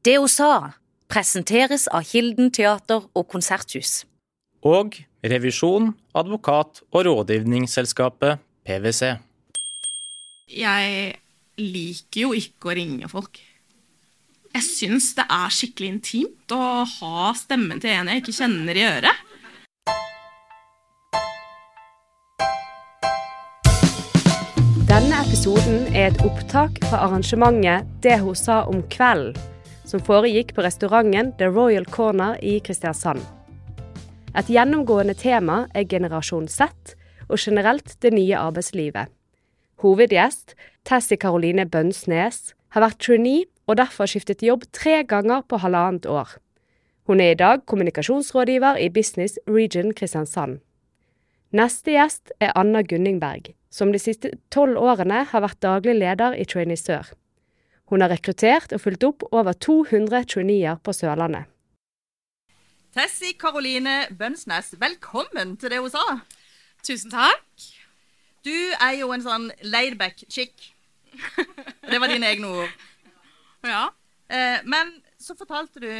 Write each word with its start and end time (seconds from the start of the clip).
Det 0.00 0.14
hun 0.16 0.30
sa, 0.32 0.52
presenteres 1.12 1.82
av 1.92 2.06
Kilden 2.08 2.48
teater 2.56 3.02
og 3.12 3.26
konserthus. 3.28 4.06
Og 4.64 4.96
revisjon, 5.20 5.90
advokat 6.16 6.80
og 6.88 7.04
rådgivningsselskapet 7.04 8.40
PwC. 8.64 9.10
Jeg 10.56 11.12
liker 11.60 12.22
jo 12.22 12.32
ikke 12.32 12.70
å 12.70 12.76
ringe 12.80 13.12
folk. 13.12 13.42
Jeg 14.54 14.64
syns 14.64 15.10
det 15.18 15.28
er 15.28 15.52
skikkelig 15.52 15.92
intimt 15.92 16.56
å 16.56 16.86
ha 16.88 17.34
stemmen 17.36 17.84
til 17.84 17.92
en 17.92 18.08
jeg 18.08 18.24
ikke 18.24 18.36
kjenner 18.40 18.80
i 18.80 18.88
øret. 18.88 19.26
Denne 24.88 25.20
episoden 25.28 25.92
er 25.92 26.08
et 26.08 26.24
opptak 26.24 26.80
fra 26.88 27.04
arrangementet 27.04 27.86
Det 28.02 28.16
hun 28.24 28.34
sa 28.34 28.64
om 28.64 28.80
kvelden, 28.90 29.36
som 29.90 30.02
foregikk 30.06 30.54
på 30.54 30.62
restauranten 30.62 31.32
The 31.38 31.48
Royal 31.50 31.86
Corner 31.90 32.38
i 32.46 32.58
Kristiansand. 32.62 33.22
Et 34.38 34.50
gjennomgående 34.54 35.16
tema 35.18 35.64
er 35.74 35.88
generasjon 35.90 36.46
Z 36.48 36.94
og 37.26 37.38
generelt 37.38 37.96
det 38.02 38.12
nye 38.14 38.38
arbeidslivet. 38.38 39.10
Hovedgjest, 39.82 40.54
Tessie 40.86 41.18
Karoline 41.18 41.66
Bønsnes, 41.66 42.52
har 42.70 42.84
vært 42.84 43.00
trainee 43.02 43.48
og 43.66 43.80
derfor 43.80 44.06
skiftet 44.10 44.44
jobb 44.46 44.66
tre 44.76 45.00
ganger 45.02 45.42
på 45.48 45.58
halvannet 45.62 46.06
år. 46.06 46.36
Hun 47.10 47.20
er 47.20 47.34
i 47.34 47.38
dag 47.38 47.64
kommunikasjonsrådgiver 47.66 48.78
i 48.78 48.90
Business 48.94 49.38
Region 49.48 49.90
Kristiansand. 49.94 50.60
Neste 51.50 51.96
gjest 51.96 52.30
er 52.38 52.54
Anna 52.54 52.84
Gunningberg, 52.86 53.50
som 53.74 53.90
de 53.90 53.98
siste 53.98 54.36
tolv 54.54 54.78
årene 54.78 55.24
har 55.32 55.42
vært 55.42 55.58
daglig 55.64 55.96
leder 55.98 56.36
i 56.38 56.46
Trainee 56.46 56.78
Sør. 56.78 57.10
Hun 57.90 58.04
har 58.04 58.12
rekruttert 58.12 58.72
og 58.76 58.80
fulgt 58.84 59.04
opp 59.06 59.24
over 59.34 59.56
200 59.56 60.24
traineer 60.30 60.78
på 60.84 60.94
Sørlandet. 60.94 61.48
Tessie 62.94 63.36
Karoline 63.38 64.04
Bønsnes, 64.18 64.72
velkommen 64.78 65.56
til 65.60 65.70
det 65.70 65.78
hun 65.82 65.92
sa. 65.92 66.04
Tusen 66.86 67.12
takk. 67.12 67.66
Du 68.46 68.54
er 68.80 68.96
jo 68.98 69.10
en 69.14 69.22
sånn 69.22 69.50
laidback 69.62 70.24
chick. 70.32 70.70
Det 71.90 71.98
var 72.00 72.10
dine 72.10 72.30
egne 72.30 72.50
ord. 72.62 72.74
Ja. 73.66 73.84
Eh, 74.30 74.62
men 74.64 74.94
så 75.20 75.34
fortalte 75.38 75.82
du 75.82 75.90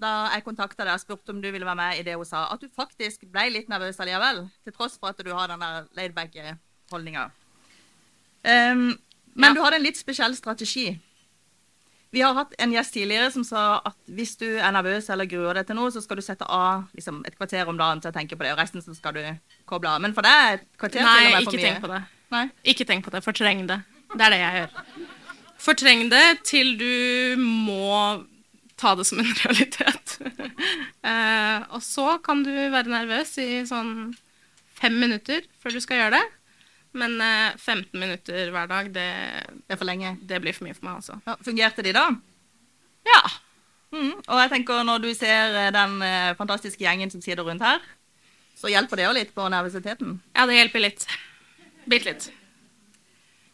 da 0.00 0.10
jeg 0.34 0.44
kontakta 0.46 0.86
deg 0.86 0.94
og 0.96 1.02
spurte 1.02 1.34
om 1.34 1.40
du 1.42 1.48
ville 1.54 1.66
være 1.66 1.78
med 1.78 1.98
i 2.00 2.04
det 2.06 2.14
hun 2.18 2.26
sa, 2.26 2.46
at 2.50 2.62
du 2.62 2.70
faktisk 2.74 3.26
ble 3.30 3.46
litt 3.54 3.68
nervøs 3.70 3.98
allikevel, 4.02 4.44
til 4.66 4.74
tross 4.74 4.96
for 4.98 5.12
at 5.12 5.22
du 5.22 5.30
har 5.34 5.50
den 5.52 5.62
der 5.62 5.86
laidback-holdninga. 5.98 7.28
Um, 8.44 8.86
men 9.34 9.50
Ja. 9.50 9.54
du 9.54 9.62
hadde 9.62 9.78
en 9.78 9.86
litt 9.86 9.98
spesiell 9.98 10.34
strategi. 10.36 10.88
Vi 12.14 12.22
har 12.22 12.34
hatt 12.36 12.52
en 12.62 12.72
gjest 12.74 12.94
tidligere 12.94 13.30
som 13.34 13.42
sa 13.46 13.62
at 13.90 13.96
hvis 14.14 14.36
du 14.38 14.46
er 14.54 14.70
nervøs 14.76 15.08
eller 15.10 15.26
gruer 15.30 15.58
deg 15.58 15.66
til 15.68 15.78
noe, 15.78 15.90
så 15.90 16.02
skal 16.04 16.20
du 16.20 16.22
sette 16.22 16.46
av 16.46 16.84
liksom, 16.94 17.22
et 17.26 17.34
kvarter 17.38 17.66
om 17.70 17.78
dagen 17.80 18.02
til 18.04 18.12
å 18.12 18.14
tenke 18.14 18.38
på 18.38 18.46
det, 18.46 18.52
og 18.54 18.60
resten 18.62 18.84
så 18.84 18.94
skal 18.94 19.16
du 19.18 19.22
koble 19.70 19.90
av. 19.90 20.02
Men 20.04 20.14
for 20.16 20.26
deg 20.26 20.36
er 20.44 20.60
et 20.60 20.68
kvarter 20.78 21.00
til 21.02 21.08
og 21.08 21.10
Nei, 21.10 21.32
med 21.34 21.48
for 21.48 21.58
mye. 21.58 21.64
tenk 21.66 21.82
på 21.82 21.90
det. 21.90 22.00
Nei? 22.34 22.44
Ikke 22.74 22.86
tenk 22.88 23.06
på 23.08 23.14
det. 23.14 23.22
Fortreng 23.26 23.64
det. 23.70 23.80
Det 24.14 24.22
er 24.28 24.34
det 24.36 24.40
jeg 24.44 24.60
gjør. 24.62 24.78
Fortreng 25.64 26.06
det 26.12 26.24
til 26.46 26.72
du 26.78 27.42
må 27.42 28.24
ta 28.78 28.94
det 28.98 29.06
som 29.08 29.20
en 29.22 29.34
realitet. 29.42 30.16
eh, 31.02 31.66
og 31.74 31.82
så 31.82 32.16
kan 32.24 32.42
du 32.46 32.52
være 32.54 32.90
nervøs 32.90 33.36
i 33.42 33.50
sånn 33.68 34.12
fem 34.78 34.96
minutter 35.00 35.46
før 35.62 35.74
du 35.76 35.80
skal 35.82 36.02
gjøre 36.02 36.18
det. 36.20 36.24
Men 36.94 37.16
eh, 37.20 37.56
15 37.58 37.98
minutter 37.98 38.52
hver 38.54 38.68
dag, 38.70 38.90
det, 38.94 39.08
Det 39.68 39.78
det 40.28 40.40
blir 40.40 40.54
for 40.54 40.64
mye 40.64 40.74
for 40.74 40.86
meg, 40.86 41.00
altså. 41.00 41.18
Ja, 41.26 41.34
fungerte 41.42 41.82
de 41.82 41.92
da? 41.92 42.06
Ja. 43.08 43.22
Mm. 43.94 44.14
Og 44.26 44.38
jeg 44.40 44.50
tenker 44.50 44.86
når 44.86 45.02
du 45.02 45.10
ser 45.14 45.54
eh, 45.58 45.72
den 45.74 46.00
eh, 46.02 46.36
fantastiske 46.38 46.82
gjengen 46.82 47.10
som 47.10 47.22
sitter 47.22 47.44
rundt 47.44 47.62
her, 47.62 47.82
så 48.54 48.70
hjelper 48.70 48.96
det 48.96 49.06
jo 49.08 49.12
litt 49.16 49.34
på 49.34 49.48
nervøsiteten. 49.50 50.20
ja, 50.36 50.46
det 50.46 50.56
hjelper 50.56 50.82
litt. 50.86 51.06
Bitte 51.90 52.12
litt. 52.12 52.30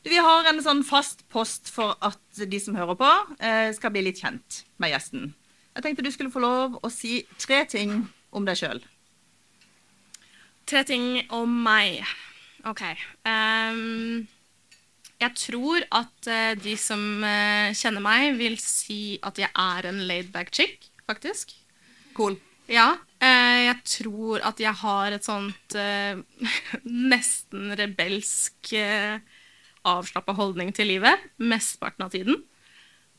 Vi 0.04 0.16
har 0.16 0.46
en 0.48 0.62
sånn 0.64 0.80
fast 0.86 1.26
post 1.28 1.68
for 1.68 1.96
at 2.00 2.20
de 2.48 2.60
som 2.60 2.76
hører 2.76 2.96
på, 2.96 3.10
eh, 3.40 3.68
skal 3.76 3.92
bli 3.92 4.06
litt 4.06 4.20
kjent 4.20 4.62
med 4.80 4.94
gjesten. 4.94 5.34
Jeg 5.74 5.84
tenkte 5.84 6.04
du 6.04 6.10
skulle 6.10 6.32
få 6.32 6.40
lov 6.40 6.78
å 6.82 6.90
si 6.92 7.26
tre 7.38 7.64
ting 7.68 8.08
om 8.32 8.46
deg 8.48 8.56
sjøl. 8.56 8.80
Tre 10.66 10.84
ting 10.84 11.26
om 11.28 11.52
meg. 11.64 12.00
OK. 12.68 12.82
Um, 13.24 14.26
jeg 15.20 15.36
tror 15.36 15.84
at 15.96 16.28
uh, 16.28 16.52
de 16.60 16.74
som 16.80 17.00
uh, 17.24 17.72
kjenner 17.76 18.04
meg, 18.04 18.34
vil 18.40 18.56
si 18.60 19.18
at 19.24 19.40
jeg 19.40 19.50
er 19.52 19.88
en 19.90 20.00
laidback 20.08 20.52
chick, 20.54 20.88
faktisk. 21.08 21.54
Cool. 22.16 22.38
Ja. 22.70 22.94
Uh, 23.20 23.60
jeg 23.66 23.76
tror 23.96 24.44
at 24.48 24.60
jeg 24.62 24.72
har 24.82 25.16
et 25.16 25.26
sånt 25.26 25.76
nesten 27.12 27.74
rebelsk 27.80 28.72
uh, 28.76 29.18
avslappa 29.88 30.36
holdning 30.36 30.72
til 30.76 30.92
livet 30.92 31.28
mesteparten 31.40 32.06
av 32.06 32.14
tiden. 32.14 32.40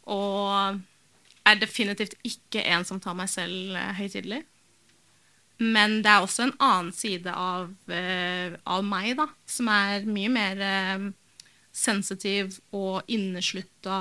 Og 0.09 0.81
er 1.45 1.57
definitivt 1.57 2.13
ikke 2.25 2.63
en 2.69 2.85
som 2.85 3.01
tar 3.01 3.17
meg 3.17 3.29
selv 3.29 3.77
høytidelig. 3.97 4.43
Men 5.61 5.99
det 6.01 6.09
er 6.09 6.23
også 6.25 6.47
en 6.47 6.55
annen 6.57 6.91
side 6.95 7.29
av, 7.29 7.69
uh, 7.91 8.55
av 8.65 8.85
meg, 8.85 9.13
da, 9.19 9.27
som 9.45 9.69
er 9.69 10.07
mye 10.09 10.31
mer 10.33 10.61
uh, 10.65 11.09
sensitiv 11.71 12.57
og 12.73 13.05
inneslutta, 13.11 13.99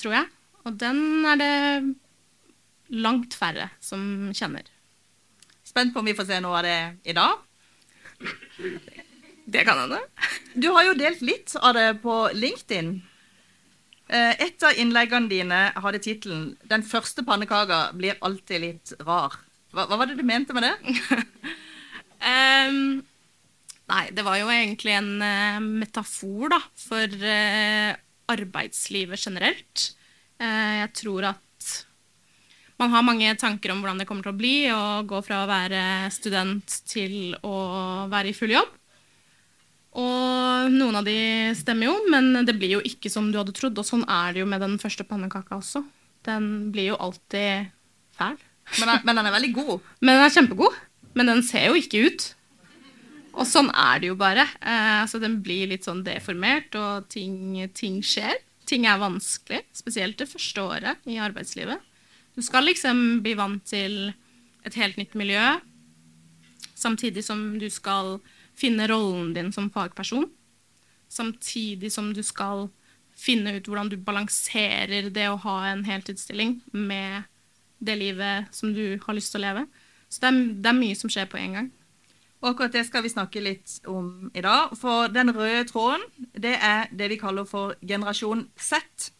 tror 0.00 0.16
jeg. 0.16 0.30
Og 0.64 0.78
den 0.80 1.26
er 1.28 1.40
det 1.40 1.52
langt 2.92 3.36
færre 3.36 3.68
som 3.82 4.32
kjenner. 4.36 4.64
Spent 5.66 5.92
på 5.94 6.02
om 6.02 6.08
vi 6.08 6.16
får 6.16 6.28
se 6.28 6.40
noe 6.44 6.60
av 6.60 6.66
det 6.66 7.12
i 7.12 7.16
dag. 7.16 7.38
Det 9.52 9.64
kan 9.66 9.74
hende. 9.74 9.98
Du 10.54 10.68
har 10.70 10.84
jo 10.86 10.92
delt 10.94 11.18
litt 11.26 11.50
av 11.58 11.74
det 11.74 11.88
på 12.04 12.14
LinkedIn. 12.30 12.92
Eh, 14.06 14.42
Et 14.46 14.62
av 14.62 14.78
innleggene 14.78 15.28
dine 15.28 15.72
hadde 15.74 15.98
tittelen 15.98 16.56
'Den 16.62 16.82
første 16.86 17.24
pannekaka 17.26 17.90
blir 17.92 18.14
alltid 18.22 18.60
litt 18.60 18.92
rar'. 19.00 19.34
Hva, 19.72 19.86
hva 19.88 19.98
var 20.00 20.10
det 20.10 20.18
du 20.20 20.26
mente 20.26 20.54
med 20.56 20.66
det? 20.66 20.74
um, 22.32 23.00
nei, 23.92 24.04
det 24.12 24.24
var 24.26 24.38
jo 24.40 24.50
egentlig 24.52 24.96
en 24.98 25.14
uh, 25.24 25.62
metafor 25.64 26.52
da, 26.52 26.60
for 26.76 27.16
uh, 27.24 27.94
arbeidslivet 28.32 29.24
generelt. 29.24 29.88
Uh, 30.36 30.84
jeg 30.84 30.92
tror 31.00 31.32
at 31.32 31.48
man 32.82 32.92
har 32.92 33.04
mange 33.06 33.32
tanker 33.38 33.72
om 33.72 33.80
hvordan 33.82 34.00
det 34.00 34.08
kommer 34.08 34.26
til 34.26 34.34
å 34.34 34.38
bli 34.38 34.54
å 34.74 34.84
gå 35.08 35.20
fra 35.24 35.44
å 35.44 35.50
være 35.50 36.10
student 36.12 36.80
til 36.90 37.36
å 37.46 37.56
være 38.10 38.32
i 38.32 38.36
full 38.36 38.54
jobb. 38.56 38.78
Og 40.02 40.72
noen 40.72 40.96
av 40.98 41.04
de 41.06 41.52
stemmer 41.56 41.90
jo, 41.90 41.96
men 42.10 42.46
det 42.48 42.56
blir 42.56 42.78
jo 42.78 42.84
ikke 42.86 43.12
som 43.12 43.28
du 43.30 43.36
hadde 43.38 43.54
trodd. 43.56 43.76
Og 43.76 43.86
sånn 43.86 44.06
er 44.08 44.32
det 44.32 44.42
jo 44.42 44.48
med 44.48 44.64
den 44.64 44.78
første 44.82 45.04
pannekaka 45.06 45.58
også. 45.58 45.84
Den 46.26 46.72
blir 46.72 46.92
jo 46.92 47.00
alltid 47.02 47.70
fæl. 48.16 48.40
Men, 48.78 48.88
den- 48.88 49.02
men 49.04 49.16
den 49.16 49.26
er 49.26 49.32
veldig 49.34 49.52
god. 49.54 49.80
Men 50.00 50.16
den 50.16 50.24
er 50.24 50.34
kjempegod. 50.36 50.78
Men 51.14 51.26
den 51.28 51.42
ser 51.42 51.66
jo 51.68 51.74
ikke 51.80 52.06
ut. 52.08 52.34
Og 53.34 53.46
sånn 53.48 53.70
er 53.74 54.00
det 54.00 54.08
jo 54.10 54.14
bare. 54.20 54.46
Eh, 54.60 55.04
så 55.08 55.20
Den 55.20 55.40
blir 55.42 55.66
litt 55.68 55.84
sånn 55.84 56.02
deformert, 56.04 56.74
og 56.76 57.08
ting, 57.08 57.68
ting 57.74 58.00
skjer. 58.02 58.34
Ting 58.66 58.86
er 58.86 58.98
vanskelig, 59.00 59.62
spesielt 59.76 60.16
det 60.20 60.28
første 60.30 60.60
året 60.62 60.96
i 61.06 61.16
arbeidslivet. 61.20 61.80
Du 62.36 62.40
skal 62.42 62.64
liksom 62.64 63.20
bli 63.22 63.34
vant 63.34 63.64
til 63.68 64.14
et 64.64 64.74
helt 64.74 64.96
nytt 64.96 65.14
miljø, 65.18 65.58
samtidig 66.74 67.24
som 67.24 67.58
du 67.58 67.68
skal 67.70 68.20
finne 68.58 68.86
rollen 68.88 69.32
din 69.36 69.50
som 69.52 69.68
fagperson. 69.70 70.28
Samtidig 71.12 71.90
som 71.92 72.12
du 72.16 72.22
skal 72.24 72.68
finne 73.18 73.56
ut 73.58 73.66
hvordan 73.68 73.90
du 73.92 73.96
balanserer 74.00 75.10
det 75.12 75.26
å 75.28 75.36
ha 75.44 75.56
en 75.68 75.84
heltidsstilling 75.84 76.60
med 76.72 77.24
det 77.82 77.98
livet 77.98 78.52
som 78.54 78.72
du 78.74 78.98
har 79.02 79.16
lyst 79.16 79.34
til 79.34 79.42
å 79.42 79.46
leve. 79.46 79.66
Så 80.12 80.22
det 80.22 80.30
er, 80.30 80.42
det 80.64 80.70
er 80.70 80.78
mye 80.78 80.98
som 80.98 81.10
skjer 81.12 81.30
på 81.30 81.40
en 81.40 81.56
gang. 81.58 81.70
Og 82.42 82.50
akkurat 82.50 82.74
det 82.74 82.82
skal 82.88 83.04
vi 83.04 83.12
snakke 83.12 83.42
litt 83.42 83.76
om 83.90 84.30
i 84.34 84.42
dag. 84.42 84.72
For 84.78 85.10
den 85.14 85.30
røde 85.34 85.64
tråden, 85.70 86.02
det 86.34 86.56
er 86.58 86.90
det 86.90 87.12
vi 87.12 87.20
kaller 87.20 87.46
for 87.48 87.76
generasjon 87.86 88.48
Z. 88.58 89.12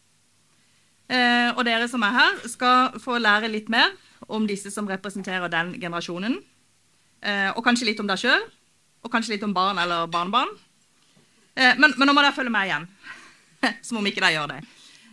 Eh, 1.07 1.49
og 1.55 1.63
dere 1.67 1.87
som 1.91 2.03
er 2.03 2.17
her, 2.17 2.41
skal 2.51 2.99
få 2.99 3.19
lære 3.23 3.51
litt 3.51 3.71
mer 3.71 3.95
om 4.27 4.47
disse 4.47 4.71
som 4.71 4.87
representerer 4.87 5.51
den 5.51 5.75
generasjonen. 5.79 6.35
Eh, 7.23 7.49
og 7.55 7.63
kanskje 7.63 7.87
litt 7.87 8.03
om 8.03 8.11
deg 8.11 8.19
sjøl, 8.19 8.43
og 9.03 9.11
kanskje 9.11 9.37
litt 9.37 9.47
om 9.47 9.55
barn 9.55 9.79
eller 9.79 10.07
barnebarn. 10.11 10.51
Eh, 11.55 11.75
men, 11.79 11.93
men 11.95 12.09
nå 12.09 12.15
må 12.15 12.23
dere 12.23 12.35
følge 12.35 12.51
med 12.51 12.67
igjen. 12.67 12.87
Som 13.87 14.01
om 14.01 14.07
ikke 14.09 14.23
dere 14.23 14.35
gjør 14.35 14.51
det. 14.51 14.61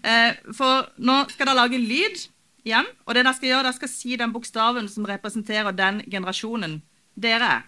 Eh, 0.03 0.31
for 0.57 0.91
nå 0.99 1.23
skal 1.31 1.47
dere 1.51 1.61
lage 1.63 1.79
lyd 1.79 2.27
igjen. 2.65 2.89
Og 3.07 3.15
det 3.15 3.25
dere 3.25 3.35
skal 3.37 3.53
gjøre, 3.53 3.67
dere 3.69 3.79
skal 3.79 3.93
si 3.93 4.17
den 4.21 4.33
bokstaven 4.35 4.89
som 4.91 5.09
representerer 5.09 5.77
den 5.77 6.03
generasjonen 6.11 6.81
dere 7.21 7.53
er. 7.59 7.67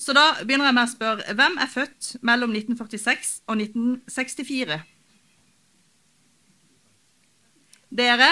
Så 0.00 0.14
da 0.16 0.30
begynner 0.40 0.70
jeg 0.70 0.76
med 0.78 0.86
å 0.86 0.92
spørre 0.94 1.34
hvem 1.36 1.58
er 1.60 1.68
født 1.68 2.14
mellom 2.24 2.54
1946 2.56 3.34
og 3.50 3.60
1964? 3.60 4.78
Dere, 7.90 8.30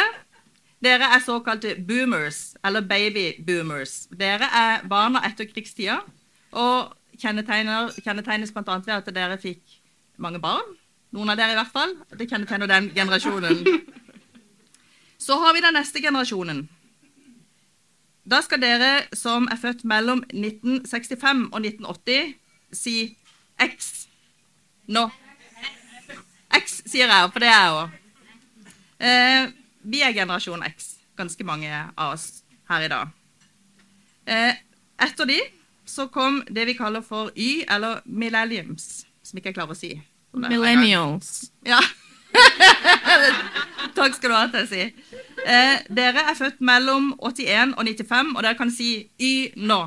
dere 0.80 1.10
er 1.12 1.24
såkalte 1.24 1.74
boomers, 1.84 2.54
eller 2.64 2.86
baby-boomers. 2.88 4.06
Dere 4.16 4.48
er 4.54 4.86
barna 4.88 5.24
etter 5.28 5.50
krigstida 5.50 5.98
og 6.56 6.94
kjennetegnes 7.18 8.54
bl.a. 8.54 8.78
ved 8.86 8.94
at 8.94 9.12
dere 9.12 9.36
fikk 9.42 9.80
mange 10.16 10.40
barn. 10.40 10.76
Noen 11.12 11.32
av 11.32 11.40
dere 11.40 11.52
i 11.52 11.58
hvert 11.58 11.74
fall. 11.74 11.96
Det 12.16 12.28
kjennetegner 12.30 12.70
den 12.70 12.90
generasjonen. 12.96 13.60
Så 15.18 15.38
har 15.42 15.54
vi 15.54 15.60
den 15.60 15.74
neste 15.74 16.00
generasjonen. 16.00 16.68
Da 18.28 18.42
skal 18.44 18.60
dere 18.60 18.90
som 19.16 19.48
er 19.50 19.56
født 19.56 19.84
mellom 19.88 20.20
1965 20.30 21.48
og 21.52 21.60
1980, 21.64 22.34
si 22.76 22.96
X. 23.58 24.06
Nå. 24.86 25.08
X 26.58 26.82
sier 26.86 27.08
jeg, 27.08 27.30
for 27.32 27.42
det 27.42 27.48
er 27.48 27.56
jeg 27.56 27.76
òg. 27.78 27.96
Eh, 28.98 29.52
vi 29.88 30.02
er 30.04 30.12
generasjon 30.16 30.64
X, 30.68 30.94
ganske 31.16 31.44
mange 31.46 31.70
av 31.72 32.12
oss 32.12 32.42
her 32.68 32.84
i 32.84 32.90
dag. 32.92 33.14
Eh, 34.28 34.60
etter 35.00 35.28
de 35.28 35.38
så 35.88 36.08
kom 36.12 36.42
det 36.52 36.66
vi 36.68 36.76
kaller 36.76 37.00
for 37.00 37.32
Y, 37.36 37.64
eller 37.68 38.02
millenniums, 38.04 39.06
som 39.24 39.40
ikke 39.40 39.50
jeg 39.52 39.56
klarer 39.56 39.72
å 39.72 39.78
si. 39.78 39.94
Millennials. 40.36 41.48
Ja. 41.66 41.80
Takk 43.98 44.14
skal 44.16 44.30
du 44.30 44.36
ha, 44.36 44.44
Tessie. 44.52 44.92
Eh, 45.44 45.76
dere 45.94 46.24
er 46.30 46.36
født 46.38 46.60
mellom 46.64 47.12
81 47.18 47.74
og 47.78 47.84
95, 47.86 48.34
og 48.36 48.42
dere 48.44 48.58
kan 48.58 48.72
si 48.72 49.08
Y 49.18 49.52
nå. 49.56 49.80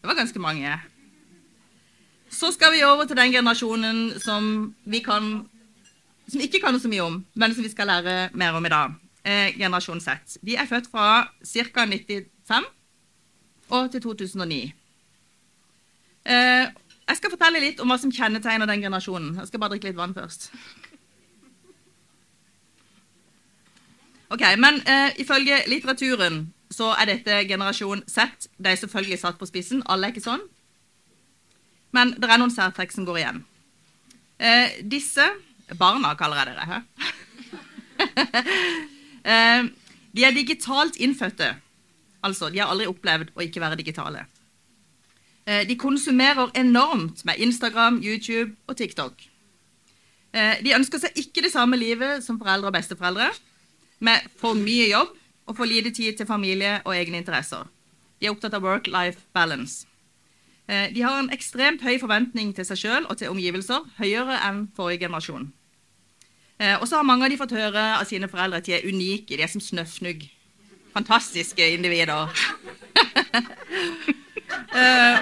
Det 0.00 0.10
var 0.10 0.18
ganske 0.18 0.38
mange. 0.38 0.76
Så 2.28 2.50
skal 2.52 2.74
vi 2.74 2.82
over 2.84 3.06
til 3.06 3.16
den 3.16 3.32
generasjonen 3.32 4.20
som 4.20 4.74
vi 4.84 5.00
kan 5.04 5.46
som 6.28 6.40
ikke 6.40 6.60
kan 6.60 6.80
så 6.80 6.88
mye 6.88 7.04
om, 7.04 7.18
men 7.34 7.54
som 7.54 7.64
vi 7.64 7.70
skal 7.70 7.86
lære 7.86 8.30
mer 8.32 8.56
om 8.56 8.64
i 8.66 8.72
dag. 8.72 8.94
Eh, 9.24 9.56
generasjon 9.58 10.00
Z. 10.00 10.38
De 10.44 10.56
er 10.56 10.66
født 10.68 10.88
fra 10.90 11.28
ca. 11.44 11.84
95 11.86 12.64
og 13.68 13.90
til 13.92 14.00
2009. 14.00 14.72
Eh, 16.24 16.66
jeg 17.08 17.18
skal 17.18 17.32
fortelle 17.34 17.60
litt 17.60 17.80
om 17.82 17.90
hva 17.90 17.98
som 18.00 18.12
kjennetegner 18.12 18.68
den 18.68 18.84
generasjonen. 18.86 19.34
Jeg 19.42 19.50
skal 19.50 19.60
bare 19.60 19.74
drikke 19.74 19.90
litt 19.90 19.98
vann 19.98 20.16
først. 20.16 20.48
Ok, 24.32 24.42
Men 24.58 24.80
uh, 24.88 25.10
ifølge 25.20 25.62
litteraturen 25.68 26.46
så 26.72 26.90
er 26.98 27.12
dette 27.12 27.42
generasjon 27.48 28.02
Z. 28.10 28.48
De 28.58 28.70
er 28.72 28.80
selvfølgelig 28.80 29.20
satt 29.20 29.38
på 29.38 29.46
spissen. 29.46 29.82
Alle 29.86 30.08
er 30.08 30.14
ikke 30.14 30.24
sånn. 30.24 30.42
Men 31.94 32.16
det 32.18 32.26
er 32.26 32.40
noen 32.40 32.50
særtrekk 32.54 32.94
som 32.94 33.06
går 33.06 33.20
igjen. 33.20 33.42
Uh, 34.40 34.72
disse 34.90 35.28
Barna 35.78 36.14
kaller 36.18 36.40
jeg 36.40 36.56
dere. 36.58 36.80
uh, 39.28 39.68
de 40.16 40.24
er 40.24 40.34
digitalt 40.34 40.96
innfødte. 40.96 41.52
Altså, 42.24 42.48
de 42.50 42.58
har 42.62 42.72
aldri 42.72 42.88
opplevd 42.88 43.34
å 43.36 43.44
ikke 43.44 43.62
være 43.62 43.78
digitale. 43.78 44.24
Eh, 45.46 45.68
de 45.68 45.76
konsumerer 45.76 46.50
enormt 46.56 47.24
med 47.24 47.34
Instagram, 47.38 48.00
YouTube 48.04 48.56
og 48.66 48.76
TikTok. 48.76 49.12
Eh, 50.34 50.64
de 50.64 50.74
ønsker 50.74 50.98
seg 50.98 51.18
ikke 51.20 51.44
det 51.44 51.52
samme 51.52 51.76
livet 51.76 52.24
som 52.24 52.38
foreldre 52.40 52.70
og 52.70 52.76
besteforeldre, 52.76 53.28
med 54.00 54.24
for 54.40 54.56
mye 54.56 54.88
jobb 54.88 55.12
og 55.46 55.56
for 55.56 55.68
lite 55.68 55.90
tid 55.90 56.16
til 56.16 56.26
familie 56.26 56.80
og 56.84 56.96
egne 56.96 57.20
interesser. 57.20 57.68
De 58.20 58.26
er 58.26 58.32
opptatt 58.32 58.56
av 58.56 58.64
work-life 58.64 59.20
balance. 59.34 59.86
Eh, 60.68 60.88
de 60.94 61.04
har 61.04 61.20
en 61.20 61.30
ekstremt 61.32 61.84
høy 61.84 62.00
forventning 62.00 62.54
til 62.56 62.64
seg 62.64 62.80
sjøl 62.80 63.04
og 63.10 63.20
til 63.20 63.28
omgivelser, 63.28 63.84
høyere 64.00 64.40
enn 64.48 64.68
forrige 64.76 65.04
generasjon. 65.04 65.52
Og 66.80 66.86
så 66.88 66.96
har 66.96 67.02
mange 67.04 67.26
av 67.26 67.32
de 67.32 67.36
fått 67.36 67.52
høre 67.52 67.82
av 67.98 68.06
sine 68.06 68.28
foreldre 68.30 68.60
at 68.62 68.66
de 68.68 68.76
er 68.76 68.86
unike, 68.86 69.34
de 69.36 69.42
er 69.42 69.50
som 69.50 69.60
snøfnugg. 69.60 70.22
Fantastiske 70.94 71.66
individer. 71.74 72.30
Eh, 74.50 75.18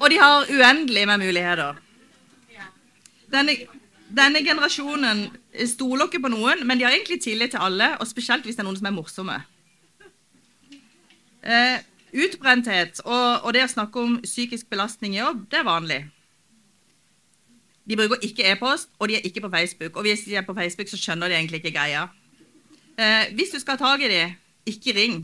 og 0.00 0.10
de 0.10 0.18
har 0.20 0.50
uendelig 0.50 1.06
med 1.08 1.18
muligheter. 1.18 1.82
Denne, 3.32 3.56
denne 4.16 4.42
generasjonen 4.44 5.26
stoler 5.66 6.06
ikke 6.06 6.22
på 6.22 6.30
noen, 6.30 6.62
men 6.66 6.78
de 6.78 6.86
har 6.86 6.94
egentlig 6.94 7.20
tillit 7.24 7.54
til 7.54 7.62
alle, 7.62 7.96
og 8.00 8.06
spesielt 8.06 8.46
hvis 8.46 8.58
det 8.58 8.62
er 8.64 8.68
noen 8.68 8.78
som 8.78 8.88
er 8.90 8.94
morsomme. 8.94 9.38
Uh, 11.46 11.78
utbrenthet 12.16 12.98
og, 13.04 13.44
og, 13.44 13.52
det 13.54 13.60
å 13.62 13.70
snakke 13.70 14.02
om 14.02 14.16
psykisk 14.24 14.66
belastning 14.70 15.14
i 15.14 15.20
jobb, 15.20 15.44
det 15.50 15.60
er 15.60 15.68
vanlig. 15.68 16.00
De 17.86 17.98
bruker 17.98 18.24
ikke 18.26 18.48
e-post, 18.50 18.90
og 18.98 19.08
de 19.08 19.18
er 19.18 19.26
ikke 19.28 19.44
på 19.44 19.52
Facebook. 19.52 19.96
Og 19.96 20.08
hvis 20.08 20.24
de 20.26 20.34
er 20.34 20.46
på 20.46 20.54
Facebook, 20.54 20.90
så 20.90 20.98
skjønner 20.98 21.30
de 21.30 21.38
egentlig 21.38 21.62
ikke 21.62 21.76
greia. 21.78 22.08
Uh, 22.98 23.24
hvis 23.38 23.54
du 23.54 23.60
skal 23.62 23.76
ha 23.76 23.82
tak 23.84 24.02
i 24.02 24.10
dem, 24.10 24.34
ikke 24.66 24.94
ring. 24.96 25.20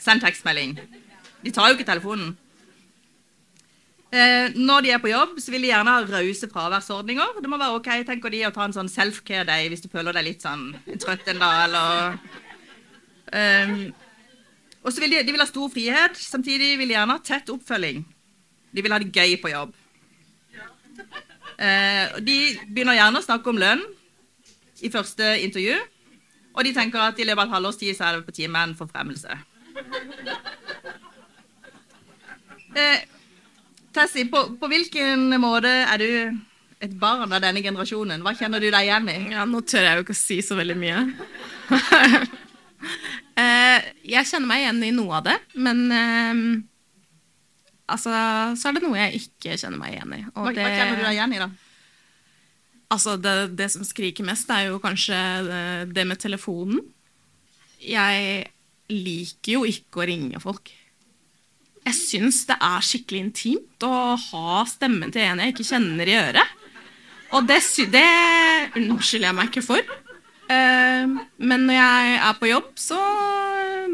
Send 0.00 0.22
tekstmelding. 0.22 0.78
De 1.44 1.52
tar 1.54 1.70
jo 1.70 1.78
ikke 1.78 1.88
telefonen. 1.88 2.34
Eh, 4.10 4.50
når 4.58 4.82
de 4.82 4.90
er 4.90 4.98
på 4.98 5.12
jobb, 5.12 5.36
så 5.38 5.52
vil 5.54 5.62
de 5.62 5.70
gjerne 5.70 5.92
ha 5.94 6.02
rause 6.02 6.48
fraværsordninger. 6.50 7.36
Det 7.42 7.50
må 7.50 7.58
være 7.60 7.78
ok, 7.78 7.90
tenker 8.08 8.32
de, 8.34 8.42
å 8.48 8.54
ta 8.54 8.66
en 8.66 8.74
sånn 8.74 8.90
self-care-day 8.90 9.68
hvis 9.70 9.84
du 9.84 9.90
føler 9.92 10.16
deg 10.16 10.26
litt 10.26 10.42
sånn 10.46 10.72
trøtt 10.98 11.30
en 11.30 11.42
dag, 11.42 11.60
eller 11.68 12.16
um, 13.30 13.76
Og 14.82 14.90
så 14.90 15.04
vil 15.04 15.14
de, 15.14 15.20
de 15.22 15.36
vil 15.36 15.44
ha 15.44 15.46
stor 15.46 15.70
frihet. 15.70 16.18
Samtidig 16.18 16.72
vil 16.80 16.90
de 16.90 16.96
gjerne 16.96 17.14
ha 17.14 17.22
tett 17.22 17.52
oppfølging. 17.54 18.02
De 18.74 18.82
vil 18.82 18.94
ha 18.94 18.98
det 18.98 19.12
gøy 19.14 19.36
på 19.42 19.52
jobb. 19.52 19.76
Eh, 21.60 22.18
de 22.24 22.36
begynner 22.66 22.96
gjerne 22.96 23.20
å 23.20 23.26
snakke 23.26 23.52
om 23.52 23.60
lønn 23.60 23.82
i 24.80 24.90
første 24.90 25.36
intervju. 25.44 25.76
Og 26.56 26.66
de 26.66 26.74
tenker 26.74 27.02
at 27.04 27.20
i 27.20 27.26
løpet 27.28 27.44
av 27.44 27.46
et 27.46 27.54
halvårs 27.58 27.78
tid 27.78 27.94
så 27.94 28.08
er 28.08 28.18
det 28.18 28.26
på 28.26 28.34
tide 28.34 28.50
med 28.50 28.72
en 28.72 28.78
forfremmelse. 28.78 29.38
Eh, 32.74 33.02
Tessie, 33.92 34.28
på, 34.30 34.44
på, 34.60 34.70
hvilken 34.70 35.32
måte 35.42 35.70
er 35.70 35.98
du 35.98 36.10
et 36.80 36.92
barn 36.98 37.32
av 37.32 37.42
denne 37.42 37.62
generasjonen? 37.64 38.22
Hva 38.22 38.34
kjenner 38.38 38.62
du 38.62 38.68
deg 38.70 38.86
igjen 38.86 39.08
i? 39.10 39.18
Ja, 39.34 39.46
Nå 39.48 39.62
tør 39.66 39.86
jeg 39.86 39.98
jo 39.98 40.04
ikke 40.06 40.16
å 40.16 40.20
si 40.20 40.38
så 40.46 40.58
veldig 40.58 40.76
mye. 40.78 41.00
eh, 43.42 43.88
jeg 44.14 44.28
kjenner 44.30 44.50
meg 44.52 44.62
igjen 44.62 44.84
i 44.86 44.92
noe 44.94 45.18
av 45.18 45.26
det, 45.26 45.38
men 45.58 45.82
eh, 45.96 46.44
altså, 47.90 48.14
så 48.54 48.70
er 48.70 48.78
det 48.78 48.84
noe 48.86 49.00
jeg 49.00 49.24
ikke 49.24 49.58
kjenner 49.58 49.82
meg 49.82 49.96
igjen 49.96 50.14
i. 50.20 50.22
Hva, 50.30 50.54
det, 50.54 50.62
hva, 50.62 50.76
kjenner 50.76 51.02
du 51.02 51.04
deg 51.08 51.18
igjen 51.18 51.34
i, 51.34 51.42
da? 51.42 51.50
Altså, 52.90 53.16
det, 53.22 53.34
det 53.58 53.68
som 53.74 53.86
skriker 53.86 54.26
mest, 54.26 54.50
er 54.50 54.68
jo 54.70 54.78
kanskje 54.82 55.18
det, 55.46 55.64
det 55.94 56.06
med 56.10 56.22
telefonen. 56.22 56.80
Jeg 57.82 58.46
liker 58.90 59.58
jo 59.58 59.66
ikke 59.66 60.02
å 60.02 60.06
ringe 60.10 60.40
folk. 60.42 60.70
Jeg 61.88 61.96
syns 61.96 62.42
det 62.48 62.56
er 62.60 62.84
skikkelig 62.84 63.20
intimt 63.24 63.86
å 63.86 64.14
ha 64.20 64.62
stemmen 64.68 65.12
til 65.14 65.24
en 65.24 65.40
jeg 65.40 65.54
ikke 65.54 65.68
kjenner 65.70 66.10
i 66.10 66.18
øret. 66.18 66.56
Og 67.36 67.46
det, 67.46 67.60
det 67.92 68.06
unnskylder 68.76 69.30
jeg 69.30 69.38
meg 69.38 69.50
ikke 69.50 69.64
for. 69.64 69.94
Uh, 70.50 71.20
men 71.38 71.66
når 71.68 71.76
jeg 71.76 72.14
er 72.18 72.38
på 72.40 72.50
jobb, 72.50 72.72
så 72.82 72.98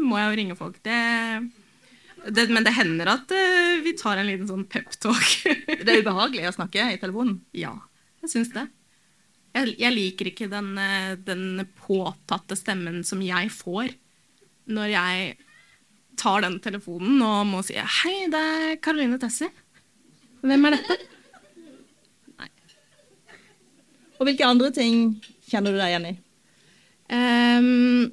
må 0.01 0.17
jeg 0.17 0.27
jo 0.27 0.37
ringe 0.39 0.57
folk. 0.57 0.79
Det, 0.85 1.01
det, 2.33 2.47
men 2.49 2.65
det 2.65 2.73
hender 2.75 3.13
at 3.13 3.29
uh, 3.29 3.77
vi 3.85 3.93
tar 3.99 4.17
en 4.17 4.29
liten 4.29 4.49
sånn 4.49 4.65
peptalk. 4.69 5.35
det 5.85 5.85
er 5.85 6.01
ubehagelig 6.01 6.49
å 6.49 6.55
snakke 6.57 6.89
i 6.95 6.99
telefonen? 7.01 7.39
Ja, 7.55 7.75
jeg 8.25 8.33
syns 8.33 8.51
det. 8.57 8.65
Jeg, 9.53 9.77
jeg, 9.79 9.93
liker 9.93 10.29
ikke 10.29 10.49
den, 10.51 10.73
eh, 10.77 11.13
den 11.17 11.63
påtatte 11.79 12.53
stemmen 12.59 12.99
som 13.07 13.23
jeg 13.25 13.49
får 13.49 13.95
når 14.69 14.91
jeg 14.91 15.46
tar 16.17 16.43
den 16.45 16.59
telefonen 16.63 17.21
og 17.23 17.47
må 17.49 17.63
si 17.65 17.77
'Hei, 17.77 18.27
det 18.31 18.41
er 18.41 18.77
Caroline 18.81 19.19
Tessie'. 19.21 19.51
Hvem 20.45 20.67
er 20.67 20.77
dette? 20.77 20.97
Nei. 22.37 22.49
Og 24.19 24.29
hvilke 24.29 24.45
andre 24.45 24.71
ting 24.75 25.17
kjenner 25.49 25.73
du 25.73 25.79
deg 25.79 25.91
igjen 25.91 26.09
i? 26.11 26.15
Um, 27.07 28.11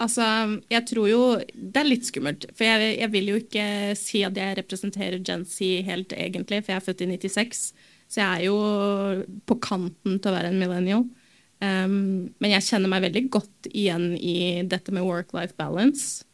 altså, 0.00 0.24
jeg 0.72 0.86
tror 0.88 1.08
jo 1.10 1.22
Det 1.52 1.76
er 1.76 1.88
litt 1.88 2.06
skummelt. 2.08 2.46
For 2.56 2.64
jeg, 2.64 2.96
jeg, 2.96 3.12
vil 3.12 3.28
jo 3.28 3.40
ikke 3.42 3.66
si 3.98 4.22
at 4.24 4.38
jeg 4.40 4.56
representerer 4.56 5.20
Gen 5.20 5.44
Z 5.44 5.84
helt 5.86 6.14
egentlig, 6.16 6.62
for 6.64 6.72
jeg 6.72 6.80
er 6.80 6.86
født 6.86 7.04
i 7.04 7.10
96. 7.12 7.64
Så 8.10 8.22
jeg 8.22 8.26
er 8.26 8.46
jo 8.48 8.56
på 9.46 9.58
kanten 9.62 10.18
til 10.18 10.32
å 10.32 10.34
være 10.34 10.50
en 10.50 10.58
millennial. 10.58 11.04
Um, 11.60 12.32
men 12.40 12.54
jeg 12.54 12.64
kjenner 12.70 12.88
meg 12.88 13.04
veldig 13.04 13.26
godt 13.36 13.68
igjen 13.70 14.14
i 14.16 14.64
dette 14.66 14.94
med 14.96 15.04
work-life 15.04 15.54
balance. 15.60 16.24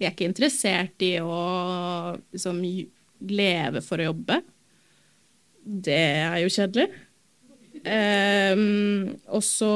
Vi 0.00 0.06
er 0.08 0.14
ikke 0.14 0.30
interessert 0.30 1.02
i 1.04 1.18
å 1.20 2.16
liksom, 2.32 2.62
leve 3.28 3.82
for 3.84 4.00
å 4.00 4.06
jobbe. 4.08 4.38
Det 5.60 6.00
er 6.24 6.38
jo 6.40 6.52
kjedelig. 6.54 6.86
Um, 7.84 9.10
og 9.28 9.44
så 9.44 9.74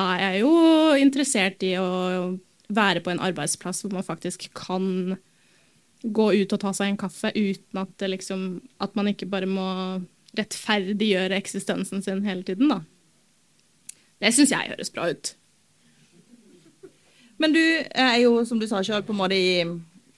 er 0.00 0.22
jeg 0.24 0.40
jo 0.40 0.54
interessert 1.00 1.68
i 1.68 1.74
å 1.80 1.90
være 2.72 3.02
på 3.04 3.12
en 3.12 3.20
arbeidsplass 3.20 3.82
hvor 3.84 3.92
man 3.92 4.06
faktisk 4.06 4.48
kan 4.56 5.18
gå 6.02 6.26
ut 6.40 6.56
og 6.56 6.62
ta 6.64 6.72
seg 6.74 6.94
en 6.94 7.00
kaffe 7.04 7.30
uten 7.36 7.82
at, 7.84 8.06
liksom, 8.08 8.46
at 8.82 8.96
man 8.98 9.12
ikke 9.12 9.28
bare 9.30 9.46
må 9.46 9.68
rettferdiggjøre 10.38 11.36
eksistensen 11.36 12.02
sin 12.02 12.24
hele 12.24 12.42
tiden, 12.48 12.72
da. 12.72 12.80
Det 14.22 14.32
syns 14.32 14.54
jeg 14.54 14.72
høres 14.72 14.90
bra 14.94 15.10
ut. 15.12 15.34
Men 17.42 17.54
du 17.56 17.62
er 17.62 18.16
jo, 18.22 18.36
som 18.46 18.60
du 18.60 18.68
sa 18.70 18.82
sjøl, 18.86 19.02
på 19.06 19.14
en 19.14 19.18
måte 19.18 19.36
i, 19.36 19.66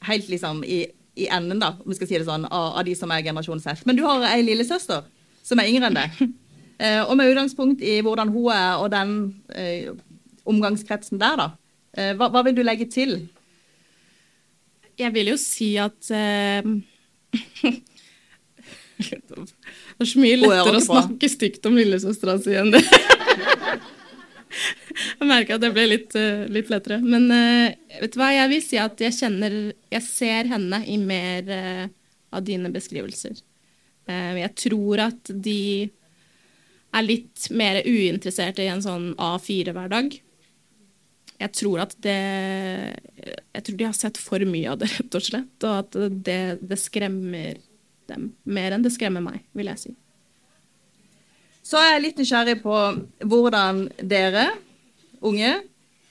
helt 0.05 0.29
liksom 0.29 0.61
i, 0.69 0.85
i 1.17 1.29
enden, 1.33 1.63
da, 1.63 1.75
om 1.81 1.89
vi 1.89 1.97
skal 1.97 2.11
si 2.11 2.19
det 2.19 2.29
sånn, 2.29 2.45
av, 2.51 2.75
av 2.81 2.87
de 2.87 2.97
som 2.99 3.13
er 3.15 3.25
generasjon 3.25 3.63
Z. 3.65 3.85
Men 3.89 3.97
du 3.97 4.05
har 4.05 4.27
ei 4.29 4.43
lillesøster 4.45 5.07
som 5.45 5.61
er 5.61 5.71
yngre 5.73 5.91
enn 5.91 6.03
deg. 6.03 6.25
Eh, 6.75 7.05
og 7.07 7.15
med 7.15 7.31
utgangspunkt 7.31 7.85
i 7.87 8.01
hvordan 8.03 8.33
hun 8.35 8.49
er, 8.51 8.81
og 8.83 8.89
den 8.91 9.11
eh, 9.55 9.93
omgangskretsen 10.51 11.21
der, 11.23 11.37
da. 11.39 11.45
Eh, 11.95 12.17
hva, 12.19 12.27
hva 12.35 12.43
vil 12.43 12.57
du 12.57 12.65
legge 12.67 12.89
til? 12.91 13.13
Jeg 14.99 15.15
vil 15.15 15.31
jo 15.31 15.37
si 15.39 15.69
at 15.79 16.11
eh, 16.11 16.67
Det 18.99 20.03
er 20.03 20.11
så 20.11 20.19
mye 20.19 20.35
er 20.35 20.43
lettere 20.43 20.81
å 20.81 20.83
snakke 20.83 21.31
stygt 21.31 21.71
om 21.71 21.79
lillesøstera 21.79 22.41
si 22.43 22.59
enn 22.59 22.75
det. 22.75 22.83
Jeg 25.19 25.29
merka 25.29 25.57
at 25.57 25.65
det 25.65 25.73
ble 25.75 25.87
litt, 25.89 26.15
eh, 26.19 26.45
litt 26.53 26.71
lettere. 26.73 27.01
Men 27.03 27.27
uh, 27.33 27.75
vet 28.01 28.15
du 28.15 28.21
hva, 28.21 28.31
jeg 28.35 28.51
vil 28.53 28.63
si 28.65 28.79
at 28.81 29.01
jeg 29.03 29.17
kjenner 29.17 29.57
Jeg 29.93 30.07
ser 30.07 30.51
henne 30.51 30.81
i 30.87 30.99
mer 31.01 31.51
uh, 31.51 31.85
av 32.35 32.45
dine 32.47 32.71
beskrivelser. 32.75 33.41
Uh, 34.09 34.35
jeg 34.39 34.53
tror 34.67 35.07
at 35.09 35.33
de 35.33 35.91
er 36.95 37.07
litt 37.07 37.49
mer 37.51 37.81
uinteresserte 37.83 38.63
i 38.63 38.71
en 38.71 38.85
sånn 38.85 39.11
A4-hverdag. 39.19 40.15
Jeg 41.35 41.51
tror 41.59 41.83
at 41.83 41.97
det 42.07 42.15
Jeg 42.15 43.65
tror 43.67 43.79
de 43.81 43.89
har 43.89 43.97
sett 43.99 44.21
for 44.21 44.45
mye 44.47 44.71
av 44.71 44.79
det, 44.83 44.93
rett 44.95 45.19
og 45.19 45.27
slett. 45.27 45.67
Og 45.67 45.81
at 45.83 45.99
det, 46.27 46.43
det 46.63 46.81
skremmer 46.81 47.59
dem 48.11 48.33
mer 48.45 48.77
enn 48.77 48.85
det 48.85 48.93
skremmer 48.95 49.25
meg, 49.25 49.43
vil 49.57 49.71
jeg 49.73 49.81
si. 49.81 49.95
Så 51.65 51.81
er 51.81 51.95
jeg 51.95 52.03
litt 52.05 52.19
nysgjerrig 52.21 52.59
på 52.61 52.79
hvordan 53.25 53.87
dere, 54.05 54.51
unge, 55.25 55.55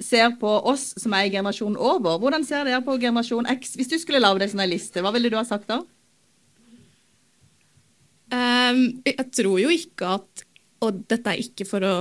ser 0.04 0.34
på 0.42 0.50
oss 0.72 0.90
som 1.00 1.14
er 1.16 1.28
i 1.28 1.34
generasjonen 1.34 1.78
over. 1.78 2.18
Hvordan 2.22 2.46
ser 2.48 2.66
dere 2.68 2.82
på 2.86 2.98
generasjon 3.02 3.48
X? 3.54 3.76
Hvis 3.78 3.92
du 3.92 4.00
skulle 4.02 4.22
lage 4.24 4.42
deg 4.42 4.52
sånn 4.52 4.64
en 4.66 4.72
liste, 4.72 5.04
hva 5.04 5.14
ville 5.14 5.30
du 5.32 5.38
ha 5.38 5.46
sagt 5.48 5.70
da? 5.70 5.84
Um, 8.34 8.82
jeg 9.06 9.30
tror 9.36 9.60
jo 9.62 9.70
ikke 9.70 10.16
at 10.16 10.42
Og 10.82 11.04
dette 11.06 11.30
er 11.30 11.42
ikke 11.44 11.68
for 11.70 11.86
å 11.86 11.96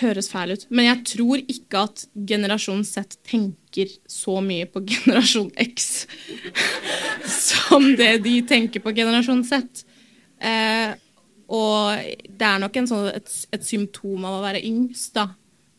høres 0.00 0.30
fæl 0.32 0.54
ut, 0.56 0.62
men 0.72 0.86
jeg 0.86 1.02
tror 1.10 1.42
ikke 1.52 1.82
at 1.84 2.06
generasjon 2.26 2.80
Z 2.88 3.18
tenker 3.28 3.90
så 4.08 4.38
mye 4.40 4.64
på 4.66 4.80
generasjon 4.88 5.50
X 5.60 6.06
som 7.50 7.84
det 7.98 8.22
de 8.24 8.38
tenker 8.48 8.80
på 8.82 8.94
generasjon 8.96 9.44
Z. 9.46 9.84
Eh, 10.40 10.96
og 11.50 11.98
det 12.30 12.46
er 12.46 12.60
nok 12.62 12.76
en 12.78 12.88
sånn, 12.90 13.08
et, 13.10 13.32
et 13.56 13.66
symptom 13.66 14.24
av 14.28 14.38
å 14.38 14.44
være 14.44 14.62
yngst, 14.66 15.12
da. 15.16 15.32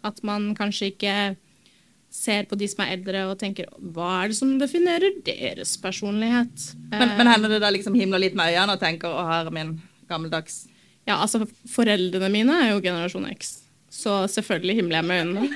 At 0.06 0.20
man 0.26 0.52
kanskje 0.58 0.92
ikke 0.92 1.16
ser 2.12 2.48
på 2.50 2.58
de 2.60 2.68
som 2.68 2.82
er 2.84 2.98
eldre 2.98 3.22
og 3.30 3.38
tenker 3.40 3.70
hva 3.96 4.10
er 4.20 4.32
det 4.32 4.38
som 4.40 4.52
definerer 4.60 5.22
deres 5.24 5.78
personlighet? 5.80 6.66
Men, 6.90 7.06
Eh, 7.08 7.18
men 7.18 7.30
hender 7.32 7.54
det 7.54 7.62
da 7.64 7.70
liksom 7.72 7.96
himler 7.96 8.20
litt 8.26 8.36
med 8.36 8.52
øynene 8.52 8.76
og 8.76 8.82
tenker 8.82 9.14
å 9.14 9.24
her 9.30 9.48
er 9.48 9.56
min 9.56 9.78
gammeldags 10.12 10.66
Ja, 11.08 11.22
altså, 11.22 11.46
foreldrene 11.72 12.28
mine 12.34 12.58
er 12.66 12.74
jo 12.74 12.84
generasjon 12.84 13.30
X, 13.32 13.62
så 13.90 14.26
selvfølgelig 14.30 14.76
himler 14.82 15.00
jeg 15.00 15.08
med 15.08 15.24
øynene. 15.24 15.48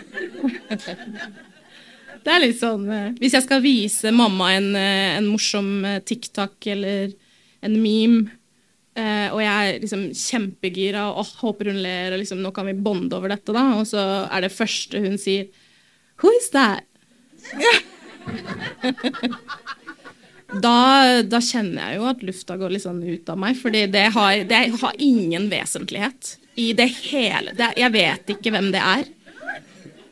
Det 2.26 2.34
er 2.34 2.42
litt 2.42 2.58
sånn 2.58 2.88
eh, 2.90 3.12
Hvis 3.20 3.36
jeg 3.38 3.46
skal 3.46 3.62
vise 3.62 4.14
mamma 4.16 4.50
en, 4.56 4.72
eh, 4.80 5.14
en 5.20 5.28
morsom 5.30 5.86
eh, 5.86 6.02
TikTok 6.02 6.72
eller 6.74 7.14
en 7.66 7.76
meme, 7.82 8.32
eh, 8.98 9.28
og 9.32 9.42
jeg 9.44 9.75
er 9.75 9.80
liksom 9.84 10.06
kjempegira 10.16 11.08
og 11.12 11.24
oh, 11.24 11.32
håper 11.44 11.72
hun 11.72 11.82
ler, 11.84 12.16
og 12.16 12.22
liksom 12.22 12.42
nå 12.44 12.52
kan 12.56 12.70
vi 12.70 12.78
bonde 12.88 13.18
over 13.18 13.34
dette, 13.34 13.56
da, 13.56 13.66
og 13.80 13.88
så 13.90 14.04
er 14.25 14.46
det 14.46 14.56
første 14.56 15.04
hun 15.04 15.18
sier 15.22 15.50
Who 16.24 16.32
is 16.38 16.52
that? 16.56 16.88
Da, 20.62 21.22
da 21.25 21.42
kjenner 21.44 21.90
jeg 21.90 22.00
jo 22.00 22.06
at 22.08 22.24
lufta 22.24 22.56
går 22.60 22.75
litt 22.75 22.86
sånn 22.86 23.02
ut 23.04 23.30
av 23.32 23.40
meg, 23.42 23.58
fordi 23.60 23.86
det 23.92 24.06
har, 24.16 24.44
det 24.48 24.62
har 24.78 25.00
ingen 25.04 25.50
vesentlighet 25.52 26.36
i 26.62 26.70
det 26.78 26.88
hele. 27.10 27.56
Det, 27.58 27.72
jeg 27.82 27.94
vet 27.96 28.34
ikke 28.36 28.54
hvem 28.54 28.70
det 28.75 28.82
er. 28.82 29.10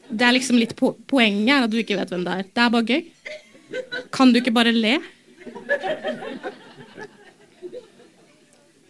Det 0.10 0.28
er 0.28 0.36
liksom 0.36 0.60
litt 0.60 0.75
po 0.78 0.94
Poenget 1.10 1.54
er 1.56 1.68
at 1.68 1.72
du 1.72 1.78
ikke 1.80 1.98
vet 1.98 2.12
hvem 2.12 2.25
det 2.25 2.34
er. 2.34 2.50
Det 2.50 2.66
er 2.66 2.74
bare 2.74 2.90
gøy. 2.90 3.02
Kan 4.13 4.34
du 4.34 4.42
ikke 4.42 4.54
bare 4.54 4.74
le? 4.75 4.98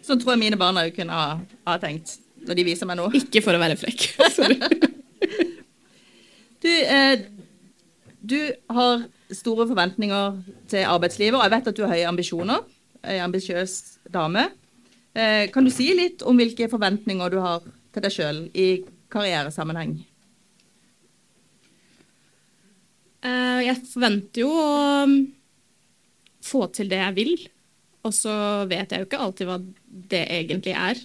Sånn 0.04 0.20
tror 0.20 0.34
jeg 0.34 0.42
mine 0.42 0.58
barn 0.60 0.78
òg 0.80 0.92
kunne 0.96 1.16
ha, 1.16 1.38
ha 1.68 1.76
tenkt 1.80 2.18
når 2.44 2.58
de 2.58 2.66
viser 2.66 2.88
meg 2.88 2.98
noe. 3.00 3.12
Ikke 3.16 3.40
for 3.44 3.56
å 3.56 3.60
være 3.62 3.78
frekk. 3.80 4.08
Sorry. 4.36 4.58
Du, 6.64 6.70
eh, 6.70 7.24
du 8.20 8.38
har 8.76 9.06
store 9.34 9.66
forventninger 9.68 10.40
til 10.70 10.86
arbeidslivet, 10.88 11.38
og 11.38 11.44
jeg 11.44 11.54
vet 11.56 11.70
at 11.70 11.78
du 11.78 11.84
har 11.84 11.94
høye 11.94 12.10
ambisjoner. 12.10 12.64
Ei 13.04 13.18
ambisiøs 13.20 13.74
dame. 14.12 14.46
Eh, 15.14 15.46
kan 15.54 15.64
du 15.64 15.72
si 15.72 15.90
litt 15.96 16.24
om 16.26 16.36
hvilke 16.40 16.68
forventninger 16.72 17.32
du 17.32 17.38
har 17.44 17.64
til 17.94 18.04
deg 18.04 18.12
sjøl 18.12 18.42
i 18.56 18.68
karrieresammenheng? 19.12 19.98
Eh, 23.24 23.60
jeg 23.68 23.80
forventer 23.88 24.44
jo 24.44 24.52
å 24.52 25.08
få 26.44 26.66
til 26.76 26.90
det 26.92 27.00
jeg 27.00 27.16
vil. 27.20 27.34
Og 28.04 28.12
så 28.12 28.34
vet 28.68 28.92
jeg 28.92 29.00
jo 29.00 29.08
ikke 29.08 29.24
alltid 29.24 29.48
hva 29.48 29.56
det 30.12 30.26
egentlig 30.28 30.76
er. 30.76 31.00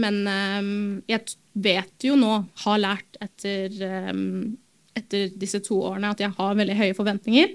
Men 0.00 0.22
um, 0.26 1.02
jeg 1.10 1.20
vet 1.54 2.04
jo 2.04 2.16
nå, 2.18 2.44
har 2.64 2.78
lært 2.82 3.16
etter, 3.22 3.70
um, 4.10 4.56
etter 4.98 5.28
disse 5.38 5.60
to 5.64 5.76
årene, 5.86 6.10
at 6.12 6.20
jeg 6.24 6.32
har 6.36 6.58
veldig 6.58 6.76
høye 6.80 6.94
forventninger. 6.98 7.48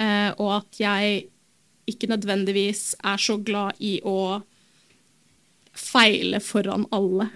Uh, 0.00 0.30
og 0.40 0.50
at 0.62 0.72
jeg 0.80 1.04
ikke 1.90 2.10
nødvendigvis 2.10 2.82
er 3.04 3.18
så 3.20 3.36
glad 3.42 3.70
i 3.84 4.00
å 4.06 4.42
feile 5.76 6.40
foran 6.42 6.86
alle. 6.94 7.28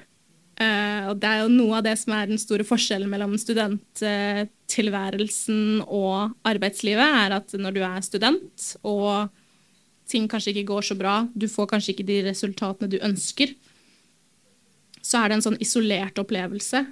Uh, 0.55 1.11
og 1.11 1.17
det 1.21 1.29
er 1.29 1.39
jo 1.43 1.49
noe 1.51 1.77
av 1.81 1.85
det 1.87 1.97
som 2.01 2.13
er 2.17 2.27
den 2.31 2.39
store 2.41 2.65
forskjellen 2.67 3.11
mellom 3.11 3.39
studenttilværelsen 3.41 5.81
og 5.85 6.31
arbeidslivet, 6.47 7.11
er 7.27 7.31
at 7.41 7.49
når 7.59 7.73
du 7.75 7.83
er 7.85 8.01
student 8.07 8.77
og 8.87 9.29
ting 10.11 10.27
kanskje 10.29 10.53
ikke 10.53 10.69
går 10.73 10.89
så 10.91 10.97
bra, 10.99 11.15
du 11.35 11.47
får 11.51 11.71
kanskje 11.73 11.95
ikke 11.95 12.09
de 12.09 12.19
resultatene 12.27 12.91
du 12.93 12.99
ønsker, 13.05 13.55
så 15.05 15.21
er 15.21 15.31
det 15.31 15.39
en 15.39 15.47
sånn 15.49 15.61
isolert 15.63 16.19
opplevelse. 16.21 16.85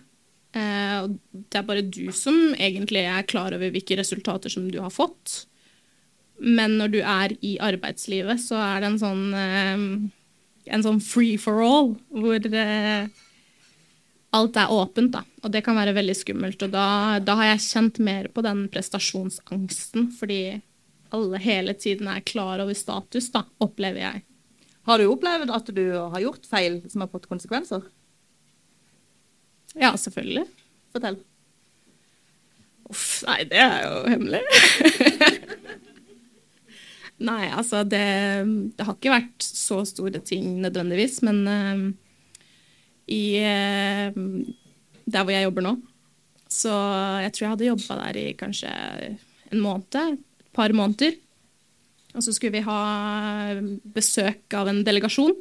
Eh, 0.53 0.97
og 1.01 1.17
det 1.33 1.61
er 1.61 1.69
bare 1.69 1.85
du 1.87 2.11
som 2.17 2.37
egentlig 2.61 3.07
er 3.09 3.29
klar 3.29 3.57
over 3.57 3.73
hvilke 3.73 3.97
resultater 3.97 4.53
som 4.53 4.69
du 4.69 4.79
har 4.85 4.93
fått. 4.93 5.47
Men 6.43 6.77
når 6.81 6.93
du 6.93 7.01
er 7.01 7.37
i 7.41 7.55
arbeidslivet, 7.63 8.41
så 8.43 8.59
er 8.61 8.83
det 8.83 8.91
en 8.91 9.01
sånn, 9.01 9.23
eh, 9.39 9.85
en 10.77 10.85
sånn 10.85 11.01
free 11.05 11.39
for 11.41 11.63
all, 11.65 11.95
hvor 12.13 12.49
eh, 12.53 13.09
alt 14.33 14.59
er 14.61 14.73
åpent, 14.73 15.13
da. 15.15 15.25
Og 15.45 15.53
det 15.53 15.63
kan 15.65 15.77
være 15.77 15.97
veldig 15.97 16.17
skummelt. 16.17 16.65
Og 16.65 16.73
da, 16.73 17.21
da 17.25 17.37
har 17.41 17.53
jeg 17.53 17.67
kjent 17.69 18.03
mer 18.05 18.29
på 18.33 18.45
den 18.45 18.67
prestasjonsangsten, 18.73 20.11
fordi 20.19 20.61
alle 21.13 21.41
hele 21.43 21.75
tiden 21.79 22.09
er 22.11 22.25
klar 22.27 22.63
over 22.65 22.77
status, 22.77 23.31
da, 23.35 23.45
opplever 23.63 24.03
jeg. 24.03 24.23
Har 24.89 24.99
du 24.99 25.11
opplevd 25.13 25.53
at 25.55 25.69
du 25.75 25.85
har 25.95 26.23
gjort 26.23 26.49
feil 26.49 26.81
som 26.91 27.05
har 27.05 27.11
fått 27.13 27.29
konsekvenser? 27.31 27.85
Ja, 29.79 29.93
selvfølgelig. 29.97 30.47
Fortell. 30.93 31.21
Uff, 32.91 33.23
nei, 33.29 33.39
det 33.49 33.61
er 33.63 33.85
jo 33.87 34.01
hemmelig. 34.11 34.43
nei, 37.31 37.45
altså, 37.49 37.85
det, 37.89 38.03
det 38.77 38.89
har 38.89 38.99
ikke 38.99 39.15
vært 39.15 39.47
så 39.47 39.81
store 39.89 40.21
ting 40.27 40.59
nødvendigvis, 40.65 41.23
men 41.25 41.41
uh, 41.47 41.87
i 43.13 43.23
uh, 43.39 44.19
der 45.07 45.25
hvor 45.25 45.35
jeg 45.35 45.47
jobber 45.47 45.67
nå, 45.69 45.77
så 46.53 46.75
jeg 47.23 47.33
tror 47.33 47.47
jeg 47.47 47.55
hadde 47.55 47.71
jobba 47.71 48.01
der 48.03 48.19
i 48.21 48.27
kanskje 48.37 48.73
en 49.53 49.63
måned, 49.63 50.19
par 50.55 50.75
måneder. 50.77 51.17
Og 52.13 52.25
så 52.25 52.35
skulle 52.35 52.59
vi 52.59 52.67
ha 52.67 52.81
besøk 53.95 54.53
av 54.59 54.69
en 54.69 54.83
delegasjon. 54.85 55.33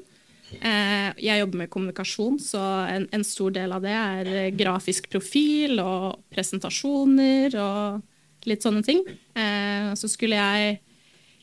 Eh, 0.60 1.12
Jeg 1.20 1.40
jobber 1.40 1.64
med 1.64 1.72
kommunikasjon, 1.72 2.40
så 2.40 2.62
en, 2.92 3.08
en 3.12 3.24
stor 3.28 3.52
del 3.56 3.72
av 3.72 3.84
det 3.84 3.96
er 3.96 4.32
eh, 4.32 4.54
grafisk 4.56 5.10
profil 5.12 5.80
og 5.84 6.24
presentasjoner 6.32 7.56
og 7.60 8.48
litt 8.48 8.64
sånne 8.64 8.84
ting. 8.88 9.04
Eh, 9.36 9.92
Så 10.00 10.12
skulle 10.12 10.40
jeg 10.40 10.80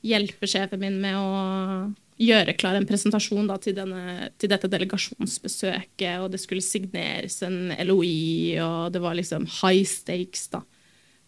hjelpe 0.04 0.48
sjefen 0.48 0.80
min 0.80 1.00
med 1.00 1.16
å 1.18 1.94
gjøre 2.18 2.56
klar 2.58 2.74
en 2.74 2.86
presentasjon 2.86 3.46
da, 3.46 3.56
til, 3.62 3.76
denne, 3.76 4.30
til 4.38 4.50
dette 4.50 4.68
delegasjonsbesøket, 4.70 6.18
og 6.18 6.32
det 6.32 6.40
skulle 6.42 6.64
signeres 6.64 7.38
en 7.46 7.70
LOI, 7.86 8.58
og 8.64 8.92
det 8.94 9.02
var 9.02 9.14
liksom 9.18 9.46
high 9.60 9.84
stakes, 9.86 10.48
da. 10.50 10.64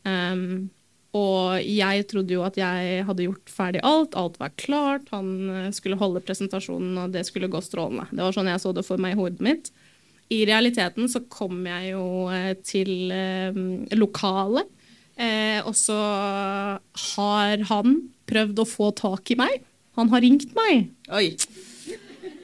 Um, 0.02 0.70
og 1.16 1.58
jeg 1.66 2.04
trodde 2.10 2.36
jo 2.36 2.42
at 2.46 2.58
jeg 2.60 3.04
hadde 3.08 3.24
gjort 3.24 3.50
ferdig 3.50 3.80
alt, 3.86 4.14
alt 4.18 4.36
var 4.38 4.52
klart, 4.60 5.08
han 5.10 5.30
eh, 5.50 5.70
skulle 5.74 5.98
holde 5.98 6.22
presentasjonen, 6.22 6.98
og 7.02 7.14
det 7.16 7.24
skulle 7.26 7.50
gå 7.50 7.62
strålende. 7.66 8.06
Det 8.12 8.22
var 8.22 8.36
sånn 8.36 8.50
jeg 8.52 8.62
så 8.62 8.74
det 8.76 8.86
for 8.86 9.02
meg 9.02 9.16
i 9.16 9.20
hodet 9.20 9.42
mitt. 9.44 9.72
i 10.30 10.44
realiteten 10.46 11.08
så 11.10 11.24
kom 11.26 11.64
jeg 11.66 11.90
jo 11.90 12.28
eh, 12.30 12.54
til 12.62 13.10
eh, 13.10 13.56
lokalet, 13.98 14.76
og 15.68 15.74
så 15.76 15.96
har 16.00 17.62
han 17.68 17.96
prøvd 18.30 18.62
å 18.62 18.64
få 18.64 18.86
tak 18.96 19.28
i 19.34 19.36
meg. 19.36 19.58
Han 19.98 20.08
har 20.08 20.22
ringt 20.24 20.54
meg. 20.56 20.86
Oi. 21.12 21.34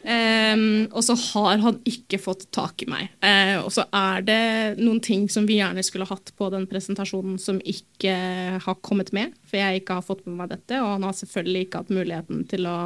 Um, 0.07 0.87
og 0.95 1.03
så 1.03 1.17
har 1.19 1.57
han 1.59 1.81
ikke 1.83 2.21
fått 2.23 2.45
tak 2.55 2.85
i 2.85 2.87
meg. 2.87 3.09
Uh, 3.19 3.65
og 3.65 3.73
så 3.75 3.89
er 3.91 4.23
det 4.23 4.43
noen 4.79 5.01
ting 5.03 5.25
som 5.33 5.49
vi 5.49 5.57
gjerne 5.59 5.83
skulle 5.83 6.07
hatt 6.07 6.31
på 6.39 6.47
den 6.55 6.69
presentasjonen 6.71 7.41
som 7.43 7.59
ikke 7.59 8.15
har 8.63 8.77
kommet 8.87 9.11
med, 9.17 9.35
for 9.43 9.59
jeg 9.59 9.81
ikke 9.81 9.97
har 9.99 10.07
fått 10.07 10.23
med 10.29 10.37
meg 10.39 10.53
dette, 10.53 10.79
og 10.79 10.93
han 10.93 11.09
har 11.09 11.17
selvfølgelig 11.19 11.65
ikke 11.67 11.81
hatt 11.83 11.91
muligheten 11.97 12.45
til 12.53 12.69
å 12.71 12.77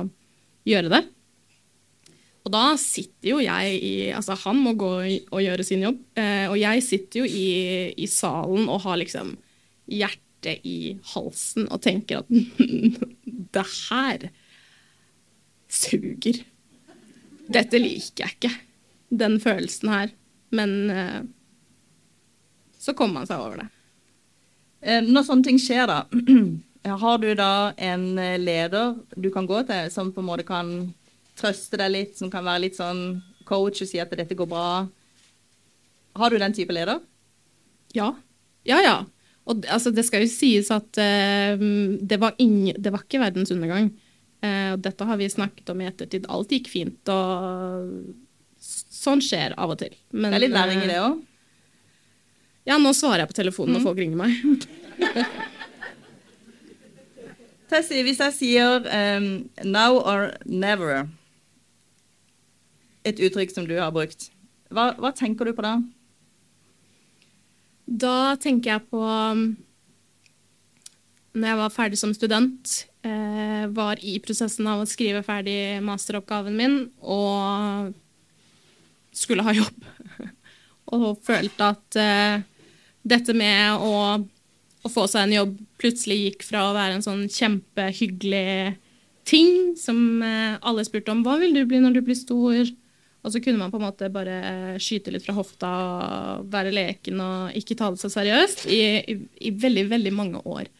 gjøre 0.71 0.93
det. 0.95 1.03
Og 2.41 2.55
da 2.55 2.65
sitter 2.81 3.35
jo 3.35 3.43
jeg 3.45 3.75
i 3.85 3.95
Altså, 4.17 4.39
han 4.47 4.62
må 4.65 4.73
gå 4.81 4.91
og 5.05 5.43
gjøre 5.45 5.67
sin 5.67 5.85
jobb, 5.85 6.00
uh, 6.17 6.47
og 6.55 6.57
jeg 6.62 6.87
sitter 6.87 7.21
jo 7.21 7.29
i, 7.29 7.50
i 8.00 8.09
salen 8.09 8.65
og 8.65 8.81
har 8.87 8.97
liksom 9.03 9.35
hjertet 9.93 10.65
i 10.65 10.95
halsen 11.12 11.69
og 11.69 11.83
tenker 11.85 12.23
at 12.23 12.33
det 13.59 13.67
her 13.91 14.31
suger. 15.69 16.41
Dette 17.50 17.80
liker 17.83 18.25
jeg 18.25 18.37
ikke, 18.37 18.52
den 19.23 19.38
følelsen 19.42 19.90
her. 19.92 20.14
Men 20.54 20.75
uh, 20.90 21.21
så 22.80 22.95
kommer 22.97 23.21
man 23.21 23.28
seg 23.28 23.42
over 23.42 23.61
det. 23.61 23.69
Eh, 24.80 25.02
når 25.04 25.26
sånne 25.26 25.47
ting 25.47 25.61
skjer, 25.61 25.90
da, 25.90 26.04
har 27.02 27.21
du 27.21 27.28
da 27.37 27.52
en 27.76 28.07
eh, 28.19 28.38
leder 28.40 28.97
du 29.21 29.28
kan 29.35 29.49
gå 29.49 29.61
til, 29.69 29.90
som 29.92 30.12
på 30.14 30.23
en 30.23 30.30
måte 30.30 30.47
kan 30.49 30.73
trøste 31.38 31.80
deg 31.80 31.92
litt, 31.92 32.16
som 32.16 32.33
kan 32.33 32.47
være 32.47 32.64
litt 32.64 32.78
sånn 32.78 33.21
coach 33.49 33.85
og 33.85 33.90
si 33.90 34.00
at 34.00 34.12
dette 34.16 34.37
går 34.38 34.49
bra? 34.49 34.71
Har 36.16 36.33
du 36.33 36.40
den 36.40 36.57
type 36.57 36.75
leder? 36.75 37.02
Ja. 37.97 38.14
Ja, 38.66 38.80
ja. 38.85 38.97
Og 39.49 39.66
altså, 39.69 39.92
det 39.92 40.07
skal 40.09 40.25
jo 40.25 40.33
sies 40.33 40.71
at 40.73 41.00
uh, 41.00 41.61
det, 42.00 42.19
var 42.21 42.37
ingen, 42.40 42.76
det 42.78 42.92
var 42.92 43.04
ikke 43.04 43.23
verdens 43.23 43.52
undergang. 43.54 43.90
Uh, 44.40 44.73
og 44.75 44.82
dette 44.85 45.04
har 45.04 45.18
vi 45.20 45.28
snakket 45.28 45.73
om 45.73 45.80
i 45.82 45.88
ettertid. 45.90 46.28
Alt 46.32 46.52
gikk 46.54 46.70
fint, 46.73 47.12
og 47.12 48.14
sånn 48.61 49.23
skjer 49.25 49.56
av 49.61 49.75
og 49.75 49.80
til. 49.82 49.94
Men, 50.12 50.30
det 50.30 50.38
er 50.38 50.44
litt 50.47 50.56
læring 50.56 50.85
i 50.85 50.90
det 50.90 51.00
òg? 51.00 51.20
Ja, 52.68 52.76
nå 52.80 52.92
svarer 52.97 53.25
jeg 53.25 53.30
på 53.32 53.38
telefonen 53.40 53.76
når 53.76 53.87
folk 53.87 54.00
ringer 54.00 54.20
meg. 54.20 54.66
Tessie, 57.70 58.02
hvis 58.04 58.18
jeg 58.18 58.35
sier 58.35 58.82
um, 58.82 59.49
'now 59.62 60.00
or 60.02 60.35
never', 60.44 61.09
et 63.04 63.20
uttrykk 63.20 63.54
som 63.54 63.66
du 63.68 63.78
har 63.78 63.92
brukt, 63.94 64.28
hva, 64.70 64.90
hva 65.00 65.12
tenker 65.16 65.49
du 65.49 65.54
på 65.56 65.64
da? 65.64 65.78
Da 67.87 68.37
tenker 68.38 68.75
jeg 68.75 68.87
på 68.90 69.00
når 71.37 71.52
jeg 71.52 71.58
var 71.60 71.75
ferdig 71.75 71.99
som 72.00 72.12
student, 72.14 72.72
eh, 73.06 73.66
var 73.70 74.00
i 74.02 74.16
prosessen 74.22 74.66
av 74.70 74.82
å 74.82 74.88
skrive 74.88 75.22
ferdig 75.26 75.80
masteroppgaven 75.87 76.56
min 76.58 76.76
og 77.00 77.92
skulle 79.14 79.44
ha 79.46 79.54
jobb. 79.54 79.87
og 80.96 81.22
følte 81.26 81.70
at 81.70 82.00
eh, 82.00 82.42
dette 83.06 83.34
med 83.37 83.78
å, 83.78 83.94
å, 84.18 84.90
få 84.90 85.06
seg 85.10 85.28
en 85.28 85.37
jobb 85.38 85.56
plutselig 85.80 86.18
gikk 86.25 86.46
fra 86.49 86.66
å 86.66 86.75
være 86.76 86.99
en 86.99 87.06
sånn 87.06 87.25
kjempehyggelig 87.30 88.75
ting 89.28 89.76
som 89.78 90.20
eh, 90.26 90.58
alle 90.58 90.84
spurte 90.87 91.14
om 91.14 91.22
hva 91.26 91.38
vil 91.40 91.54
du 91.54 91.62
bli 91.68 91.78
når 91.82 91.99
du 91.99 92.02
blir 92.08 92.18
stor, 92.18 92.75
og 93.20 93.32
så 93.32 93.40
kunne 93.44 93.60
man 93.60 93.70
på 93.70 93.78
en 93.78 93.84
måte 93.84 94.08
bare 94.12 94.76
skyte 94.80 95.12
litt 95.12 95.26
fra 95.26 95.37
hofta 95.37 95.70
og 95.70 96.50
være 96.50 96.72
leken 96.72 97.20
og 97.20 97.56
ikke 97.58 97.76
ta 97.76 97.90
det 97.92 98.00
så 98.00 98.08
seriøst 98.10 98.64
i, 98.72 98.80
i, 99.12 99.16
i 99.46 99.50
veldig, 99.52 99.84
veldig 99.92 100.12
mange 100.16 100.40
år. 100.49 100.71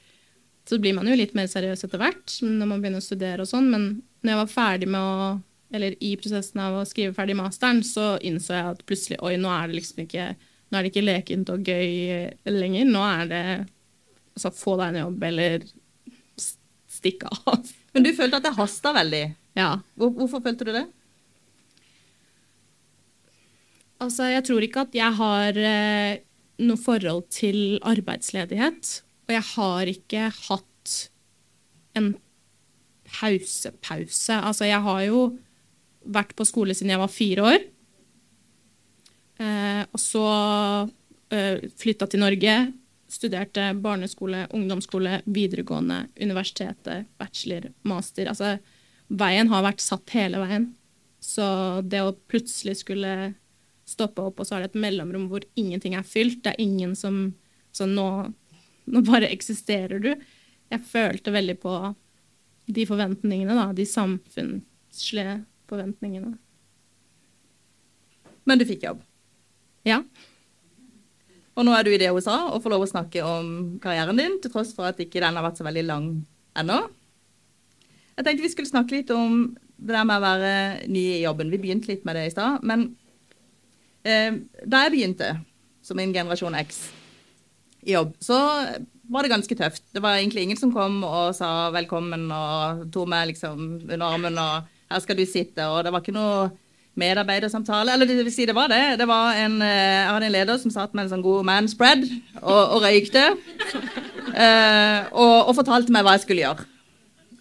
Så 0.71 0.79
blir 0.79 0.95
man 0.95 1.09
jo 1.11 1.17
litt 1.19 1.35
mer 1.35 1.49
seriøs 1.51 1.83
etter 1.83 1.99
hvert 1.99 2.37
når 2.47 2.69
man 2.71 2.83
begynner 2.83 3.03
å 3.03 3.05
studere 3.05 3.43
og 3.43 3.51
sånn, 3.51 3.71
men 3.73 3.87
når 4.23 4.33
jeg 4.33 4.41
var 4.45 4.53
ferdig 4.55 4.91
med 4.91 5.03
å 5.03 5.31
eller 5.71 5.95
i 6.03 6.17
prosessen 6.19 6.59
av 6.63 6.81
å 6.81 6.87
skrive 6.89 7.15
ferdig 7.15 7.37
masteren, 7.39 7.79
så 7.87 8.17
innså 8.27 8.57
jeg 8.57 8.71
at 8.73 8.81
plutselig 8.89 9.21
oi, 9.23 9.37
nå 9.39 9.53
er 9.55 9.69
det 9.71 9.77
liksom 9.79 10.01
ikke 10.03 10.25
nå 10.71 10.79
er 10.79 10.87
det 10.87 10.93
ikke 10.93 11.05
lekent 11.07 11.51
og 11.51 11.67
gøy 11.67 11.91
lenger. 12.47 12.87
Nå 12.87 13.03
er 13.03 13.31
det 13.31 13.43
altså, 14.37 14.53
få 14.55 14.77
deg 14.79 14.93
en 14.93 15.01
jobb, 15.05 15.27
eller 15.27 15.67
stikke 16.91 17.31
av. 17.31 17.71
Men 17.95 18.07
du 18.07 18.13
følte 18.15 18.39
at 18.39 18.47
det 18.47 18.55
hasta 18.59 18.95
veldig. 18.95 19.25
Ja. 19.59 19.71
Hvor, 19.99 20.13
hvorfor 20.15 20.43
følte 20.45 20.67
du 20.69 20.73
det? 20.75 20.87
Altså, 24.01 24.31
jeg 24.31 24.47
tror 24.47 24.65
ikke 24.65 24.87
at 24.87 24.95
jeg 24.97 25.19
har 25.19 25.59
eh, 25.59 26.21
noe 26.63 26.81
forhold 26.81 27.27
til 27.35 27.81
arbeidsledighet. 27.87 28.93
Og 29.31 29.37
jeg 29.37 29.47
har 29.53 29.89
ikke 29.93 30.25
hatt 30.35 30.95
en 31.95 32.09
pausepause. 33.07 34.35
Altså, 34.35 34.67
jeg 34.67 34.83
har 34.83 35.05
jo 35.07 35.21
vært 36.03 36.35
på 36.35 36.47
skole 36.49 36.75
siden 36.75 36.91
jeg 36.91 37.03
var 37.03 37.13
fire 37.15 37.45
år. 37.53 37.67
Eh, 39.39 39.83
og 39.87 40.03
så 40.03 40.25
eh, 41.31 41.63
flytta 41.79 42.09
til 42.11 42.25
Norge. 42.25 42.57
Studerte 43.11 43.69
barneskole, 43.79 44.49
ungdomsskole, 44.55 45.21
videregående, 45.31 46.01
universitetet, 46.19 47.07
bachelor, 47.23 47.71
master. 47.87 48.33
Altså, 48.35 48.57
veien 49.15 49.55
har 49.55 49.63
vært 49.67 49.87
satt 49.87 50.11
hele 50.19 50.43
veien. 50.43 50.73
Så 51.23 51.47
det 51.87 52.03
å 52.03 52.17
plutselig 52.33 52.81
skulle 52.83 53.15
stoppe 53.87 54.27
opp, 54.27 54.43
og 54.43 54.47
så 54.51 54.59
er 54.59 54.67
det 54.67 54.73
et 54.73 54.83
mellomrom 54.89 55.31
hvor 55.31 55.47
ingenting 55.59 55.95
er 55.95 56.07
fylt, 56.07 56.43
det 56.43 56.57
er 56.57 56.67
ingen 56.67 56.99
som 56.99 57.29
Så 57.71 57.87
nå, 57.87 58.05
nå 58.91 59.03
bare 59.07 59.31
eksisterer 59.31 60.03
du. 60.03 60.13
Jeg 60.71 60.87
følte 60.87 61.35
veldig 61.35 61.57
på 61.63 61.75
de 62.71 62.87
forventningene, 62.87 63.57
da. 63.57 63.71
De 63.75 63.87
samfunnslige 63.89 65.41
forventningene. 65.71 66.35
Men 68.47 68.61
du 68.61 68.67
fikk 68.67 68.87
jobb? 68.87 69.03
Ja. 69.87 70.01
Og 71.59 71.67
nå 71.67 71.75
er 71.75 71.85
du 71.85 71.93
i 71.93 71.99
det 72.01 72.11
USA 72.15 72.37
og 72.49 72.63
får 72.65 72.75
lov 72.75 72.87
å 72.87 72.91
snakke 72.91 73.25
om 73.27 73.51
karrieren 73.83 74.19
din, 74.19 74.39
til 74.43 74.53
tross 74.53 74.73
for 74.77 74.91
at 74.91 75.01
ikke 75.03 75.23
den 75.23 75.37
har 75.37 75.45
vært 75.45 75.61
så 75.61 75.67
veldig 75.67 75.85
lang 75.89 76.07
ennå. 76.59 76.79
Jeg 78.17 78.27
tenkte 78.27 78.45
vi 78.45 78.53
skulle 78.53 78.71
snakke 78.71 78.99
litt 78.99 79.11
om 79.15 79.51
det 79.81 79.95
der 79.95 80.07
med 80.07 80.21
å 80.21 80.25
være 80.25 80.55
ny 80.93 81.05
i 81.17 81.23
jobben. 81.25 81.51
Vi 81.53 81.61
begynte 81.61 81.91
litt 81.91 82.03
med 82.05 82.19
det 82.19 82.27
i 82.29 82.33
stad. 82.35 82.65
Men 82.67 82.91
eh, 84.05 84.43
da 84.67 84.85
jeg 84.85 84.95
begynte 84.97 85.31
som 85.85 86.01
en 86.01 86.13
generasjon 86.15 86.59
X 86.61 86.83
i 87.87 87.95
jobb, 87.95 88.15
så 88.23 88.39
var 89.11 89.27
det 89.27 89.33
ganske 89.33 89.57
tøft. 89.59 89.85
Det 89.95 90.03
var 90.03 90.19
egentlig 90.19 90.45
ingen 90.47 90.59
som 90.61 90.73
kom 90.75 91.01
og 91.07 91.35
sa 91.35 91.71
velkommen 91.75 92.29
og 92.31 92.85
tok 92.95 93.09
meg 93.11 93.33
liksom 93.33 93.63
under 93.89 94.07
armen 94.07 94.39
og 94.39 94.69
her 94.91 95.03
skal 95.03 95.19
du 95.19 95.25
sitte. 95.27 95.67
Og 95.67 95.85
det 95.85 95.93
var 95.95 96.03
ikke 96.03 96.15
noe 96.15 96.51
medarbeidersamtale. 96.99 97.95
Eller 97.95 98.09
det 98.09 98.19
vil 98.21 98.33
si, 98.35 98.47
det 98.47 98.57
var 98.57 98.71
det. 98.71 98.99
det 99.01 99.07
var 99.09 99.39
en, 99.39 99.61
jeg 99.63 100.09
hadde 100.11 100.31
en 100.31 100.35
leder 100.35 100.61
som 100.63 100.73
satt 100.75 100.95
med 100.95 101.07
en 101.07 101.13
sånn 101.15 101.27
god 101.27 101.47
manspread 101.49 102.07
og, 102.43 102.63
og 102.77 102.87
røykte. 102.87 103.31
Eh, 104.31 105.09
og, 105.11 105.49
og, 105.49 105.57
fortalte 105.59 105.91
meg 105.91 106.05
hva 106.07 106.13
jeg 106.15 106.23
skulle 106.23 106.45
gjøre. 106.45 106.63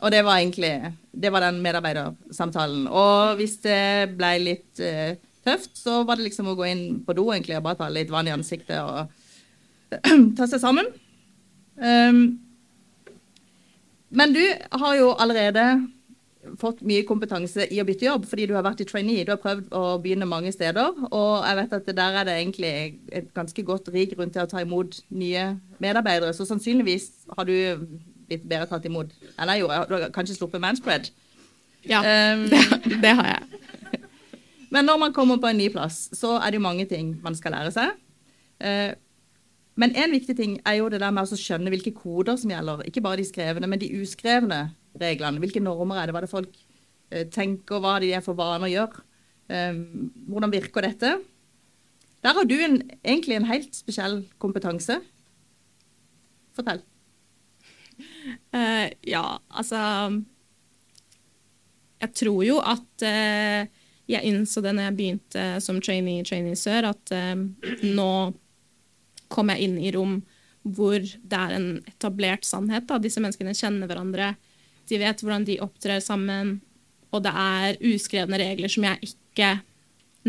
Og 0.01 0.09
det 0.09 0.23
var 0.25 0.39
egentlig 0.39 0.71
det 1.13 1.29
var 1.29 1.43
den 1.45 1.59
medarbeidersamtalen. 1.61 2.87
Og 2.89 3.35
hvis 3.37 3.59
det 3.61 4.15
ble 4.17 4.31
litt 4.41 4.81
eh, 4.81 5.19
tøft, 5.45 5.77
så 5.77 5.99
var 6.07 6.17
det 6.17 6.25
liksom 6.25 6.49
å 6.49 6.55
gå 6.57 6.65
inn 6.65 6.83
på 7.05 7.13
do 7.13 7.27
egentlig 7.29 7.59
og 7.59 7.67
bare 7.67 7.77
ta 7.83 7.91
litt 7.93 8.09
vann 8.09 8.27
i 8.27 8.33
ansiktet 8.33 8.81
og 8.81 9.13
ta 10.37 10.47
seg 10.49 10.61
sammen. 10.61 10.89
Um, 11.79 12.39
men 14.09 14.33
du 14.33 14.43
har 14.81 14.95
jo 14.97 15.13
allerede 15.21 15.63
fått 16.59 16.81
mye 16.87 17.03
kompetanse 17.07 17.65
i 17.69 17.79
å 17.81 17.85
bytte 17.87 18.07
jobb 18.07 18.25
fordi 18.29 18.47
du 18.49 18.53
har 18.55 18.65
vært 18.65 18.81
i 18.83 18.87
trainee. 18.87 19.25
Du 19.27 19.33
har 19.33 19.41
prøvd 19.41 19.73
å 19.75 19.83
begynne 20.01 20.27
mange 20.29 20.51
steder. 20.55 20.95
Og 21.09 21.45
jeg 21.45 21.57
vet 21.59 21.75
at 21.77 21.89
der 21.97 22.19
er 22.21 22.27
det 22.27 22.37
egentlig 22.39 22.73
et 23.11 23.27
ganske 23.35 23.65
godt 23.67 23.91
rik 23.93 24.15
rundt 24.17 24.35
til 24.37 24.45
å 24.45 24.49
ta 24.49 24.63
imot 24.63 25.01
nye 25.09 25.51
medarbeidere. 25.83 26.33
Så 26.33 26.47
sannsynligvis 26.49 27.09
har 27.35 27.49
du 27.49 27.55
blitt 28.29 28.45
bedre 28.45 28.69
tatt 28.69 28.85
imot 28.87 29.11
enn 29.35 29.53
jeg 29.53 29.63
gjorde. 29.63 29.81
Du 29.89 29.97
har 29.97 30.13
kanskje 30.15 30.37
sluppet 30.37 30.63
manspread. 30.63 31.11
Ja, 31.87 32.01
um, 32.03 32.47
det, 32.51 32.63
det, 33.03 33.13
har 33.19 33.33
jeg. 33.33 34.01
Men 34.73 34.87
når 34.89 35.03
man 35.05 35.13
kommer 35.15 35.39
på 35.41 35.51
en 35.51 35.59
ny 35.59 35.69
plass, 35.73 36.07
så 36.15 36.37
er 36.39 36.51
det 36.51 36.59
jo 36.59 36.65
mange 36.65 36.87
ting 36.89 37.17
man 37.23 37.37
skal 37.37 37.55
lære 37.57 37.75
seg. 37.75 37.93
Uh, 38.59 38.91
men 39.79 39.95
en 39.95 40.11
viktig 40.11 40.35
ting 40.35 40.57
er 40.67 40.79
jo 40.79 40.89
det 40.91 40.99
der 40.99 41.13
med 41.15 41.29
å 41.29 41.39
skjønne 41.39 41.71
hvilke 41.71 41.93
koder 41.95 42.35
som 42.39 42.51
gjelder. 42.51 42.83
Ikke 42.89 43.03
bare 43.05 43.21
de 43.21 43.27
skrevne, 43.29 43.67
men 43.69 43.79
de 43.79 43.93
uskrevne 44.01 44.65
reglene. 44.99 45.39
Hvilke 45.39 45.63
normer 45.63 46.01
er 46.01 46.09
det? 46.09 46.15
Hva 46.15 46.21
er 46.21 46.27
det 46.27 46.33
folk 46.33 46.57
eh, 47.13 47.27
tenker? 47.31 47.79
Hva 47.79 47.95
de 48.03 48.11
er 48.15 48.25
for 48.25 48.35
vane 48.39 48.67
å 48.67 48.71
gjøre? 48.71 49.05
Um, 49.49 50.09
hvordan 50.29 50.51
virker 50.53 50.85
dette? 50.85 51.13
Der 52.21 52.35
har 52.35 52.45
du 52.45 52.57
en, 52.59 52.81
egentlig 53.01 53.39
en 53.39 53.47
helt 53.49 53.71
spesiell 53.73 54.19
kompetanse. 54.41 54.99
Fortell. 56.57 56.83
Uh, 58.53 58.87
ja, 59.07 59.23
altså 59.49 59.79
Jeg 61.99 62.13
tror 62.15 62.43
jo 62.43 62.59
at 62.63 63.03
uh, 63.03 63.63
jeg 64.09 64.27
innså 64.27 64.61
det 64.63 64.75
når 64.75 64.87
jeg 64.87 64.95
begynte 64.99 65.47
som 65.63 65.81
trainee 65.83 66.23
Trainee 66.23 66.55
Sør, 66.55 66.91
at 66.91 67.15
uh, 67.15 67.35
nå 67.83 68.11
kom 69.31 69.51
jeg 69.53 69.67
inn 69.67 69.79
i 69.81 69.93
rom 69.95 70.19
hvor 70.67 70.99
det 70.99 71.37
er 71.37 71.55
en 71.55 71.67
etablert 71.87 72.45
sannhet. 72.45 72.87
Da. 72.89 72.99
Disse 73.01 73.21
menneskene 73.23 73.55
kjenner 73.55 73.89
hverandre, 73.89 74.33
de 74.89 74.99
vet 74.99 75.21
hvordan 75.23 75.45
de 75.47 75.59
opptrer 75.63 76.01
sammen, 76.03 76.57
og 77.13 77.23
det 77.25 77.31
er 77.31 77.79
uskrevne 77.89 78.39
regler 78.41 78.71
som 78.71 78.85
jeg 78.85 79.11
ikke 79.11 79.53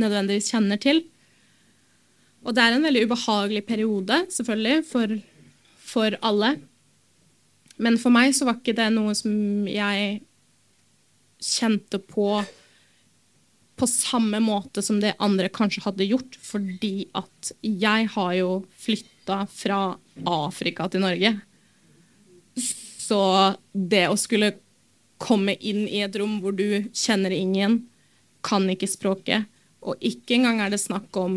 nødvendigvis 0.00 0.52
kjenner 0.52 0.80
til. 0.80 1.02
Og 2.46 2.54
det 2.56 2.62
er 2.62 2.76
en 2.76 2.86
veldig 2.86 3.04
ubehagelig 3.08 3.64
periode, 3.68 4.22
selvfølgelig, 4.32 4.84
for, 4.88 5.16
for 5.84 6.16
alle. 6.24 6.54
Men 7.80 7.98
for 8.00 8.14
meg 8.14 8.32
så 8.36 8.48
var 8.48 8.60
ikke 8.60 8.76
det 8.78 8.88
noe 8.94 9.12
som 9.18 9.66
jeg 9.68 10.20
kjente 11.40 12.00
på 12.04 12.40
på 13.80 13.88
samme 13.88 14.40
måte 14.44 14.82
som 14.84 15.00
det 15.00 15.16
andre 15.22 15.48
kanskje 15.52 15.84
hadde 15.86 16.08
gjort, 16.08 16.36
fordi 16.44 17.08
at 17.16 17.52
jeg 17.64 18.10
har 18.14 18.32
jo 18.36 18.50
flytta 18.80 19.44
fra 19.50 19.80
Afrika 20.28 20.88
til 20.92 21.04
Norge. 21.04 21.32
Så 22.60 23.22
det 23.72 24.06
å 24.10 24.18
skulle 24.20 24.54
komme 25.20 25.56
inn 25.56 25.86
i 25.88 26.02
et 26.04 26.16
rom 26.20 26.38
hvor 26.44 26.54
du 26.56 26.90
kjenner 26.96 27.32
ingen, 27.34 27.82
kan 28.44 28.64
ikke 28.72 28.88
språket, 28.88 29.48
og 29.84 30.00
ikke 30.04 30.38
engang 30.38 30.62
er 30.64 30.72
det 30.72 30.80
snakk 30.80 31.16
om 31.20 31.34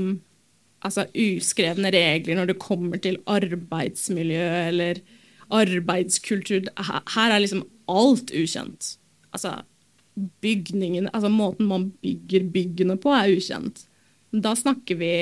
altså, 0.83 1.07
uskrevne 1.15 1.91
regler 1.95 2.39
når 2.39 2.51
det 2.51 2.61
kommer 2.63 3.01
til 3.03 3.19
arbeidsmiljø 3.27 4.47
eller 4.69 5.01
arbeidskultur 5.53 6.69
Her 6.79 7.33
er 7.35 7.43
liksom 7.43 7.65
alt 7.91 8.31
ukjent. 8.31 8.95
Altså, 9.35 9.61
bygningene 10.15 11.09
Altså 11.13 11.31
måten 11.33 11.67
man 11.69 11.89
bygger 12.03 12.45
byggene 12.53 12.97
på, 13.01 13.11
er 13.15 13.33
ukjent. 13.33 13.85
Da 14.33 14.53
snakker 14.57 14.97
vi 14.99 15.13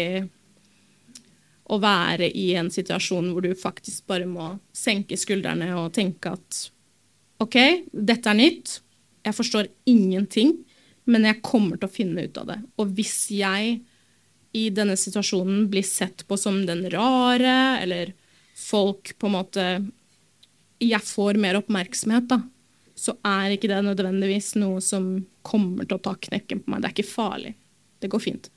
å 1.71 1.77
være 1.79 2.27
i 2.35 2.51
en 2.59 2.71
situasjon 2.71 3.31
hvor 3.31 3.45
du 3.45 3.53
faktisk 3.55 4.07
bare 4.11 4.27
må 4.27 4.53
senke 4.75 5.19
skuldrene 5.19 5.69
og 5.79 5.93
tenke 5.95 6.33
at 6.35 6.65
OK, 7.41 7.57
dette 7.91 8.29
er 8.29 8.37
nytt. 8.37 8.75
Jeg 9.25 9.37
forstår 9.37 9.69
ingenting, 9.89 10.57
men 11.09 11.25
jeg 11.25 11.41
kommer 11.45 11.79
til 11.79 11.87
å 11.87 11.93
finne 11.93 12.27
ut 12.27 12.37
av 12.37 12.51
det. 12.51 12.59
Og 12.81 12.91
hvis 12.97 13.15
jeg 13.33 13.79
i 14.51 14.65
denne 14.75 14.97
situasjonen 14.99 15.65
blir 15.71 15.85
sett 15.87 16.25
på 16.27 16.37
som 16.37 16.59
den 16.67 16.83
rare, 16.91 17.79
eller 17.81 18.11
folk 18.59 19.15
på 19.17 19.29
en 19.29 19.37
måte 19.39 19.65
Jeg 20.81 21.01
får 21.05 21.37
mer 21.37 21.59
oppmerksomhet, 21.59 22.25
da 22.27 22.41
så 23.01 23.15
er 23.25 23.55
ikke 23.55 23.69
det 23.71 23.79
nødvendigvis 23.85 24.53
noe 24.61 24.81
som 24.85 25.13
kommer 25.47 25.87
til 25.87 25.97
å 25.97 26.03
ta 26.05 26.13
knekken 26.21 26.61
på 26.61 26.71
meg. 26.71 26.83
Det 26.83 26.89
er 26.89 26.95
ikke 26.95 27.09
farlig. 27.09 27.55
Det 28.01 28.09
går 28.13 28.21
fint. 28.21 28.49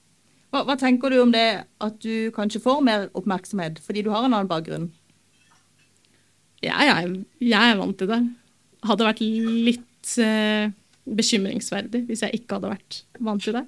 Hva, 0.52 0.62
hva, 0.68 0.76
tenker 0.78 1.10
du 1.10 1.18
om 1.22 1.32
det 1.32 1.64
at 1.82 1.96
du 2.04 2.28
kanskje 2.36 2.62
får 2.62 2.84
mer 2.84 3.08
oppmerksomhet 3.16 3.80
fordi 3.82 4.04
du 4.04 4.12
har 4.12 4.26
en 4.26 4.34
annen 4.34 4.50
bakgrunn? 4.50 4.90
Ja, 6.64 6.76
jeg, 6.84 7.24
jeg 7.42 7.72
er 7.72 7.80
vant 7.80 7.96
til 8.00 8.10
det. 8.12 8.20
Hadde 8.84 9.08
vært 9.08 9.22
litt 9.24 10.12
eh, 10.20 10.68
bekymringsverdig 11.04 12.04
hvis 12.08 12.24
jeg 12.24 12.40
ikke 12.40 12.58
hadde 12.58 12.74
vært 12.76 13.00
vant 13.24 13.44
til 13.44 13.56
det. 13.56 13.64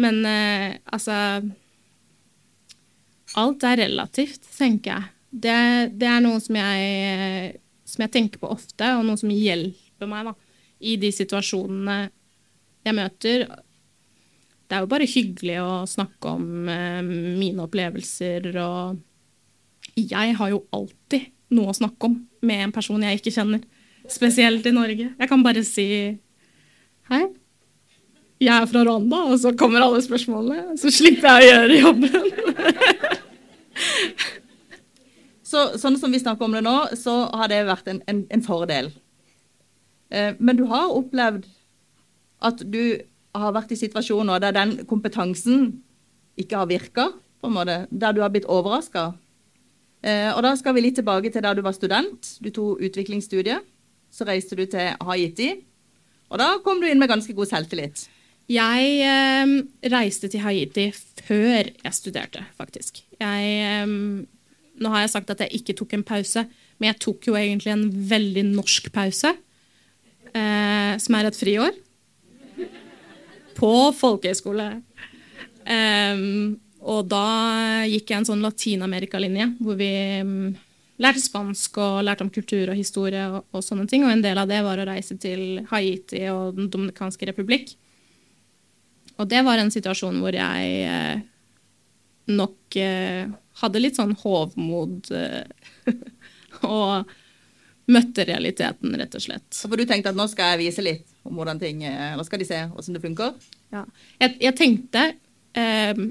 Men 0.00 0.24
eh, 0.28 0.70
altså 0.88 1.18
Alt 3.38 3.64
er 3.64 3.78
relativt, 3.80 4.44
tenker 4.58 4.92
jeg. 4.92 5.12
Det, 5.32 5.58
det 5.96 6.08
er 6.08 6.18
noe 6.20 6.40
som 6.44 6.58
jeg 6.58 7.60
som 7.92 8.06
jeg 8.06 8.14
tenker 8.14 8.40
på 8.40 8.50
ofte, 8.54 8.88
og 8.96 9.04
noe 9.06 9.20
som 9.20 9.32
hjelper 9.32 10.08
meg 10.08 10.30
da, 10.30 10.34
i 10.82 10.96
de 11.00 11.10
situasjonene 11.14 11.98
jeg 12.82 12.96
møter. 12.96 13.44
Det 14.66 14.76
er 14.76 14.84
jo 14.84 14.90
bare 14.90 15.10
hyggelig 15.10 15.58
å 15.62 15.82
snakke 15.88 16.32
om 16.32 16.68
eh, 16.72 17.02
mine 17.04 17.66
opplevelser, 17.66 18.48
og 18.62 19.98
jeg 19.98 20.36
har 20.38 20.52
jo 20.54 20.64
alltid 20.72 21.22
noe 21.52 21.70
å 21.70 21.76
snakke 21.76 22.08
om 22.08 22.16
med 22.48 22.66
en 22.66 22.74
person 22.74 23.02
jeg 23.04 23.20
ikke 23.20 23.34
kjenner. 23.34 23.60
Spesielt 24.10 24.66
i 24.66 24.74
Norge. 24.74 25.12
Jeg 25.12 25.30
kan 25.30 25.44
bare 25.44 25.62
si 25.66 25.86
hei, 27.12 27.24
jeg 28.42 28.54
er 28.56 28.66
fra 28.66 28.82
Rwanda, 28.86 29.18
og 29.30 29.36
så 29.38 29.52
kommer 29.58 29.84
alle 29.84 30.00
spørsmålene. 30.02 30.76
Så 30.80 30.90
slipper 30.90 31.28
jeg 31.28 31.44
å 31.44 31.50
gjøre 31.52 31.82
jobben. 31.84 32.22
Så, 35.52 35.64
sånn 35.76 35.98
som 36.00 36.12
vi 36.14 36.20
snakker 36.22 36.48
om 36.48 36.54
det 36.56 36.64
nå, 36.64 36.76
så 36.96 37.26
har 37.36 37.50
det 37.52 37.64
vært 37.68 37.90
en, 37.92 38.00
en, 38.08 38.22
en 38.32 38.44
fordel. 38.44 38.88
Eh, 40.08 40.32
men 40.40 40.56
du 40.56 40.64
har 40.70 40.94
opplevd 40.96 41.44
at 42.42 42.62
du 42.72 42.84
har 43.36 43.52
vært 43.54 43.74
i 43.74 43.80
situasjoner 43.80 44.40
der 44.42 44.56
den 44.56 44.78
kompetansen 44.88 45.82
ikke 46.40 46.62
har 46.62 46.70
virka, 46.70 47.10
på 47.42 47.50
en 47.50 47.56
måte, 47.56 47.76
der 47.90 48.14
du 48.14 48.22
har 48.22 48.32
blitt 48.32 48.48
overraska. 48.48 49.10
Eh, 50.02 50.30
og 50.32 50.42
da 50.46 50.54
skal 50.58 50.76
vi 50.76 50.84
litt 50.86 50.98
tilbake 50.98 51.30
til 51.32 51.44
da 51.44 51.52
du 51.54 51.62
var 51.64 51.74
student. 51.76 52.36
Du 52.42 52.50
tok 52.54 52.82
utviklingsstudiet. 52.88 53.68
Så 54.12 54.26
reiste 54.28 54.56
du 54.58 54.64
til 54.68 54.92
Haiti. 55.08 55.52
Og 56.32 56.40
da 56.40 56.54
kom 56.64 56.80
du 56.80 56.88
inn 56.88 57.00
med 57.00 57.10
ganske 57.10 57.34
god 57.36 57.50
selvtillit. 57.50 58.06
Jeg 58.52 58.94
eh, 59.06 59.56
reiste 59.92 60.30
til 60.30 60.42
Haiti 60.44 60.90
før 61.22 61.70
jeg 61.70 61.96
studerte, 61.96 62.44
faktisk. 62.58 63.02
Jeg 63.20 63.52
eh, 63.66 63.98
nå 64.80 64.92
har 64.92 65.04
jeg 65.04 65.12
sagt 65.14 65.32
at 65.32 65.44
jeg 65.44 65.60
ikke 65.60 65.76
tok 65.78 65.96
en 65.96 66.06
pause, 66.06 66.44
men 66.80 66.92
jeg 66.92 67.00
tok 67.04 67.28
jo 67.28 67.36
egentlig 67.38 67.74
en 67.74 67.86
veldig 68.12 68.44
norsk 68.54 68.88
pause, 68.94 69.34
eh, 70.32 70.92
som 71.02 71.18
er 71.18 71.28
et 71.28 71.38
friår. 71.38 71.76
På 73.58 73.92
folkehøyskole. 73.94 74.68
Um, 75.62 76.56
og 76.82 77.06
da 77.12 77.26
gikk 77.86 78.10
jeg 78.10 78.22
en 78.22 78.26
sånn 78.26 78.42
Latin-Amerika-linje, 78.42 79.52
hvor 79.62 79.76
vi 79.78 79.92
um, 80.24 80.50
lærte 81.02 81.22
spansk 81.22 81.78
og 81.82 82.00
lærte 82.06 82.26
om 82.26 82.32
kultur 82.32 82.72
og 82.72 82.78
historie 82.78 83.22
og, 83.28 83.44
og, 83.52 83.62
sånne 83.64 83.86
ting. 83.90 84.06
Og 84.06 84.14
en 84.14 84.24
del 84.24 84.40
av 84.40 84.50
det 84.50 84.62
var 84.66 84.80
å 84.80 84.88
reise 84.88 85.18
til 85.20 85.62
Haiti 85.70 86.24
og 86.32 86.58
Den 86.58 86.70
dominikanske 86.72 87.28
republikk. 87.30 87.74
Og 89.20 89.28
det 89.30 89.44
var 89.46 89.60
en 89.60 89.70
situasjon 89.70 90.18
hvor 90.22 90.34
jeg 90.34 90.74
eh, 90.88 91.22
nok 92.32 92.80
eh, 92.80 93.30
hadde 93.62 93.82
litt 93.82 93.98
sånn 93.98 94.14
hovmod 94.22 95.10
eh, 95.16 95.44
og 96.68 97.10
møtte 97.92 98.26
realiteten, 98.28 98.94
rett 98.98 99.16
og 99.18 99.24
slett. 99.24 99.48
For 99.58 99.78
du 99.78 99.86
tenkte 99.88 100.12
at 100.12 100.18
nå 100.18 100.28
skal 100.30 100.54
jeg 100.54 100.68
vise 100.68 100.84
litt 100.84 101.08
om 101.26 101.38
hvordan 101.38 101.60
ting 101.62 101.82
eh, 101.86 102.14
Nå 102.18 102.24
skal 102.26 102.42
de 102.42 102.48
se 102.48 102.60
hvordan 102.70 102.98
det 102.98 103.02
funker? 103.02 103.34
Ja. 103.74 103.84
Jeg, 104.22 104.36
jeg 104.42 104.58
tenkte 104.58 105.04
eh, 105.58 106.04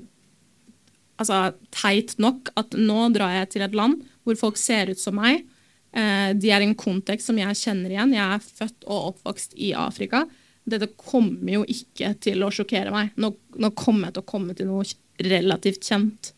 altså 1.21 1.41
teit 1.73 2.17
nok 2.21 2.51
at 2.59 2.75
nå 2.77 3.07
drar 3.15 3.35
jeg 3.39 3.53
til 3.55 3.65
et 3.65 3.77
land 3.77 4.01
hvor 4.25 4.37
folk 4.39 4.59
ser 4.59 4.91
ut 4.91 5.01
som 5.01 5.17
meg. 5.17 5.45
Eh, 5.91 6.31
de 6.37 6.51
er 6.51 6.63
i 6.63 6.69
en 6.69 6.77
kontekst 6.77 7.31
som 7.31 7.39
jeg 7.39 7.59
kjenner 7.59 7.93
igjen. 7.93 8.15
Jeg 8.15 8.37
er 8.37 8.45
født 8.61 8.87
og 8.87 9.13
oppvokst 9.13 9.57
i 9.59 9.73
Afrika. 9.77 10.25
Dette 10.67 10.91
kommer 10.93 11.55
jo 11.55 11.63
ikke 11.69 12.13
til 12.21 12.43
å 12.45 12.51
sjokkere 12.53 12.93
meg. 12.93 13.15
Nå, 13.19 13.33
nå 13.57 13.71
kommer 13.77 14.09
jeg 14.09 14.17
til 14.17 14.23
å 14.23 14.31
komme 14.31 14.57
til 14.57 14.69
noe 14.69 14.85
relativt 15.21 15.87
kjent. 15.87 16.31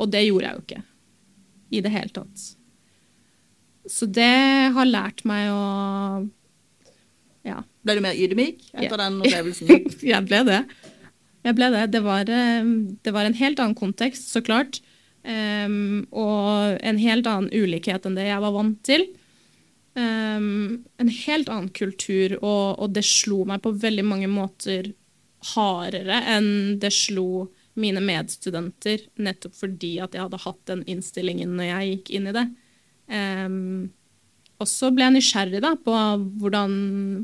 Og 0.00 0.10
det 0.12 0.24
gjorde 0.26 0.48
jeg 0.48 0.56
jo 0.56 0.64
ikke 0.66 0.82
i 1.70 1.82
det 1.84 1.92
hele 1.94 2.14
tatt. 2.14 2.46
Så 3.90 4.08
det 4.10 4.30
har 4.74 4.88
lært 4.88 5.24
meg 5.28 5.50
å 5.52 5.64
ja. 7.46 7.62
Ble 7.86 7.96
du 7.96 8.02
mer 8.04 8.18
ydmyk 8.18 8.66
etter 8.74 8.92
ja. 8.92 9.02
den 9.06 9.20
opplevelsen? 9.22 9.70
jeg 10.12 10.26
ble 10.28 10.42
det. 10.48 10.60
Jeg 11.46 11.56
ble 11.56 11.70
det. 11.72 11.86
Det 11.94 12.02
var, 12.04 12.28
eh, 12.28 12.72
det 13.00 13.14
var, 13.16 13.28
en 13.28 13.38
helt 13.38 13.62
annen 13.62 13.78
kontekst, 13.78 14.28
så 14.28 14.42
klart. 14.44 14.82
Um, 15.20 16.06
og 16.16 16.78
en 16.80 16.96
helt 17.00 17.26
annen 17.28 17.50
ulikhet 17.52 18.06
enn 18.08 18.14
det 18.16 18.28
jeg 18.28 18.40
var 18.40 18.54
vant 18.54 18.78
til. 18.88 19.04
Um, 19.98 20.80
en 21.00 21.10
helt 21.12 21.50
annen 21.52 21.72
kultur, 21.76 22.38
og, 22.40 22.78
og, 22.80 22.92
det 22.96 23.04
slo 23.04 23.42
meg 23.48 23.60
på 23.64 23.74
veldig 23.82 24.04
mange 24.06 24.30
måter 24.32 24.92
hardere 25.54 26.20
enn 26.28 26.78
det 26.80 26.92
slo 26.92 27.48
mine 27.80 28.02
medstudenter, 28.04 29.06
nettopp 29.20 29.56
fordi 29.58 29.94
at 30.04 30.14
jeg 30.16 30.24
hadde 30.26 30.42
hatt 30.44 30.60
den 30.70 30.84
innstillingen 30.90 31.56
når 31.58 31.70
jeg 31.70 31.90
gikk 31.94 32.12
inn 32.18 32.30
i 32.30 32.36
det. 32.36 32.46
Um, 33.10 33.58
og 34.60 34.68
så 34.68 34.90
ble 34.92 35.06
jeg 35.06 35.16
nysgjerrig 35.16 35.62
da, 35.64 35.74
på 35.80 35.94
hvordan, 36.40 36.74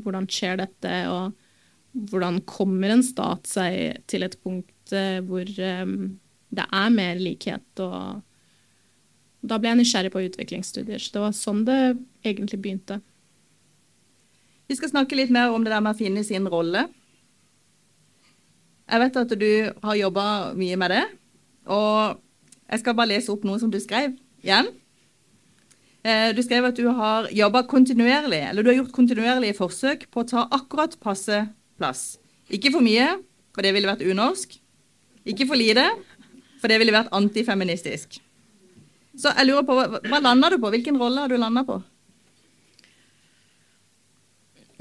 hvordan 0.05 0.29
skjer 0.31 0.57
dette, 0.63 0.93
og 1.11 2.07
hvordan 2.11 2.41
kommer 2.49 2.93
en 2.93 3.05
stat 3.05 3.49
seg 3.49 4.01
til 4.09 4.25
et 4.25 4.37
punkt 4.43 4.95
uh, 4.95 5.19
hvor 5.27 5.45
um, 5.45 6.17
det 6.49 6.65
er 6.65 6.95
mer 6.95 7.21
likhet. 7.21 7.67
og 7.83 8.23
da 9.47 9.59
ble 9.61 9.71
jeg 9.71 9.81
nysgjerrig 9.81 10.13
på 10.13 10.23
utviklingsstudier. 10.27 11.01
Så 11.01 11.13
det 11.13 11.23
var 11.23 11.35
sånn 11.35 11.63
det 11.67 11.79
egentlig 12.25 12.59
begynte. 12.63 12.99
Vi 14.67 14.75
skal 14.75 14.91
snakke 14.91 15.15
litt 15.15 15.31
mer 15.31 15.53
om 15.53 15.63
det 15.63 15.71
der 15.71 15.83
med 15.83 15.95
å 15.95 15.99
finne 15.99 16.23
sin 16.27 16.47
rolle. 16.51 16.87
Jeg 18.87 19.03
vet 19.03 19.19
at 19.19 19.33
du 19.35 19.51
har 19.83 19.99
jobba 19.99 20.25
mye 20.55 20.77
med 20.79 20.93
det. 20.95 21.05
Og 21.67 22.19
jeg 22.71 22.81
skal 22.81 22.95
bare 22.95 23.11
lese 23.13 23.31
opp 23.33 23.43
noe 23.47 23.59
som 23.59 23.71
du 23.71 23.79
skrev 23.83 24.15
igjen. 24.43 24.69
Eh, 26.07 26.29
du 26.35 26.39
skrev 26.45 26.69
at 26.69 26.77
du 26.77 26.87
har 26.95 27.27
jobba 27.35 27.65
kontinuerlig, 27.67 28.39
eller 28.49 28.63
du 28.63 28.71
har 28.71 28.79
gjort 28.79 28.95
kontinuerlige 28.95 29.57
forsøk 29.57 30.07
på 30.13 30.23
å 30.23 30.29
ta 30.29 30.45
akkurat 30.55 30.95
passe 31.03 31.41
plass. 31.79 32.05
Ikke 32.53 32.71
for 32.71 32.85
mye, 32.85 33.09
for 33.55 33.65
det 33.65 33.73
ville 33.75 33.89
vært 33.89 34.05
unorsk. 34.07 34.55
Ikke 35.27 35.49
for 35.49 35.59
lite, 35.59 35.83
for 36.61 36.71
det 36.71 36.79
ville 36.79 36.95
vært 36.95 37.11
antifeministisk. 37.15 38.21
Så 39.17 39.33
jeg 39.33 39.49
lurer 39.49 39.65
på, 39.67 39.75
hva, 39.75 40.21
landa 40.21 40.51
du 40.53 40.59
på? 40.61 40.71
Hvilken 40.71 40.99
rolle 41.01 41.25
har 41.25 41.31
du 41.31 41.39
landa 41.41 41.65
på? 41.67 41.79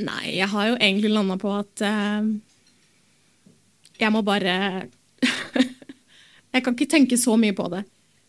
Nei, 0.07 0.37
jeg 0.37 0.51
har 0.53 0.69
jo 0.69 0.77
egentlig 0.77 1.11
landa 1.11 1.39
på 1.41 1.55
at 1.57 1.83
eh, 1.83 2.29
jeg 4.05 4.13
må 4.15 4.23
bare 4.27 4.55
Jeg 6.57 6.65
kan 6.65 6.73
ikke 6.73 6.89
tenke 6.89 7.19
så 7.21 7.35
mye 7.37 7.53
på 7.57 7.67
det. 7.73 7.83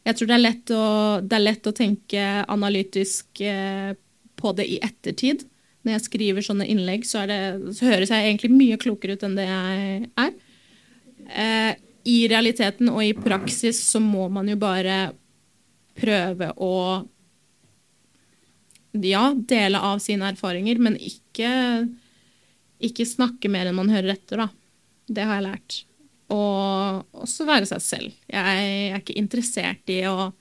Jeg 0.07 0.17
tror 0.17 0.29
det 0.29 0.35
er 0.35 0.43
lett 0.43 0.71
å, 0.75 0.83
er 1.19 1.43
lett 1.43 1.67
å 1.67 1.75
tenke 1.75 2.23
analytisk 2.47 3.41
eh, 3.43 3.93
på 4.39 4.51
det 4.55 4.65
i 4.67 4.79
ettertid. 4.83 5.45
Når 5.83 5.95
jeg 5.95 6.05
skriver 6.05 6.43
sånne 6.43 6.67
innlegg, 6.67 7.05
så, 7.07 7.23
det, 7.29 7.39
så, 7.75 7.87
høres 7.87 8.11
jeg 8.11 8.25
egentlig 8.25 8.51
mye 8.51 8.79
klokere 8.81 9.15
ut 9.15 9.23
enn 9.23 9.37
det 9.39 9.47
jeg 9.47 10.09
er. 10.23 10.33
Eh, 11.27 11.71
I 12.07 12.17
realiteten 12.31 12.91
og 12.91 12.99
i 13.03 13.13
praksis 13.15 13.79
så 13.87 14.01
må 14.03 14.27
man 14.33 14.51
jo 14.51 14.57
bare 14.59 14.97
prøve 15.97 16.51
å 16.59 16.73
ja, 19.07 19.23
dele 19.35 19.81
av 19.83 19.99
sine 20.03 20.31
erfaringer, 20.31 20.79
men 20.81 20.95
ikke, 20.99 21.49
ikke 22.83 23.07
snakke 23.07 23.51
mer 23.51 23.69
enn 23.69 23.77
man 23.77 23.91
hører 23.93 24.15
etter, 24.15 24.43
da. 24.45 24.49
Det 25.07 25.23
har 25.23 25.39
jeg 25.39 25.47
lært. 25.47 25.77
Og 26.33 27.21
også 27.23 27.47
være 27.47 27.67
seg 27.69 27.83
selv. 27.83 28.15
Jeg 28.27 28.71
er 28.91 28.97
ikke 28.99 29.15
interessert 29.19 29.91
i 29.91 30.01
å 30.09 30.31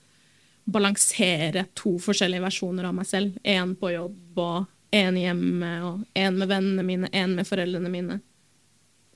balansere 0.67 1.69
to 1.79 1.95
forskjellige 2.03 2.43
versjoner 2.43 2.89
av 2.89 2.97
meg 2.97 3.07
selv. 3.07 3.37
Én 3.47 3.77
på 3.79 3.93
jobb 3.95 4.41
og 4.43 4.67
én 4.95 5.19
hjemme, 5.21 5.71
og 5.87 6.19
én 6.19 6.39
med 6.39 6.51
vennene 6.51 6.87
mine, 6.87 7.13
én 7.15 7.37
med 7.39 7.47
foreldrene 7.47 7.93
mine. 7.93 8.19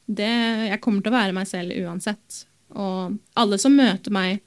Det, 0.07 0.31
jeg 0.71 0.81
kommer 0.83 1.03
til 1.03 1.13
å 1.13 1.19
være 1.19 1.35
meg 1.35 1.51
selv 1.51 1.75
uansett. 1.83 2.45
Og 2.79 3.19
alle 3.39 3.59
som 3.59 3.75
møter 3.75 4.15
meg 4.15 4.41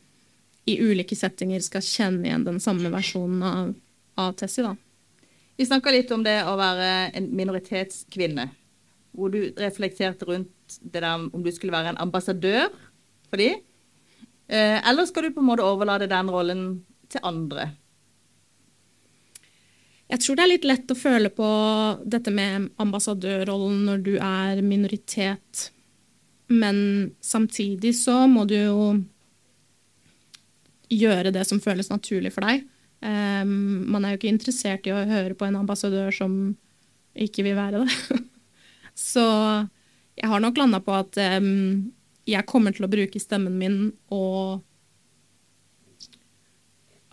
i 0.69 0.77
ulike 0.79 1.15
settinger, 1.15 1.59
skal 1.63 1.83
kjenne 1.83 2.27
igjen 2.27 2.47
den 2.47 2.59
samme 2.63 2.91
versjonen 2.91 3.43
av, 3.43 3.73
av 4.19 4.35
Tessie. 4.39 4.63
da. 4.63 4.75
Vi 5.59 5.67
snakka 5.67 5.91
litt 5.91 6.11
om 6.15 6.23
det 6.23 6.39
å 6.47 6.55
være 6.59 7.11
en 7.19 7.27
minoritetskvinne. 7.35 8.47
Hvor 9.13 9.29
du 9.33 9.53
reflekterte 9.59 10.25
rundt 10.25 10.79
det 10.81 11.03
der 11.03 11.27
om 11.29 11.43
du 11.43 11.51
skulle 11.53 11.75
være 11.75 11.93
en 11.93 12.01
ambassadør 12.01 12.71
for 13.29 13.41
dem. 13.41 13.61
Eh, 14.47 14.79
eller 14.89 15.05
skal 15.05 15.27
du 15.27 15.35
på 15.35 15.43
en 15.43 15.49
måte 15.51 15.65
overlate 15.65 16.09
den 16.09 16.31
rollen 16.33 16.65
til 17.09 17.21
andre? 17.23 17.69
Jeg 20.13 20.21
tror 20.21 20.37
det 20.37 20.43
er 20.43 20.51
litt 20.51 20.67
lett 20.67 20.91
å 20.93 20.97
føle 20.97 21.29
på 21.33 21.47
dette 22.05 22.33
med 22.33 22.67
ambassadørrollen 22.81 23.85
når 23.87 24.03
du 24.05 24.11
er 24.17 24.61
minoritet. 24.65 25.69
Men 26.53 26.77
samtidig 27.23 27.95
så 27.97 28.25
må 28.29 28.43
du 28.45 28.57
jo 28.57 28.83
gjøre 30.93 31.31
det 31.33 31.47
som 31.49 31.61
føles 31.63 31.89
naturlig 31.89 32.33
for 32.35 32.45
deg. 32.45 32.67
Um, 33.03 33.89
man 33.91 34.05
er 34.05 34.13
jo 34.13 34.21
ikke 34.21 34.31
interessert 34.31 34.85
i 34.87 34.93
å 34.93 35.01
høre 35.07 35.35
på 35.35 35.47
en 35.47 35.57
ambassadør 35.59 36.13
som 36.13 36.35
ikke 37.13 37.47
vil 37.47 37.57
være 37.57 37.83
det. 37.83 38.19
Så 38.97 39.23
jeg 40.17 40.29
har 40.29 40.43
nok 40.43 40.59
landa 40.59 40.79
på 40.83 40.93
at 40.95 41.17
um, 41.41 41.89
jeg 42.29 42.47
kommer 42.49 42.75
til 42.75 42.85
å 42.85 42.91
bruke 42.91 43.21
stemmen 43.21 43.57
min 43.59 43.79
og 44.13 44.61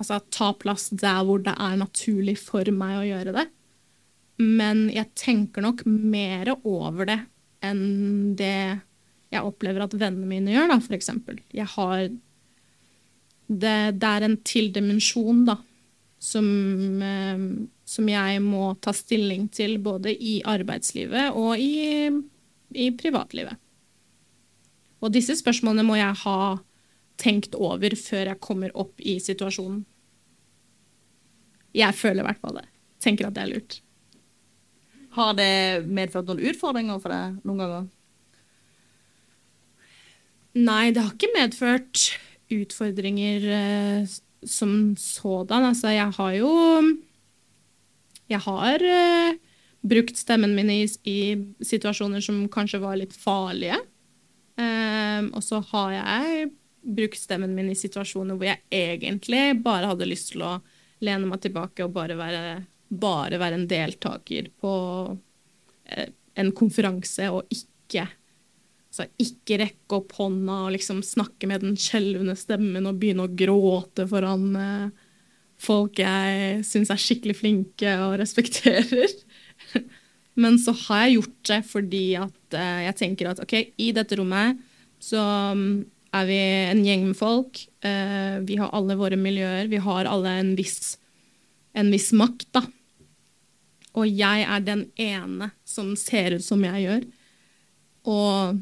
altså, 0.01 0.21
ta 0.33 0.53
plass 0.61 0.91
der 0.93 1.25
hvor 1.27 1.43
det 1.45 1.55
er 1.57 1.81
naturlig 1.81 2.37
for 2.43 2.69
meg 2.75 2.99
å 2.99 3.09
gjøre 3.09 3.35
det. 3.37 3.47
Men 4.41 4.87
jeg 4.93 5.13
tenker 5.19 5.65
nok 5.65 5.85
mer 5.89 6.55
over 6.61 7.09
det 7.11 7.21
enn 7.67 8.37
det 8.39 8.81
jeg 9.31 9.47
opplever 9.47 9.85
at 9.85 9.95
vennene 9.95 10.27
mine 10.27 10.55
gjør, 10.55 10.73
da, 10.73 10.79
f.eks. 10.81 11.11
Jeg 11.55 11.69
har 11.77 12.07
det, 13.51 13.75
det, 14.01 14.09
er 14.09 14.27
en 14.27 14.39
til 14.47 14.71
dimensjon, 14.75 15.45
da, 15.47 15.57
som, 16.23 16.47
eh, 17.05 17.45
som, 17.91 18.09
jeg 18.09 18.43
må 18.45 18.71
ta 18.83 18.95
stilling 18.95 19.49
til 19.51 19.79
både 19.83 20.13
i 20.15 20.39
arbeidslivet 20.47 21.35
og 21.35 21.59
i, 21.59 22.07
i 22.79 22.91
privatlivet. 22.95 23.59
Og 25.01 25.13
disse 25.15 25.35
spørsmålene 25.41 25.87
må 25.87 25.97
jeg 25.99 26.19
ha 26.23 26.41
tenkt 27.21 27.57
over 27.59 27.97
før 27.99 28.33
jeg 28.33 28.43
kommer 28.43 28.73
opp 28.79 29.01
i 29.03 29.19
situasjonen. 29.23 29.83
Jeg 31.77 31.95
føler 31.95 32.23
i 32.23 32.29
hvert 32.29 32.43
fall 32.43 32.59
det. 32.61 32.67
Tenker 33.03 33.29
at 33.29 33.37
det 33.37 33.45
er 33.45 33.53
lurt. 33.55 33.79
Har 35.17 35.35
det 35.39 35.87
medført 35.91 36.29
noen 36.31 36.43
utfordringer 36.51 37.03
for 37.03 37.15
deg 37.15 37.39
noen 37.47 37.63
ganger? 37.63 37.87
Nei, 40.61 40.91
det 40.95 41.03
har 41.03 41.15
ikke 41.15 41.35
medført 41.35 42.09
utfordringer 42.51 43.47
eh, 43.55 44.19
som 44.47 44.97
sådan. 44.99 45.69
Altså, 45.71 45.93
jeg 45.95 46.11
har 46.17 46.35
jo 46.39 46.51
Jeg 48.31 48.43
har 48.45 48.85
uh, 48.85 49.39
brukt 49.81 50.19
stemmen 50.19 50.55
min 50.55 50.71
i, 50.73 50.83
i, 51.09 51.21
situasjoner 51.65 52.23
som 52.25 52.45
kanskje 52.53 52.83
var 52.83 52.99
litt 53.01 53.17
farlige. 53.17 53.79
Um, 54.61 55.31
og 55.37 55.43
så 55.45 55.63
har 55.73 55.97
jeg 55.97 56.51
brukt 56.81 57.19
stemmen 57.21 57.55
min 57.57 57.71
i 57.73 57.79
situasjoner 57.79 58.37
hvor 58.37 58.49
jeg 58.49 58.63
egentlig 58.73 59.61
bare 59.65 59.91
hadde 59.91 60.09
lyst 60.09 60.33
til 60.35 60.45
å 60.45 60.59
lene 61.05 61.29
meg 61.29 61.43
tilbake 61.45 61.85
og 61.85 61.95
bare 61.97 62.17
være, 62.19 62.45
bare 62.93 63.41
være 63.41 63.61
en 63.61 63.69
deltaker 63.69 64.51
på 64.61 64.73
uh, 65.11 66.09
en 66.41 66.57
konferanse, 66.57 67.29
og 67.33 67.51
ikke 67.51 68.09
Altså, 68.91 69.05
ikke 69.23 69.61
rekke 69.61 69.99
opp 70.01 70.17
hånda 70.19 70.55
og 70.65 70.73
liksom 70.75 70.99
snakke 71.07 71.47
med 71.47 71.63
den 71.63 71.77
skjelvende 71.79 72.35
stemmen 72.35 72.89
og 72.91 72.97
begynne 72.99 73.29
å 73.29 73.31
gråte 73.39 74.03
foran 74.11 74.49
eh, 74.59 75.05
folk 75.61 76.01
jeg 76.01 76.65
syns 76.67 76.91
er 76.93 77.01
skikkelig 77.01 77.37
flinke 77.43 77.95
og 78.05 78.19
respekterer. 78.21 79.13
Men 80.41 80.59
så 80.63 80.73
har 80.87 81.05
jeg 81.05 81.19
gjort 81.19 81.39
det 81.51 81.61
fordi 81.69 82.05
at 82.21 82.57
eh, 82.57 82.83
jeg 82.87 82.99
tenker 83.01 83.31
at 83.31 83.43
OK, 83.43 83.57
i 83.77 83.91
dette 83.97 84.17
rommet 84.21 84.61
så 85.01 85.21
mm, 85.57 85.75
er 86.17 86.27
vi 86.29 86.39
en 86.71 86.83
gjeng 86.85 87.07
med 87.11 87.19
folk. 87.19 87.63
Eh, 87.85 88.41
vi 88.47 88.59
har 88.61 88.73
alle 88.77 88.97
våre 89.01 89.19
miljøer. 89.21 89.69
Vi 89.71 89.81
har 89.83 90.09
alle 90.09 90.35
en 90.43 90.53
viss, 90.59 90.97
en 91.77 91.91
viss 91.93 92.11
makt, 92.17 92.49
da. 92.57 92.65
Og 93.99 94.07
jeg 94.07 94.45
er 94.47 94.63
den 94.63 94.85
ene 95.01 95.51
som 95.67 95.95
ser 95.99 96.39
ut 96.39 96.45
som 96.47 96.63
jeg 96.67 96.85
gjør. 96.87 97.07
Og 98.11 98.61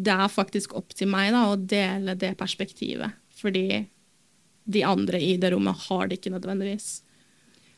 det 0.00 0.16
er 0.16 0.32
faktisk 0.32 0.74
opp 0.78 0.92
til 0.96 1.10
meg 1.12 1.32
da, 1.34 1.46
å 1.50 1.58
dele 1.58 2.16
det 2.20 2.34
perspektivet. 2.40 3.16
Fordi 3.40 3.82
de 4.64 4.82
andre 4.86 5.20
i 5.22 5.36
det 5.40 5.52
rommet 5.54 5.86
har 5.88 6.08
det 6.08 6.20
ikke 6.20 6.32
nødvendigvis. 6.34 7.02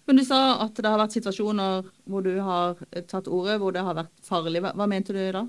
Men 0.07 0.19
du 0.19 0.25
sa 0.27 0.41
at 0.65 0.77
det 0.77 0.89
har 0.91 0.99
vært 0.99 1.15
situasjoner 1.15 1.87
hvor 2.11 2.25
du 2.27 2.35
har 2.43 2.79
tatt 3.11 3.31
ordet, 3.31 3.59
hvor 3.63 3.75
det 3.75 3.85
har 3.87 3.97
vært 3.99 4.15
farlig. 4.27 4.63
Hva, 4.65 4.73
hva 4.77 4.89
mente 4.91 5.15
du 5.15 5.21
da? 5.35 5.45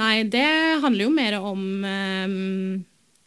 Nei, 0.00 0.14
det 0.32 0.48
handler 0.82 1.06
jo 1.06 1.12
mer 1.12 1.38
om, 1.40 1.64
um, 1.84 2.74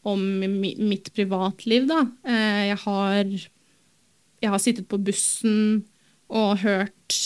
om 0.10 0.22
mitt 0.54 1.10
privatliv, 1.16 1.90
da. 1.90 2.04
Uh, 2.26 2.62
jeg 2.70 2.80
har, 2.86 3.34
jeg 4.46 4.54
har 4.54 4.62
sittet 4.62 4.90
på 4.90 5.02
bussen 5.02 5.84
og 6.34 6.64
hørt 6.64 7.18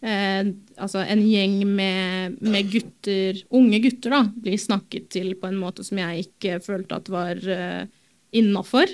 eh, 0.00 0.42
altså 0.80 1.02
en 1.04 1.22
gjeng 1.26 1.58
med, 1.68 2.38
med, 2.40 2.70
gutter, 2.72 3.40
unge 3.56 3.80
gutter, 3.84 4.14
da, 4.14 4.22
blir 4.32 4.60
snakket 4.60 5.10
til 5.12 5.34
på 5.40 5.50
en 5.50 5.58
måte 5.60 5.84
som 5.86 6.00
jeg 6.00 6.28
ikke 6.28 6.60
følte 6.64 7.00
at 7.00 7.10
var 7.12 7.42
eh, 7.44 7.82
innafor. 8.36 8.92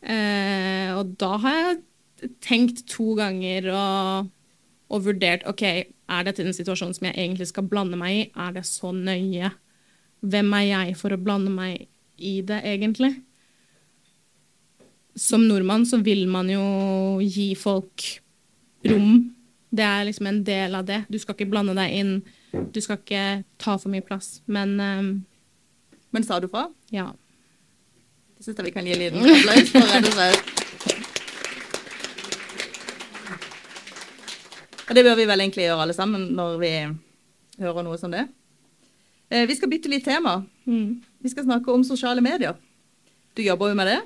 Eh, 0.00 0.90
og 0.96 1.14
da 1.20 1.30
har 1.42 1.56
jeg 1.58 2.30
tenkt 2.44 2.84
to 2.88 3.14
ganger 3.18 3.68
og, 3.72 4.30
og, 4.88 5.02
vurdert 5.06 5.44
OK, 5.48 5.64
er 5.64 6.26
dette 6.26 6.44
en 6.44 6.56
situasjon 6.56 6.94
som 6.96 7.08
jeg 7.08 7.16
egentlig 7.16 7.50
skal 7.50 7.68
blande 7.68 7.98
meg 8.00 8.16
i? 8.16 8.22
Er 8.34 8.54
det 8.56 8.66
så 8.68 8.92
nøye? 8.96 9.52
Hvem 10.20 10.54
er 10.58 10.66
jeg 10.68 10.96
for 11.00 11.16
å 11.16 11.20
blande 11.20 11.52
meg 11.52 11.86
i 12.20 12.40
det, 12.44 12.60
egentlig? 12.68 13.14
Som 15.16 15.46
nordmann 15.48 15.86
så 15.88 16.00
vil 16.04 16.26
man 16.30 16.48
jo 16.52 16.64
gi 17.24 17.52
folk 17.58 18.08
rom 18.88 19.30
det 19.70 19.86
er 19.86 20.06
liksom 20.08 20.26
en 20.26 20.42
del 20.44 20.74
av 20.74 20.86
det. 20.86 21.04
Du 21.08 21.18
skal 21.22 21.36
ikke 21.36 21.50
blande 21.50 21.76
deg 21.78 21.94
inn. 21.94 22.14
Du 22.74 22.80
skal 22.82 22.98
ikke 22.98 23.24
ta 23.62 23.76
for 23.78 23.90
mye 23.92 24.04
plass. 24.04 24.40
Men 24.50 24.78
um, 24.80 25.10
Men 26.10 26.24
sa 26.26 26.40
du 26.42 26.48
fra? 26.50 26.66
Ja. 26.90 27.12
Det 28.40 28.46
syns 28.46 28.56
jeg 28.56 28.64
vi 28.64 28.72
kan 28.72 28.86
gi 28.88 28.92
en 28.94 29.00
liten 29.02 29.20
applaus 29.20 29.68
for. 29.68 29.82
rett 29.84 30.06
og 30.08 30.14
slett. 30.16 30.38
Og 34.88 34.96
det 34.96 35.02
bør 35.04 35.18
vi 35.18 35.26
vel 35.28 35.42
egentlig 35.44 35.66
gjøre 35.66 35.82
alle 35.84 35.92
sammen 35.92 36.22
når 36.38 36.54
vi 36.62 36.70
hører 37.60 37.84
noe 37.84 37.98
som 38.00 38.14
det. 38.14 38.22
Eh, 39.28 39.44
vi 39.44 39.58
skal 39.58 39.68
bytte 39.68 39.92
litt 39.92 40.06
tema. 40.08 40.38
Mm. 40.64 41.02
Vi 41.20 41.32
skal 41.34 41.44
snakke 41.50 41.68
om 41.68 41.84
sosiale 41.84 42.24
medier. 42.24 42.56
Du 43.36 43.42
jobber 43.44 43.74
jo 43.74 43.76
med 43.76 43.90
det. 43.92 43.98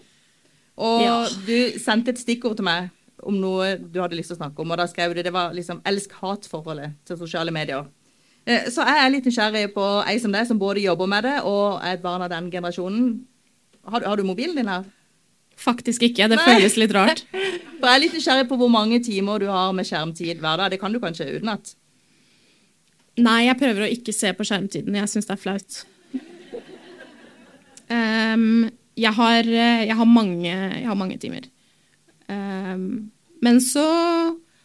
Og 0.82 1.04
ja. 1.04 1.14
du 1.46 1.78
sendte 1.78 2.10
et 2.10 2.18
stikkord 2.18 2.56
til 2.58 2.66
meg 2.66 2.90
om 3.22 3.36
noe 3.38 3.76
du 3.78 4.00
hadde 4.02 4.18
lyst 4.18 4.32
til 4.32 4.36
å 4.40 4.40
snakke 4.40 4.64
om. 4.64 4.72
Og 4.74 4.80
da 4.82 4.88
skrev 4.90 5.14
du 5.14 5.22
det 5.22 5.32
var 5.36 5.54
liksom 5.54 5.78
elsk-hat-forholdet 5.86 6.98
til 7.06 7.20
sosiale 7.22 7.54
medier. 7.54 7.86
Eh, 8.50 8.66
Så 8.66 8.82
jeg 8.82 8.98
er 8.98 9.14
litt 9.14 9.30
nysgjerrig 9.30 9.70
på 9.78 9.86
ei 10.10 10.18
som 10.18 10.34
deg, 10.34 10.50
som 10.50 10.58
både 10.58 10.82
jobber 10.82 11.06
med 11.06 11.22
det 11.22 11.36
og 11.46 11.78
er 11.78 11.94
et 11.94 12.02
barn 12.02 12.26
av 12.26 12.34
den 12.34 12.50
generasjonen. 12.50 13.28
Har, 13.84 14.04
har 14.04 14.16
du 14.16 14.24
mobilen 14.26 14.56
din 14.56 14.70
her? 14.70 14.84
Faktisk 15.60 16.02
ikke. 16.02 16.28
Det 16.28 16.38
Nei. 16.38 16.44
føles 16.48 16.76
litt 16.80 16.94
rart. 16.94 17.24
For 17.78 17.88
jeg 17.88 17.94
er 17.94 18.02
litt 18.02 18.14
nysgjerrig 18.16 18.46
på 18.50 18.58
hvor 18.58 18.70
mange 18.72 19.00
timer 19.04 19.42
du 19.42 19.48
har 19.52 19.72
med 19.76 19.86
skjermtid 19.88 20.40
hver 20.42 20.60
dag. 20.60 20.72
Det 20.72 20.80
kan 20.82 20.94
du 20.94 21.00
kanskje 21.02 21.30
utenat? 21.36 21.74
Nei, 23.20 23.44
jeg 23.46 23.58
prøver 23.60 23.84
å 23.84 23.90
ikke 23.92 24.14
se 24.14 24.32
på 24.34 24.46
skjermtiden. 24.46 24.96
Jeg 24.98 25.10
syns 25.10 25.28
det 25.28 25.36
er 25.36 25.42
flaut. 25.42 25.82
Um, 27.84 28.70
jeg, 28.98 29.12
har, 29.14 29.44
eh, 29.44 29.84
jeg, 29.84 29.96
har 29.98 30.08
mange, 30.08 30.50
jeg 30.50 30.88
har 30.88 30.98
mange 30.98 31.18
timer. 31.22 31.46
Um, 32.26 33.12
men 33.44 33.60
så 33.62 33.84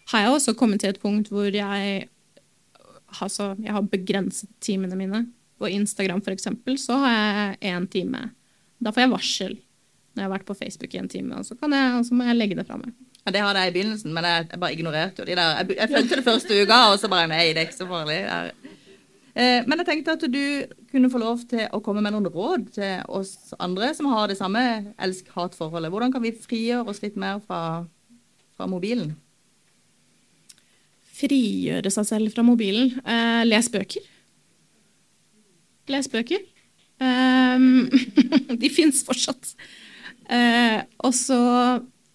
har 0.09 0.23
jeg 0.23 0.33
også 0.33 0.55
kommet 0.57 0.81
til 0.81 0.93
et 0.93 1.01
punkt 1.03 1.29
hvor 1.29 1.51
jeg 1.51 2.07
har, 3.19 3.29
jeg 3.59 3.75
har 3.75 3.91
begrenset 3.91 4.49
timene 4.63 4.97
mine. 4.97 5.25
På 5.59 5.67
Instagram 5.67 6.21
eksempel, 6.31 6.77
så 6.79 6.95
har 7.03 7.11
jeg 7.11 7.57
én 7.75 7.85
time. 7.91 8.29
Da 8.79 8.93
får 8.95 9.05
jeg 9.05 9.13
varsel 9.13 9.57
når 9.59 10.23
jeg 10.23 10.25
har 10.25 10.33
vært 10.33 10.47
på 10.47 10.57
Facebook 10.57 10.95
i 10.95 10.99
en 10.99 11.07
time, 11.11 11.37
og 11.37 11.45
så, 11.45 11.55
kan 11.55 11.71
jeg, 11.75 11.91
og 11.99 12.07
så 12.07 12.15
må 12.17 12.25
jeg 12.27 12.35
legge 12.35 12.55
det 12.57 12.65
fra 12.67 12.79
meg. 12.79 12.95
Ja, 13.21 13.31
det 13.35 13.43
hadde 13.43 13.61
jeg 13.61 13.71
i 13.71 13.75
begynnelsen, 13.75 14.11
men 14.15 14.25
jeg, 14.25 14.47
jeg 14.49 14.59
bare 14.63 14.75
ignorerte 14.75 15.21
jo 15.21 15.27
de 15.29 15.37
der. 15.37 15.53
Jeg, 15.59 15.77
jeg 15.77 15.91
fulgte 15.93 16.17
det 16.17 16.25
første 16.25 16.57
uka, 16.63 16.79
og 16.89 16.97
så 16.99 17.11
bare 17.11 17.29
nei, 17.29 17.43
det 17.53 17.61
er 17.61 17.69
ikke 17.69 17.77
så 17.77 17.87
farlig. 17.87 18.17
Eh, 19.37 19.61
men 19.69 19.79
jeg 19.79 19.87
tenkte 19.91 20.17
at 20.17 20.25
du 20.33 20.41
kunne 20.89 21.11
få 21.13 21.21
lov 21.21 21.45
til 21.51 21.67
å 21.69 21.79
komme 21.85 22.03
med 22.03 22.15
noen 22.15 22.27
råd 22.33 22.67
til 22.79 23.05
oss 23.19 23.53
andre 23.61 23.93
som 23.95 24.09
har 24.11 24.31
det 24.31 24.39
samme 24.41 24.65
elsk-hat-forholdet. 24.97 25.93
Hvordan 25.93 26.15
kan 26.15 26.25
vi 26.25 26.33
frigjøre 26.35 26.89
oss 26.89 27.03
litt 27.05 27.19
mer 27.19 27.39
fra, 27.45 27.85
fra 28.57 28.67
mobilen? 28.67 29.13
frigjøre 31.19 31.91
seg 31.93 32.07
selv 32.07 32.35
fra 32.35 32.45
mobilen. 32.45 32.93
Eh, 33.03 33.43
les 33.47 33.69
bøker. 33.71 34.05
Les 35.89 36.09
bøker. 36.11 36.45
Ehm, 36.99 37.87
de 38.61 38.71
fins 38.73 39.03
fortsatt. 39.07 39.53
Eh, 40.29 40.79
og 41.03 41.15
så 41.15 41.39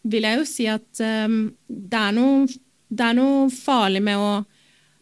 vil 0.05 0.27
jeg 0.29 0.41
jo 0.41 0.49
si 0.49 0.67
at 0.71 1.03
ehm, 1.03 1.49
det, 1.69 2.01
er 2.01 2.17
noe, 2.17 2.49
det 2.93 3.07
er 3.09 3.17
noe 3.19 3.49
farlig 3.53 4.05
med 4.05 4.21
å 4.21 4.33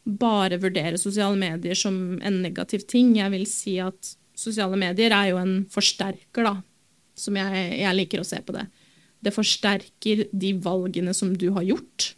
bare 0.02 0.58
vurdere 0.62 0.98
sosiale 0.98 1.38
medier 1.38 1.78
som 1.78 2.18
en 2.22 2.40
negativ 2.42 2.86
ting. 2.90 3.14
Jeg 3.18 3.34
vil 3.34 3.46
si 3.50 3.76
at 3.82 4.14
sosiale 4.38 4.78
medier 4.80 5.14
er 5.14 5.30
jo 5.30 5.40
en 5.42 5.60
forsterker, 5.70 6.46
da, 6.46 6.56
som 7.18 7.36
jeg, 7.38 7.66
jeg 7.82 7.98
liker 7.98 8.22
å 8.22 8.26
se 8.26 8.40
på 8.42 8.54
det. 8.56 8.66
Det 9.22 9.34
forsterker 9.34 10.24
de 10.32 10.54
valgene 10.64 11.14
som 11.14 11.30
du 11.38 11.52
har 11.54 11.66
gjort 11.66 12.12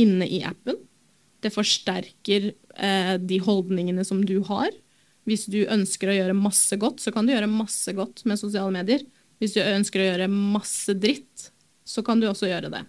inne 0.00 0.26
i 0.26 0.40
appen. 0.46 0.78
Det 1.42 1.52
forsterker 1.54 2.48
eh, 2.50 3.14
de 3.18 3.38
holdningene 3.42 4.04
som 4.06 4.22
du 4.26 4.40
har. 4.48 4.70
Hvis 5.28 5.46
du 5.50 5.60
ønsker 5.70 6.10
å 6.10 6.16
gjøre 6.16 6.38
masse 6.38 6.76
godt, 6.80 7.02
så 7.02 7.12
kan 7.14 7.26
du 7.26 7.34
gjøre 7.34 7.50
masse 7.50 7.92
godt 7.94 8.24
med 8.26 8.40
sosiale 8.40 8.74
medier. 8.74 9.04
Hvis 9.42 9.54
du 9.54 9.62
ønsker 9.62 10.02
å 10.02 10.08
gjøre 10.08 10.32
masse 10.32 10.94
dritt, 10.98 11.52
så 11.84 12.02
kan 12.06 12.20
du 12.22 12.28
også 12.30 12.50
gjøre 12.50 12.72
det. 12.72 12.82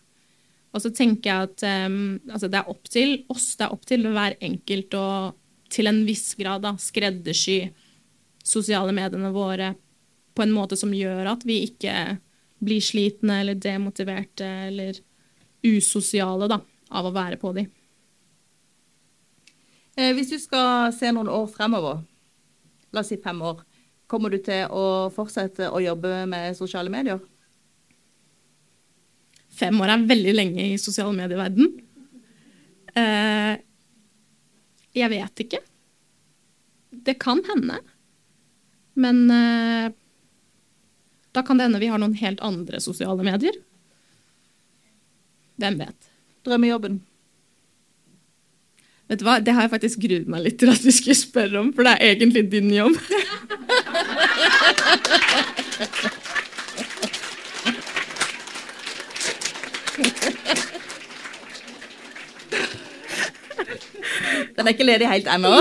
Og 0.73 0.81
så 0.81 0.89
tenker 0.93 1.29
jeg 1.29 1.47
at 1.49 1.63
um, 1.85 2.17
altså 2.31 2.49
det 2.49 2.59
er 2.59 2.69
opp 2.71 2.89
til 2.89 3.15
oss, 3.33 3.51
det 3.59 3.67
er 3.67 3.75
opp 3.75 3.85
til 3.89 4.07
hver 4.09 4.37
enkelt 4.41 4.97
å 4.97 5.07
til 5.73 5.89
en 5.89 6.03
viss 6.05 6.35
grad 6.37 6.61
da, 6.65 6.75
skreddersy 6.77 7.57
sosiale 8.45 8.93
mediene 8.93 9.31
våre 9.33 9.71
på 10.33 10.43
en 10.43 10.53
måte 10.53 10.77
som 10.77 10.93
gjør 10.93 11.31
at 11.31 11.45
vi 11.47 11.63
ikke 11.67 12.17
blir 12.63 12.83
slitne 12.83 13.39
eller 13.41 13.57
demotiverte 13.59 14.47
eller 14.69 14.99
usosiale 15.65 16.49
da, 16.51 16.59
av 16.93 17.07
å 17.09 17.13
være 17.15 17.39
på 17.41 17.53
de. 17.57 17.65
Eh, 19.97 20.11
hvis 20.17 20.33
du 20.33 20.39
skal 20.41 20.93
se 20.95 21.11
noen 21.13 21.29
år 21.31 21.47
fremover, 21.53 22.01
la 22.93 23.01
oss 23.01 23.11
si 23.11 23.17
fem 23.21 23.41
år, 23.41 23.63
kommer 24.07 24.29
du 24.29 24.39
til 24.43 24.69
å 24.69 25.09
fortsette 25.13 25.69
å 25.73 25.81
jobbe 25.81 26.23
med 26.29 26.57
sosiale 26.57 26.91
medier? 26.93 27.21
Fem 29.53 29.77
år 29.81 29.93
er 29.93 30.07
veldig 30.09 30.33
lenge 30.33 30.67
i 30.73 30.79
sosiale 30.81 31.13
medieverden. 31.17 31.69
Eh, 32.97 33.53
jeg 34.93 35.09
vet 35.13 35.43
ikke. 35.45 35.61
Det 36.93 37.17
kan 37.21 37.41
hende. 37.49 37.79
Men 38.93 39.23
eh, 39.33 39.93
da 41.33 41.41
kan 41.45 41.57
det 41.57 41.67
hende 41.67 41.81
vi 41.81 41.89
har 41.89 42.01
noen 42.01 42.17
helt 42.17 42.41
andre 42.45 42.81
sosiale 42.81 43.25
medier. 43.25 43.57
Hvem 45.61 45.79
vet? 45.81 46.09
Drømmejobben? 46.45 47.01
Vet 49.11 49.19
du 49.19 49.25
hva? 49.27 49.39
Det 49.43 49.53
har 49.53 49.65
jeg 49.65 49.73
faktisk 49.73 50.03
gruet 50.05 50.29
meg 50.31 50.45
litt 50.45 50.59
til 50.61 50.71
at 50.71 50.83
du 50.83 50.91
skulle 50.95 51.17
spørre 51.17 51.59
om, 51.59 51.73
for 51.75 51.83
det 51.87 51.97
er 51.97 52.13
egentlig 52.13 52.45
din 52.51 52.71
jobb. 52.73 52.95
Den 64.53 64.67
er 64.67 64.71
ikke 64.71 64.87
ledig 64.87 65.09
helt 65.09 65.27
ennå. 65.27 65.51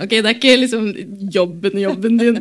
Ok, 0.00 0.10
det 0.10 0.24
er 0.24 0.34
ikke 0.34 0.56
liksom 0.56 0.88
jobben, 1.34 1.78
jobben 1.78 2.18
din. 2.18 2.40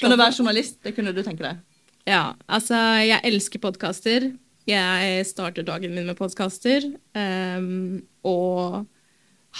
Men 0.00 0.14
å 0.14 0.18
være 0.18 0.34
journalist, 0.38 0.78
det 0.84 0.94
kunne 0.96 1.12
du 1.14 1.22
tenke 1.24 1.44
deg? 1.44 1.60
Ja, 2.08 2.34
altså, 2.48 2.78
jeg 3.04 3.20
elsker 3.26 3.62
podkaster. 3.62 4.30
Jeg 4.66 5.26
starter 5.28 5.62
dagen 5.62 5.94
min 5.94 6.08
med 6.08 6.18
podkaster. 6.18 6.88
Um, 7.14 8.02
og 8.26 8.82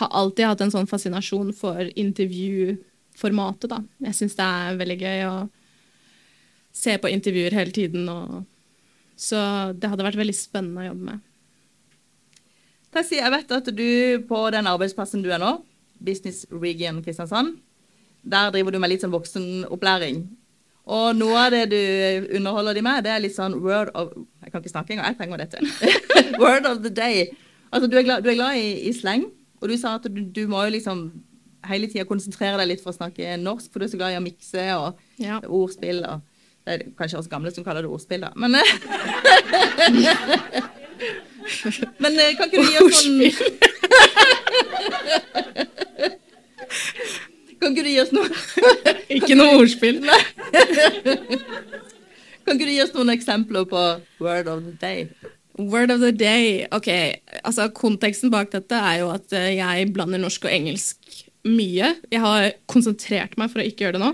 har 0.00 0.10
alltid 0.12 0.48
hatt 0.50 0.64
en 0.64 0.72
sånn 0.74 0.88
fascinasjon 0.90 1.52
for 1.56 1.86
intervjuformatet, 1.94 3.70
da. 3.70 3.78
Jeg 4.08 4.18
syns 4.18 4.34
det 4.36 4.46
er 4.46 4.80
veldig 4.80 4.96
gøy 5.00 5.22
å 5.28 5.36
se 6.76 6.96
på 7.00 7.12
intervjuer 7.12 7.54
hele 7.56 7.72
tiden. 7.76 8.10
Og, 8.10 8.42
så 9.16 9.38
det 9.78 9.92
hadde 9.92 10.04
vært 10.08 10.20
veldig 10.20 10.36
spennende 10.36 10.82
å 10.82 10.88
jobbe 10.90 11.12
med. 11.12 11.22
Tessie, 12.96 13.20
jeg 13.20 13.32
vet 13.32 13.54
at 13.56 13.70
du 13.76 13.88
på 14.28 14.42
den 14.54 14.68
arbeidsplassen 14.68 15.22
du 15.24 15.30
er 15.32 15.40
nå, 15.42 15.54
Business 16.02 16.44
Region 16.50 16.98
Kristiansand, 17.04 17.56
der 18.26 18.50
driver 18.52 18.74
du 18.74 18.80
med 18.82 18.90
litt 18.90 19.04
sånn 19.04 19.14
voksenopplæring. 19.14 20.24
Og 20.86 21.16
noe 21.18 21.34
av 21.46 21.50
det 21.50 21.64
du 21.72 21.80
underholder 22.38 22.76
de 22.78 22.82
med, 22.86 23.02
det 23.06 23.10
er 23.10 23.18
litt 23.24 23.34
sånn 23.34 23.56
word 23.64 23.88
of 23.98 24.12
Jeg 24.44 24.52
kan 24.52 24.60
ikke 24.62 24.70
snakke 24.70 24.92
engang, 24.94 25.08
jeg 25.10 25.18
trenger 25.18 25.38
dette. 25.42 25.58
word 26.42 26.64
of 26.70 26.78
the 26.84 26.92
day. 26.94 27.26
Altså, 27.74 27.86
du 27.90 27.96
er 27.98 28.06
glad, 28.06 28.22
du 28.22 28.28
er 28.30 28.38
glad 28.38 28.54
i, 28.60 28.68
i 28.86 28.92
sleng, 28.94 29.24
og 29.60 29.66
du 29.72 29.76
sa 29.80 29.96
at 29.98 30.06
du, 30.06 30.20
du 30.30 30.44
må 30.50 30.58
jo 30.68 30.72
liksom 30.76 30.98
hele 31.66 31.88
tida 31.90 32.04
konsentrere 32.06 32.58
deg 32.60 32.68
litt 32.70 32.82
for 32.84 32.92
å 32.92 32.98
snakke 33.00 33.34
norsk, 33.42 33.66
for 33.72 33.78
du 33.82 33.86
er 33.88 33.90
så 33.90 33.98
glad 33.98 34.12
i 34.14 34.20
å 34.20 34.22
mikse 34.22 34.62
og 34.78 34.88
Ja. 35.18 35.40
ordspill 35.42 36.04
og 36.06 36.20
Det 36.66 36.72
er 36.74 36.80
kanskje 36.98 37.18
oss 37.20 37.28
gamle 37.30 37.50
som 37.54 37.64
kaller 37.66 37.82
det 37.86 37.90
ordspill, 37.90 38.22
da. 38.26 38.30
Men, 38.38 38.50
Men 42.02 42.12
eh, 42.18 42.34
kan 42.38 42.46
ikke 42.46 42.62
du 42.62 42.66
gi 42.70 42.78
oss 42.82 43.02
sånn 43.02 43.22
Kan 47.60 47.72
ikke 47.72 47.84
du 47.86 47.90
gi 47.90 48.00
oss 48.02 48.12
noe 48.14 48.28
Ikke 49.16 49.34
noe 49.38 49.56
ordspill. 49.60 49.98
Kan 52.46 52.54
ikke 52.54 52.68
du 52.68 52.72
gi 52.74 52.82
oss 52.84 52.94
noen 52.94 53.10
eksempler 53.14 53.64
på 53.70 53.80
word 54.22 54.46
of 54.50 54.58
the 54.66 54.74
day? 54.80 55.00
Word 55.56 55.90
of 55.94 56.00
the 56.04 56.12
day. 56.12 56.66
Ok, 56.74 56.88
altså 57.42 57.62
Konteksten 57.74 58.30
bak 58.32 58.48
dette 58.52 58.76
er 58.76 58.96
jo 59.00 59.08
at 59.14 59.32
eh, 59.34 59.54
jeg 59.56 59.88
blander 59.96 60.20
norsk 60.20 60.44
og 60.44 60.52
engelsk 60.52 60.98
mye. 61.48 61.88
Jeg 62.12 62.20
har 62.22 62.50
konsentrert 62.70 63.36
meg 63.40 63.50
for 63.52 63.58
å 63.62 63.66
ikke 63.66 63.82
gjøre 63.86 63.96
det 63.96 64.04
nå. 64.04 64.10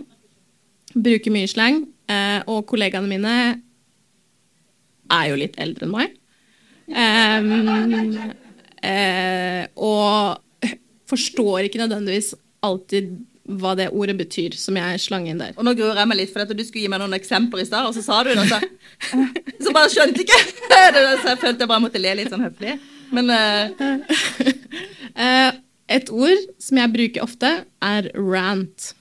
Bruker 0.94 1.30
mye 1.34 1.48
slang. 1.50 1.76
eh, 2.12 2.40
og 2.46 2.66
kollegaene 2.70 3.08
mine 3.10 3.34
er 5.12 5.24
jo 5.28 5.36
litt 5.40 5.58
eldre 5.60 5.84
enn 5.88 5.92
meg. 5.92 6.08
Um, 6.92 7.48
eh, 8.84 9.64
og 9.76 10.38
forstår 11.08 11.60
ikke 11.66 11.80
nødvendigvis 11.82 12.34
alltid 12.64 13.06
hva 13.60 13.74
det 13.78 13.90
ordet 13.92 14.16
betyr, 14.20 14.56
som 14.58 14.76
jeg 14.78 15.02
slang 15.02 15.28
inn 15.30 15.42
der. 15.42 15.52
Og 15.56 15.66
nå 15.66 15.74
gruer 15.78 16.00
jeg 16.00 16.10
meg 16.10 16.20
litt, 16.22 16.32
for 16.32 16.44
at 16.44 16.52
du 16.52 16.64
skulle 16.64 16.86
gi 16.86 16.92
meg 16.92 17.02
noen 17.02 17.18
eksempler 17.18 17.64
i 17.64 17.68
stad, 17.68 17.88
og 17.88 17.96
så 17.96 18.04
sa 18.04 18.22
du 18.24 18.32
det, 18.32 18.46
så, 18.48 18.60
så 19.66 19.74
bare 19.74 19.92
skjønte 19.92 20.24
ikke 20.24 20.40
det. 20.72 20.82
Så 21.22 21.34
jeg 21.34 21.42
følte 21.44 21.66
jeg 21.66 21.72
bare 21.74 21.84
måtte 21.86 22.02
le 22.02 22.16
litt 22.20 22.32
sånn 22.32 22.46
høflig. 22.46 22.78
Men 23.12 23.28
Eh, 25.12 25.52
et 25.92 26.10
ord 26.12 26.44
som 26.62 26.80
jeg 26.80 26.94
bruker 26.94 27.24
ofte, 27.24 27.50
er 27.84 28.08
rant. 28.16 28.92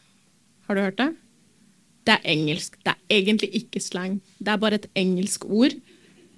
Har 0.67 0.77
du 0.77 0.83
hørt 0.83 0.99
det? 0.99 1.09
Det 2.07 2.17
er 2.17 2.27
engelsk. 2.33 2.75
Det 2.83 2.95
er 2.95 3.21
egentlig 3.21 3.51
ikke 3.61 3.83
slang. 3.83 4.19
Det 4.39 4.51
er 4.51 4.61
bare 4.61 4.81
et 4.81 4.89
engelsk 4.97 5.45
ord 5.45 5.75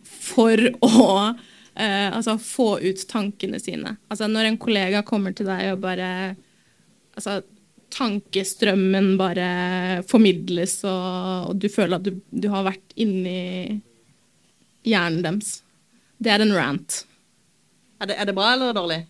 for 0.03 0.59
å 0.84 0.93
eh, 1.32 2.09
altså, 2.11 2.38
få 2.41 2.76
ut 2.84 3.05
tankene 3.09 3.61
sine. 3.64 3.95
Altså, 4.11 4.30
når 4.30 4.51
en 4.51 4.59
kollega 4.61 5.03
kommer 5.07 5.36
til 5.36 5.49
deg 5.49 5.74
og 5.74 5.82
bare 5.86 6.09
altså, 7.16 7.41
Tankestrømmen 7.94 9.14
bare 9.20 9.48
formidles, 10.10 10.80
og, 10.89 11.52
og 11.52 11.58
du 11.62 11.68
føler 11.70 12.00
at 12.00 12.08
du, 12.08 12.16
du 12.32 12.48
har 12.54 12.66
vært 12.66 12.96
inni 13.00 13.80
hjernen 14.88 15.22
deres. 15.26 15.60
Det 16.18 16.32
er 16.34 16.44
en 16.44 16.56
rant. 16.56 17.04
Er 18.02 18.10
det, 18.10 18.18
er 18.20 18.30
det 18.30 18.36
bra 18.38 18.54
eller 18.56 18.76
dårlig? 18.76 19.04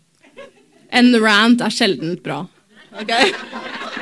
En 0.94 1.10
rant 1.24 1.64
er 1.66 1.74
sjelden 1.74 2.18
bra. 2.24 2.44
Okay. 3.02 3.32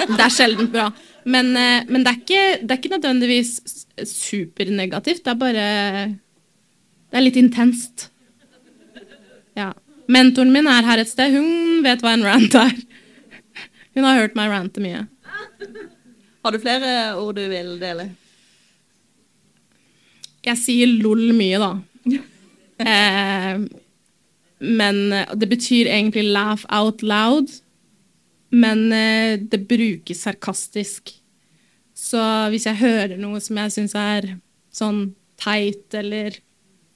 Det 0.02 0.20
er 0.20 0.34
sjelden 0.34 0.68
bra. 0.74 0.88
Men, 1.30 1.52
eh, 1.56 1.84
men 1.86 2.02
det, 2.02 2.10
er 2.10 2.18
ikke, 2.18 2.46
det 2.64 2.74
er 2.74 2.80
ikke 2.80 2.94
nødvendigvis 2.96 3.52
supernegativt. 4.10 5.22
Det 5.22 5.32
er 5.32 5.38
bare 5.38 5.66
Det 7.12 7.20
er 7.20 7.26
litt 7.26 7.38
intenst. 7.38 8.08
Ja. 9.56 9.70
Mentoren 10.12 10.52
min 10.52 10.68
er 10.68 10.88
her 10.88 11.04
et 11.04 11.12
sted. 11.12 11.36
Hun 11.36 11.84
vet 11.86 12.02
hva 12.02 12.16
en 12.16 12.26
rant 12.26 12.58
er. 12.58 12.74
Hun 13.96 14.08
har 14.08 14.20
hørt 14.22 14.38
meg 14.40 14.52
rante 14.52 14.84
mye. 14.84 15.06
Har 16.42 16.56
du 16.56 16.62
flere 16.62 16.92
ord 17.22 17.38
du 17.38 17.44
vil 17.52 17.76
dele? 17.82 18.08
Jeg 20.42 20.58
sier 20.58 20.90
lol 21.02 21.32
mye, 21.38 21.62
da. 21.62 21.74
Eh, 22.82 23.60
men 24.58 24.96
eh, 25.14 25.34
det 25.38 25.46
betyr 25.52 25.86
egentlig 25.86 26.24
laugh 26.34 26.64
out 26.74 27.04
loud. 27.06 27.52
Men 28.50 28.88
eh, 28.90 29.38
det 29.38 29.68
brukes 29.70 30.24
sarkastisk. 30.26 31.12
Så 31.94 32.24
hvis 32.50 32.66
jeg 32.66 32.82
hører 32.82 33.22
noe 33.22 33.38
som 33.38 33.60
jeg 33.62 33.76
syns 33.76 33.94
er 33.94 34.32
sånn 34.74 35.12
teit 35.38 35.94
eller 35.94 36.40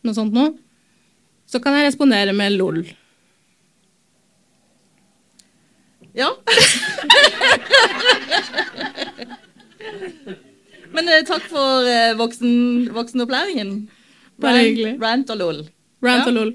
noe 0.01 0.17
sånt 0.17 0.33
noe, 0.33 0.55
så 1.45 1.61
kan 1.61 1.77
jeg 1.77 1.91
respondere 1.91 2.33
med 2.33 2.57
lol. 2.57 2.81
Ja. 6.15 6.29
Men 10.95 11.09
eh, 11.11 11.23
takk 11.27 11.43
for 11.51 11.87
eh, 11.89 12.13
voksen, 12.17 12.53
voksenopplæringen. 12.95 13.73
Bare 14.39 14.59
Rant- 14.61 14.69
hyggelig. 14.69 14.93
Rant 15.01 15.33
og 15.33 15.41
lol. 15.41 15.59
Rant 16.05 16.29
og 16.29 16.37
lol. 16.37 16.53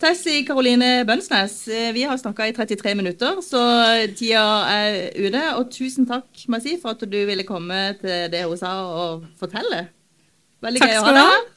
Tessie 0.00 0.44
Karoline 0.48 1.04
Bønsnes, 1.08 1.54
eh, 1.68 1.90
vi 1.96 2.02
har 2.08 2.16
snakka 2.20 2.46
i 2.48 2.54
33 2.56 2.94
minutter, 2.96 3.40
så 3.44 3.60
tida 4.16 4.44
er 4.72 5.10
ute. 5.20 5.42
Og 5.58 5.70
tusen 5.72 6.06
takk 6.08 6.44
må 6.48 6.56
jeg 6.60 6.66
si, 6.66 6.76
for 6.82 6.96
at 6.96 7.04
du 7.04 7.18
ville 7.28 7.44
komme 7.48 7.80
til 8.00 8.28
det 8.32 8.44
hun 8.48 8.56
sa 8.60 8.74
og 8.84 9.26
fortelle. 9.40 9.86
Veldig 10.64 10.80
Takk 10.82 10.92
gøy 10.92 11.00
å 11.00 11.02
skal 11.04 11.08
ha 11.08 11.16
du 11.16 11.20
deg 11.20 11.24
ha. 11.24 11.32
her. 11.36 11.48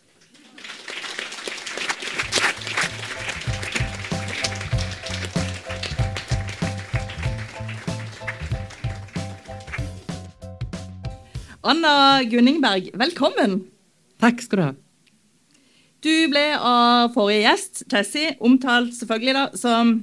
Anna 11.63 12.23
Gunningberg, 12.27 12.89
velkommen. 12.93 13.61
Takk 14.19 14.41
skal 14.43 14.59
du 14.59 14.63
ha. 14.65 14.71
Du 16.03 16.11
ble 16.27 16.41
av 16.59 17.13
forrige 17.15 17.45
gjest, 17.45 17.83
Tessie, 17.87 18.33
omtalt 18.43 18.91
selvfølgelig 18.97 19.35
da 19.37 19.43
som 19.55 19.93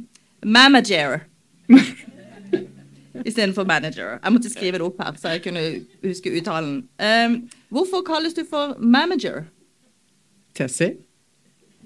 manager. 0.41 1.27
Istedenfor 3.29 3.69
manager. 3.69 4.17
Jeg 4.17 4.33
måtte 4.33 4.53
skrive 4.53 4.81
det 4.81 4.87
opp 4.87 5.03
her, 5.05 5.19
så 5.21 5.35
jeg 5.35 5.43
kunne 5.45 5.65
huske 6.01 6.33
uttalen. 6.33 6.79
Um, 6.97 7.37
hvorfor 7.69 8.01
kalles 8.09 8.33
du 8.39 8.47
for 8.49 8.73
manager? 8.81 9.45
Tessie? 10.57 10.97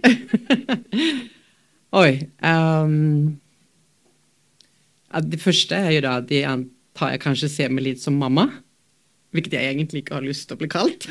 Oi. 2.04 2.12
Um, 2.46 3.40
det 5.18 5.42
første 5.42 5.82
er 5.82 5.96
jo 5.96 6.06
da 6.06 6.20
de 6.22 6.44
antar 6.46 7.16
jeg 7.16 7.24
kanskje 7.26 7.50
ser 7.50 7.74
meg 7.74 7.88
litt 7.88 8.06
som 8.06 8.22
mamma. 8.22 8.52
Hvilket 9.34 9.56
jeg 9.58 9.72
egentlig 9.72 10.04
ikke 10.04 10.14
har 10.14 10.26
lyst 10.26 10.46
til 10.46 10.54
å 10.54 10.60
bli 10.60 10.68
kalt. 10.70 11.08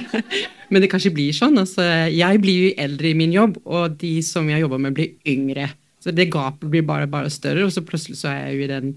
Men 0.72 0.82
det 0.82 0.90
kanskje 0.90 1.12
blir 1.14 1.36
sånn. 1.36 1.58
Altså, 1.60 1.84
jeg 2.10 2.40
blir 2.42 2.64
jo 2.64 2.72
eldre 2.82 3.12
i 3.12 3.16
min 3.18 3.34
jobb, 3.34 3.60
og 3.62 3.94
de 4.00 4.16
som 4.26 4.48
jeg 4.50 4.64
jobber 4.64 4.82
med, 4.82 4.96
blir 4.96 5.14
yngre. 5.30 5.68
Så 6.02 6.14
det 6.16 6.30
gapet 6.32 6.66
blir 6.72 6.82
bare, 6.86 7.06
bare 7.10 7.30
større, 7.30 7.66
og 7.66 7.74
så 7.74 7.84
plutselig 7.86 8.18
så 8.22 8.32
er 8.32 8.40
jeg 8.48 8.56
jo 8.56 8.64
i 8.64 8.70
den 8.70 8.92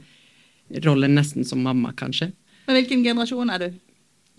rollen 0.86 1.14
nesten 1.18 1.46
som 1.46 1.62
mamma, 1.62 1.92
kanskje. 2.00 2.32
Men 2.68 2.80
hvilken 2.80 3.04
generasjon 3.06 3.52
er 3.54 3.66
du? 3.66 3.82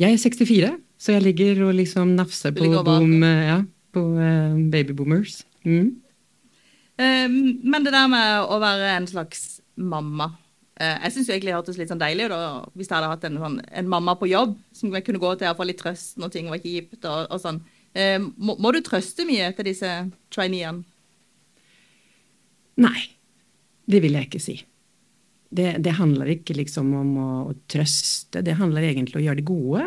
Jeg 0.01 0.17
er 0.17 0.23
64, 0.23 0.71
så 0.99 1.15
jeg 1.15 1.27
ligger 1.29 1.67
og 1.69 1.75
liksom 1.79 2.17
nafser 2.19 2.55
på, 2.57 2.67
boom, 2.87 3.21
eh, 3.23 3.43
ja, 3.53 3.59
på 3.95 4.03
uh, 4.17 4.57
babyboomers. 4.73 5.45
Mm. 5.69 5.93
Um, 6.99 7.37
men 7.63 7.85
det 7.85 7.93
der 7.95 8.09
med 8.11 8.49
å 8.51 8.59
være 8.63 8.97
en 8.97 9.07
slags 9.11 9.61
mamma 9.75 10.31
eh, 10.31 10.44
Jeg 10.75 11.13
syns 11.15 11.29
egentlig 11.31 11.53
det 11.53 11.55
hørtes 11.55 11.77
litt 11.79 11.91
sånn 11.93 12.01
deilig 12.01 12.25
ut 12.27 12.73
hvis 12.75 12.89
jeg 12.89 12.97
hadde 12.97 13.11
hatt 13.13 13.25
en, 13.29 13.37
sånn, 13.39 13.61
en 13.63 13.91
mamma 13.93 14.17
på 14.19 14.27
jobb 14.27 14.57
som 14.75 14.91
jeg 14.91 15.05
kunne 15.07 15.21
gå 15.23 15.31
til 15.39 15.47
og 15.53 15.61
få 15.61 15.69
litt 15.69 15.79
trøst 15.79 16.19
når 16.19 16.33
ting 16.35 16.49
var 16.51 16.59
kjipt. 16.59 16.99
og, 17.05 17.29
og 17.31 17.39
sånn. 17.39 17.61
Eh, 17.95 18.19
må, 18.19 18.57
må 18.59 18.73
du 18.75 18.81
trøste 18.83 19.27
mye 19.29 19.53
til 19.55 19.69
disse 19.71 19.91
traineene? 20.35 20.83
Nei, 22.83 23.03
det 23.87 24.01
vil 24.03 24.17
jeg 24.19 24.29
ikke 24.29 24.43
si. 24.43 24.57
Det, 25.55 25.77
det 25.85 25.95
handler 25.95 26.33
ikke 26.33 26.57
liksom 26.59 26.91
om 26.99 27.13
å, 27.23 27.29
å 27.53 27.55
trøste, 27.71 28.43
det 28.43 28.57
handler 28.59 28.89
egentlig 28.89 29.21
om 29.21 29.23
å 29.23 29.27
gjøre 29.29 29.41
det 29.41 29.47
gode. 29.47 29.85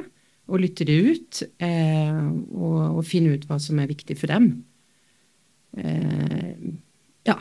Og 0.48 0.62
lytte 0.64 0.86
det 0.88 0.96
ut, 0.96 1.42
eh, 1.60 2.20
og, 2.56 2.80
og 3.02 3.04
finne 3.04 3.36
ut 3.36 3.44
hva 3.50 3.58
som 3.60 3.82
er 3.84 3.90
viktig 3.90 4.16
for 4.16 4.32
dem. 4.32 4.46
Eh, 5.76 6.54
ja. 7.28 7.36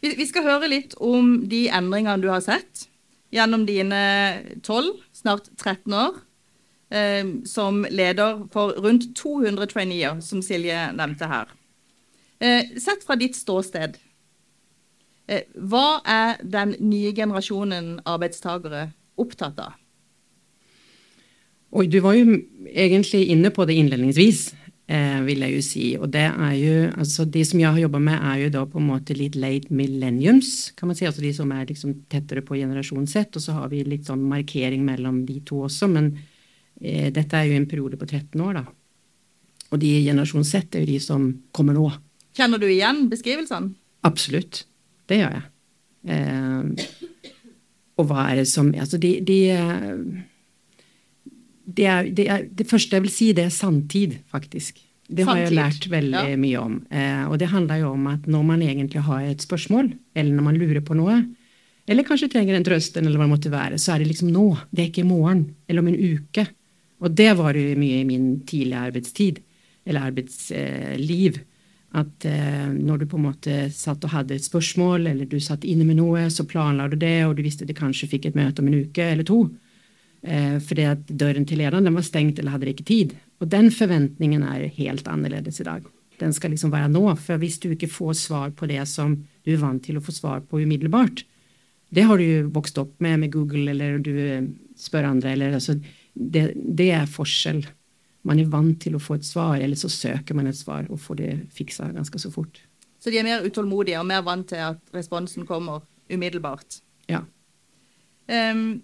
Vi, 0.00 0.14
vi 0.14 0.26
skal 0.28 0.46
høre 0.46 0.70
litt 0.70 0.94
om 1.02 1.34
de 1.50 1.66
endringene 1.74 2.22
du 2.22 2.28
har 2.30 2.42
sett 2.44 2.86
gjennom 3.34 3.66
dine 3.68 4.00
12, 4.62 4.92
snart 5.12 5.50
13 5.58 5.94
år, 5.96 6.20
eh, 6.94 7.24
som 7.48 7.82
leder 7.90 8.44
for 8.52 8.78
rundt 8.80 9.10
200 9.18 9.68
traineer, 9.72 10.20
som 10.24 10.42
Silje 10.44 10.88
nevnte 10.96 11.28
her. 11.28 11.50
Eh, 12.40 12.78
sett 12.78 13.04
fra 13.04 13.18
ditt 13.18 13.36
ståsted, 13.36 13.98
eh, 15.26 15.42
hva 15.58 16.00
er 16.06 16.38
den 16.42 16.76
nye 16.78 17.12
generasjonen 17.12 17.98
arbeidstakere 18.06 18.92
opptatt 19.18 19.58
av? 19.58 19.76
Oi, 21.70 21.84
du 21.86 21.98
var 22.00 22.14
jo 22.16 22.38
egentlig 22.70 23.26
inne 23.28 23.50
på 23.52 23.66
det 23.68 23.76
innledningsvis, 23.76 24.54
eh, 24.88 25.18
vil 25.26 25.44
jeg 25.44 25.54
jo 25.54 25.64
si. 25.64 25.84
Og 26.00 26.08
det 26.14 26.24
er 26.28 26.54
jo, 26.58 26.72
altså 26.98 27.26
de 27.28 27.44
som 27.46 27.60
jeg 27.60 27.70
har 27.70 27.82
jobba 27.84 28.00
med, 28.02 28.16
er 28.32 28.42
jo 28.44 28.54
da 28.56 28.64
på 28.68 28.80
en 28.80 28.88
måte 28.88 29.16
litt 29.16 29.36
late 29.38 29.74
millenniums, 29.74 30.72
kan 30.78 30.90
man 30.90 30.98
si. 30.98 31.06
Altså 31.08 31.24
de 31.24 31.32
som 31.36 31.52
er 31.54 31.68
liksom 31.68 31.94
tettere 32.12 32.44
på 32.46 32.58
generasjon 32.58 33.06
sett. 33.10 33.36
Og 33.36 33.44
så 33.44 33.56
har 33.58 33.70
vi 33.72 33.84
litt 33.86 34.08
sånn 34.08 34.24
markering 34.30 34.84
mellom 34.86 35.22
de 35.28 35.40
to 35.48 35.62
også. 35.68 35.90
Men 35.92 36.12
eh, 36.80 37.12
dette 37.14 37.38
er 37.38 37.50
jo 37.50 37.58
en 37.60 37.68
periode 37.70 38.00
på 38.00 38.08
13 38.08 38.40
år, 38.44 38.62
da. 38.62 38.66
Og 39.68 39.82
de 39.82 39.92
i 39.98 40.04
generasjon 40.06 40.46
Z 40.48 40.78
er 40.78 40.84
jo 40.86 40.92
de 40.94 40.98
som 41.04 41.28
kommer 41.52 41.76
nå. 41.76 41.90
Kjenner 42.38 42.60
du 42.60 42.68
igjen 42.70 43.06
beskrivelsene? 43.10 43.74
Absolutt. 44.08 44.62
Det 45.08 45.20
gjør 45.20 45.36
jeg. 45.36 45.46
Eh, 46.08 46.88
og 47.98 48.06
hva 48.06 48.28
er 48.30 48.40
det 48.40 48.48
som 48.48 48.70
Altså, 48.70 49.00
de, 49.02 49.18
de 49.26 49.38
eh, 49.50 49.96
det, 51.68 51.86
er, 51.86 52.10
det, 52.10 52.28
er, 52.32 52.44
det 52.48 52.68
første 52.68 52.96
jeg 52.96 53.04
vil 53.04 53.12
si, 53.12 53.32
det 53.36 53.48
er 53.48 53.54
sanntid, 53.54 54.18
faktisk. 54.32 54.80
Det 55.08 55.24
har 55.24 55.40
jeg 55.40 55.56
lært 55.56 55.86
veldig 55.88 56.34
ja. 56.34 56.38
mye 56.40 56.60
om. 56.60 56.78
Eh, 56.92 57.24
og 57.28 57.38
det 57.40 57.48
handler 57.52 57.82
jo 57.82 57.92
om 57.94 58.06
at 58.10 58.26
når 58.28 58.44
man 58.44 58.62
egentlig 58.64 59.02
har 59.06 59.24
et 59.24 59.44
spørsmål, 59.44 59.90
eller 60.16 60.36
når 60.36 60.46
man 60.50 60.58
lurer 60.60 60.84
på 60.84 60.96
noe, 60.96 61.22
eller 61.88 62.04
kanskje 62.04 62.28
trenger 62.32 62.58
en 62.58 62.66
trøst, 62.66 62.96
eller 63.00 63.16
hva 63.16 63.24
det 63.24 63.32
måtte 63.32 63.52
være, 63.52 63.80
så 63.80 63.94
er 63.94 64.02
det 64.02 64.10
liksom 64.10 64.32
nå. 64.32 64.46
Det 64.68 64.82
er 64.82 64.90
ikke 64.90 65.06
i 65.06 65.08
morgen, 65.08 65.46
eller 65.68 65.84
om 65.84 65.88
en 65.88 66.16
uke. 66.18 66.44
Og 67.00 67.14
det 67.16 67.30
var 67.38 67.56
det 67.56 67.62
jo 67.64 67.78
mye 67.80 68.02
i 68.02 68.08
min 68.08 68.26
tidlige 68.48 68.82
arbeidstid, 68.90 69.38
eller 69.88 70.10
arbeidsliv. 70.10 71.38
At 71.96 72.26
eh, 72.28 72.66
når 72.76 73.00
du 73.00 73.06
på 73.08 73.16
en 73.16 73.28
måte 73.30 73.62
satt 73.72 74.04
og 74.04 74.12
hadde 74.12 74.36
et 74.36 74.44
spørsmål, 74.44 75.08
eller 75.08 75.28
du 75.28 75.38
satt 75.40 75.64
inne 75.64 75.88
med 75.88 75.96
noe, 76.02 76.26
så 76.28 76.44
planla 76.48 76.90
du 76.92 76.98
det, 77.00 77.22
og 77.24 77.38
du 77.38 77.44
visste 77.46 77.68
du 77.68 77.72
kanskje 77.76 78.10
fikk 78.12 78.28
et 78.28 78.36
møte 78.36 78.60
om 78.60 78.68
en 78.68 78.82
uke 78.84 79.08
eller 79.08 79.24
to. 79.24 79.46
Eh, 80.22 80.58
fordi 80.58 80.86
at 80.88 81.06
døren 81.06 81.46
til 81.46 81.60
lederen 81.62 81.94
var 81.94 82.06
stengt 82.06 82.38
eller 82.38 82.56
hadde 82.56 82.72
ikke 82.72 82.88
tid. 82.88 83.14
Og 83.38 83.50
den 83.52 83.70
forventningen 83.70 84.42
er 84.42 84.66
helt 84.78 85.08
annerledes 85.08 85.60
i 85.62 85.68
dag. 85.68 85.86
Den 86.18 86.34
skal 86.34 86.50
liksom 86.50 86.72
være 86.74 86.90
nå. 86.90 87.04
For 87.22 87.38
hvis 87.38 87.60
du 87.62 87.70
ikke 87.70 87.90
får 87.90 88.16
svar 88.18 88.50
på 88.58 88.66
det 88.70 88.82
som 88.90 89.14
du 89.46 89.52
er 89.54 89.62
vant 89.62 89.82
til 89.84 89.98
å 89.98 90.04
få 90.04 90.14
svar 90.14 90.42
på 90.42 90.62
umiddelbart, 90.64 91.22
det 91.94 92.04
har 92.04 92.18
du 92.20 92.24
jo 92.24 92.48
vokst 92.52 92.78
opp 92.82 92.98
med 93.00 93.20
med 93.22 93.32
Google, 93.32 93.70
eller 93.70 93.98
du 94.02 94.12
eh, 94.12 94.48
spør 94.76 95.08
andre, 95.08 95.32
eller 95.32 95.54
altså 95.56 95.78
det, 96.12 96.52
det 96.56 96.90
er 96.92 97.06
forskjell. 97.08 97.62
Man 98.28 98.42
er 98.42 98.50
vant 98.50 98.76
til 98.82 98.98
å 98.98 99.00
få 99.00 99.16
et 99.16 99.24
svar, 99.24 99.56
eller 99.62 99.78
så 99.78 99.88
søker 99.88 100.36
man 100.36 100.50
et 100.50 100.58
svar 100.58 100.88
og 100.90 101.00
får 101.00 101.20
det 101.22 101.30
fiksa 101.54 101.88
ganske 101.94 102.20
så 102.20 102.32
fort. 102.34 102.60
Så 102.98 103.14
de 103.14 103.20
er 103.20 103.24
mer 103.24 103.46
utålmodige 103.46 104.00
og 104.00 104.08
mer 104.10 104.24
vant 104.26 104.48
til 104.50 104.60
at 104.60 104.80
responsen 104.92 105.46
kommer 105.46 105.86
umiddelbart. 106.10 106.80
Ja. 107.08 107.22
Em, 108.28 108.82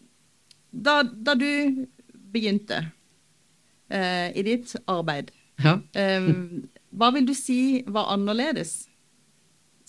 da, 0.75 1.03
da 1.03 1.35
du 1.39 1.87
begynte 2.35 2.81
eh, 3.89 4.31
i 4.35 4.43
ditt 4.47 4.75
arbeid, 4.91 5.31
ja. 5.63 5.79
eh, 5.95 6.27
hva 6.95 7.13
vil 7.15 7.29
du 7.29 7.35
si 7.39 7.85
var 7.87 8.11
annerledes 8.15 8.85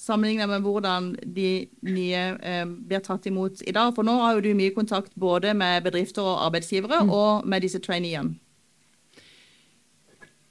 sammenlignet 0.06 0.50
med 0.52 0.66
hvordan 0.66 1.12
de 1.36 1.50
nye 1.88 2.24
eh, 2.38 2.64
blir 2.66 3.04
tatt 3.06 3.26
imot 3.30 3.64
i 3.66 3.74
dag? 3.74 3.94
For 3.96 4.06
nå 4.06 4.18
har 4.22 4.38
jo 4.38 4.46
du 4.46 4.52
mye 4.58 4.74
kontakt 4.76 5.16
både 5.18 5.56
med 5.58 5.86
bedrifter 5.88 6.26
og 6.26 6.44
arbeidsgivere 6.50 7.06
og 7.08 7.48
med 7.50 7.66
disse 7.66 7.82
traineene. 7.82 8.36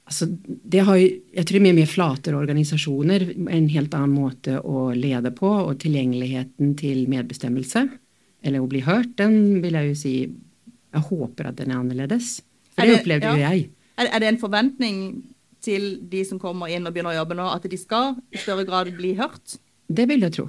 Altså, 0.05 0.27
det 0.45 0.83
har 0.85 0.99
jo, 1.01 1.05
jeg 1.33 1.47
tror 1.47 1.55
det 1.55 1.59
er 1.59 1.65
mye 1.65 1.77
mer 1.79 1.87
flatere 1.89 2.37
organisasjoner, 2.37 3.23
en 3.49 3.69
helt 3.73 3.95
annen 3.97 4.13
måte 4.13 4.59
å 4.61 4.91
lede 4.93 5.31
på, 5.33 5.49
og 5.49 5.79
tilgjengeligheten 5.81 6.75
til 6.77 7.07
medbestemmelse, 7.09 7.87
eller 8.45 8.61
å 8.61 8.69
bli 8.69 8.83
hørt, 8.85 9.15
den 9.19 9.63
vil 9.63 9.77
jeg 9.79 9.91
jo 9.91 9.95
si 9.99 10.15
Jeg 10.95 11.07
håper 11.09 11.49
at 11.49 11.57
den 11.59 11.73
er 11.73 11.81
annerledes. 11.81 12.37
For 12.71 12.85
det, 12.85 12.91
det 12.93 12.99
opplevde 13.01 13.31
jo 13.33 13.41
jeg. 13.41 13.65
Er, 13.99 14.07
er 14.07 14.21
det 14.23 14.29
en 14.29 14.39
forventning 14.39 14.99
til 15.65 15.87
de 16.11 16.21
som 16.27 16.39
kommer 16.39 16.71
inn 16.71 16.85
og 16.87 16.93
begynner 16.95 17.15
å 17.15 17.21
jobbe 17.23 17.35
nå, 17.35 17.47
at 17.51 17.65
de 17.67 17.79
skal 17.79 18.15
i 18.31 18.39
større 18.39 18.63
grad 18.67 18.91
bli 18.95 19.15
hørt? 19.19 19.57
Det 19.87 20.05
vil 20.07 20.23
jeg 20.23 20.35
tro. 20.37 20.45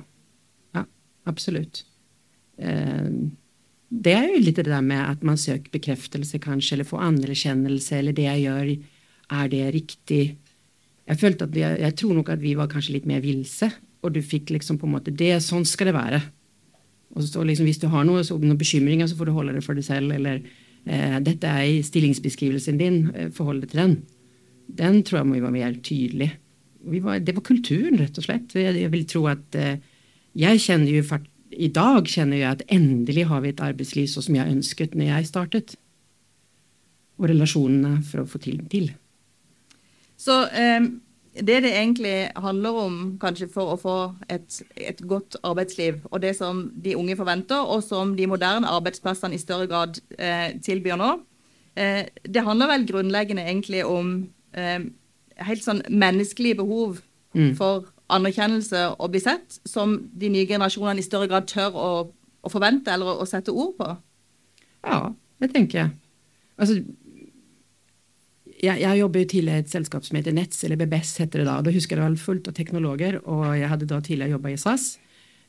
Ja, 0.76 0.84
absolutt. 1.26 1.82
Eh, 2.62 3.10
det 3.88 4.14
er 4.14 4.28
jo 4.34 4.42
litt 4.42 4.58
det 4.58 4.68
der 4.68 4.84
med 4.84 5.02
at 5.02 5.24
man 5.26 5.38
søker 5.40 5.72
bekreftelse, 5.74 6.40
kanskje, 6.42 6.76
eller 6.76 6.88
får 6.88 7.04
anerkjennelse, 7.08 8.00
eller 8.00 8.16
det 8.16 8.26
jeg 8.26 8.44
gjør, 8.46 8.70
er 9.40 9.50
det 9.50 9.64
riktig? 9.74 10.22
Jeg 11.06 11.20
følte 11.20 11.46
at 11.46 11.58
jeg, 11.58 11.80
jeg 11.82 11.98
tror 11.98 12.16
nok 12.18 12.32
at 12.34 12.42
vi 12.42 12.54
var 12.58 12.70
kanskje 12.70 12.98
litt 12.98 13.06
mer 13.08 13.22
vilse, 13.24 13.70
og 14.02 14.14
du 14.14 14.22
fikk 14.22 14.52
liksom 14.54 14.78
på 14.78 14.88
en 14.88 14.96
måte 14.98 15.14
det, 15.14 15.36
Sånn 15.42 15.66
skal 15.66 15.90
det 15.90 15.96
være. 15.96 16.20
Og 17.14 17.46
liksom, 17.46 17.66
Hvis 17.66 17.80
du 17.80 17.88
har 17.88 18.04
noe, 18.04 18.24
så, 18.24 18.36
noen 18.38 18.58
bekymringer, 18.58 19.06
så 19.06 19.16
får 19.16 19.26
du 19.26 19.32
holde 19.32 19.54
det 19.56 19.64
for 19.64 19.74
deg 19.74 19.84
selv. 19.84 20.12
Eller 20.12 20.42
eh, 20.84 21.20
'dette 21.20 21.46
er 21.46 21.82
stillingsbeskrivelsen 21.82 22.78
din, 22.78 23.10
eh, 23.14 23.30
forhold 23.30 23.62
deg 23.62 23.70
til 23.70 23.80
den'. 23.80 23.96
Den 24.66 25.02
tror 25.02 25.22
jeg 25.22 25.32
vi 25.32 25.40
var 25.40 25.54
mer 25.54 25.72
tydelig. 25.72 26.32
Var, 26.86 27.18
det 27.18 27.34
var 27.34 27.42
kulturen, 27.42 27.98
rett 27.98 28.18
og 28.18 28.24
slett. 28.24 28.54
Jeg, 28.54 28.74
jeg 28.74 28.92
vil 28.92 29.06
tro 29.06 29.26
at 29.26 29.54
eh, 29.54 29.78
Jeg 30.36 30.60
kjenner 30.60 30.92
jo 30.92 31.02
i 31.56 31.68
dag 31.72 32.04
kjenner 32.04 32.36
jeg 32.36 32.50
at 32.50 32.62
endelig 32.68 33.26
har 33.30 33.40
vi 33.40 33.48
et 33.48 33.62
arbeidsliv 33.64 34.06
sånn 34.10 34.26
som 34.26 34.36
jeg 34.36 34.52
ønsket 34.52 34.94
når 34.94 35.06
jeg 35.06 35.28
startet. 35.30 35.76
Og 37.16 37.30
relasjonene 37.30 38.02
for 38.04 38.20
å 38.20 38.28
få 38.28 38.38
til. 38.38 38.60
til. 38.68 38.90
Så 40.20 40.42
eh, 40.52 40.84
det 41.40 41.62
det 41.62 41.72
egentlig 41.72 42.30
handler 42.36 42.76
om 42.80 42.94
kanskje 43.20 43.48
for 43.52 43.74
å 43.74 43.78
få 43.80 43.96
et, 44.32 44.62
et, 44.76 45.00
godt 45.08 45.36
arbeidsliv, 45.44 45.98
og 46.10 46.22
det 46.22 46.36
som 46.38 46.66
de 46.84 46.96
unge 46.96 47.16
forventer, 47.16 47.60
og 47.60 47.82
som 47.84 48.14
de 48.16 48.26
moderne 48.26 48.68
arbeidsplassene 48.68 49.36
i 49.36 49.42
større 49.42 49.66
grad 49.66 50.00
eh, 50.18 50.56
tilbyr 50.64 50.96
nå, 51.00 51.10
eh, 51.76 52.06
det 52.24 52.44
handler 52.46 52.72
vel 52.72 52.86
grunnleggende 52.88 53.44
egentlig 53.44 53.84
om 53.84 54.14
eh, 54.56 54.88
helt 55.48 55.64
sånn 55.64 55.82
menneskelige 55.90 56.60
behov 56.62 57.00
mm. 57.36 57.54
for 57.58 57.90
anerkjennelse 58.08 58.88
og 58.96 59.12
bli 59.12 59.20
sett, 59.20 59.60
som 59.66 59.98
de 60.14 60.30
nye 60.32 60.48
generasjonene 60.48 61.02
i 61.02 61.06
større 61.06 61.28
grad 61.30 61.48
tør 61.50 61.76
å, 61.76 61.90
å 62.42 62.52
forvente 62.52 62.92
eller 62.92 63.12
å, 63.12 63.20
å 63.22 63.28
sette 63.28 63.54
ord 63.54 63.74
på? 63.80 63.92
Ja, 64.86 65.00
det 65.42 65.52
tenker 65.52 65.82
jeg. 65.82 65.96
Altså, 66.56 66.80
jeg, 68.62 68.80
jeg 68.82 69.00
jobber 69.00 69.22
jo 69.22 69.28
tidligere 69.30 69.62
i 69.62 69.64
et 69.64 69.72
selskap 69.72 70.06
som 70.06 70.18
heter 70.18 70.34
Nets, 70.36 70.62
eller 70.64 70.80
BBS 70.80 71.16
heter 71.22 71.42
det 71.42 71.48
da. 71.48 71.58
Da 71.64 71.74
husker 71.74 71.96
jeg 71.96 72.02
det 72.02 72.08
var 72.08 72.22
fullt 72.22 72.48
av 72.50 72.56
teknologer, 72.56 73.18
og 73.24 73.50
jeg 73.58 73.70
hadde 73.72 73.90
da 73.90 74.00
tidligere 74.04 74.36
jobba 74.36 74.52
i 74.52 74.60
SAS. 74.60 74.86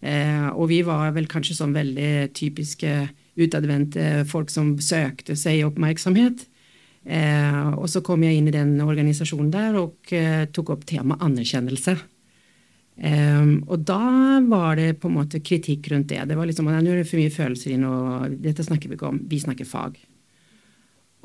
Eh, 0.01 0.49
og 0.51 0.67
vi 0.69 0.83
var 0.85 1.15
vel 1.15 1.29
kanskje 1.29 1.57
sånn 1.57 1.73
veldig 1.75 2.11
typiske 2.37 2.91
utadvendte 3.37 4.25
folk 4.29 4.51
som 4.53 4.75
søkte 4.81 5.37
seg 5.37 5.65
oppmerksomhet. 5.67 6.45
Eh, 7.07 7.69
og 7.77 7.87
så 7.89 8.03
kom 8.03 8.25
jeg 8.25 8.37
inn 8.39 8.49
i 8.49 8.55
den 8.55 8.75
organisasjonen 8.83 9.51
der 9.53 9.77
og 9.79 10.11
eh, 10.15 10.43
tok 10.51 10.73
opp 10.75 10.85
temaet 10.89 11.23
anerkjennelse. 11.23 11.95
Eh, 12.97 13.53
og 13.63 13.87
da 13.87 14.01
var 14.47 14.75
det 14.79 14.97
på 15.01 15.09
en 15.09 15.17
måte 15.21 15.41
kritikk 15.41 15.91
rundt 15.93 16.11
det. 16.11 16.25
Det 16.27 16.37
var 16.37 16.49
liksom, 16.49 16.67
Nå 16.67 16.83
er 16.83 17.01
det 17.01 17.07
for 17.09 17.21
mye 17.21 17.33
følelser 17.33 17.77
inn, 17.77 17.87
og 17.87 18.37
dette 18.43 18.65
snakker 18.67 18.91
vi 18.91 18.99
ikke 18.99 19.11
om. 19.13 19.23
Vi 19.29 19.41
snakker 19.45 19.69
fag. 19.69 19.97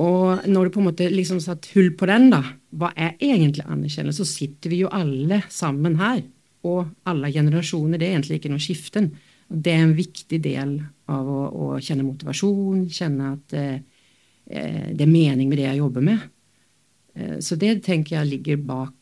Og 0.00 0.46
når 0.48 0.64
du 0.64 0.74
på 0.74 0.80
en 0.80 0.88
måte 0.88 1.08
liksom 1.12 1.40
satt 1.42 1.68
hull 1.74 1.92
på 1.98 2.08
den, 2.08 2.30
da, 2.32 2.40
hva 2.78 2.92
er 2.96 3.18
egentlig 3.20 3.66
anerkjennelse, 3.66 4.24
så 4.24 4.38
sitter 4.38 4.72
vi 4.72 4.82
jo 4.82 4.92
alle 4.92 5.42
sammen 5.52 5.98
her. 6.00 6.22
Og 6.64 6.86
alle 7.10 7.32
generasjoner. 7.34 7.98
Det 7.98 8.06
er 8.06 8.16
egentlig 8.16 8.38
ikke 8.38 8.52
noe 8.52 8.62
skiften. 8.62 9.10
Det 9.52 9.72
er 9.72 9.82
en 9.84 9.96
viktig 9.96 10.38
del 10.42 10.76
av 11.12 11.28
å, 11.28 11.40
å 11.50 11.80
kjenne 11.82 12.06
motivasjon, 12.06 12.86
kjenne 12.92 13.32
at 13.34 13.56
eh, 13.58 13.82
eh 14.46 14.86
det 14.94 15.04
er 15.04 15.10
mening 15.10 15.50
med 15.50 15.58
det 15.58 15.66
jeg 15.66 15.82
jobber 15.82 16.06
med. 16.06 16.22
Eh, 17.14 17.36
så 17.44 17.58
det 17.60 17.82
tenker 17.84 18.16
jeg 18.16 18.30
ligger 18.30 18.62
bak 18.62 18.94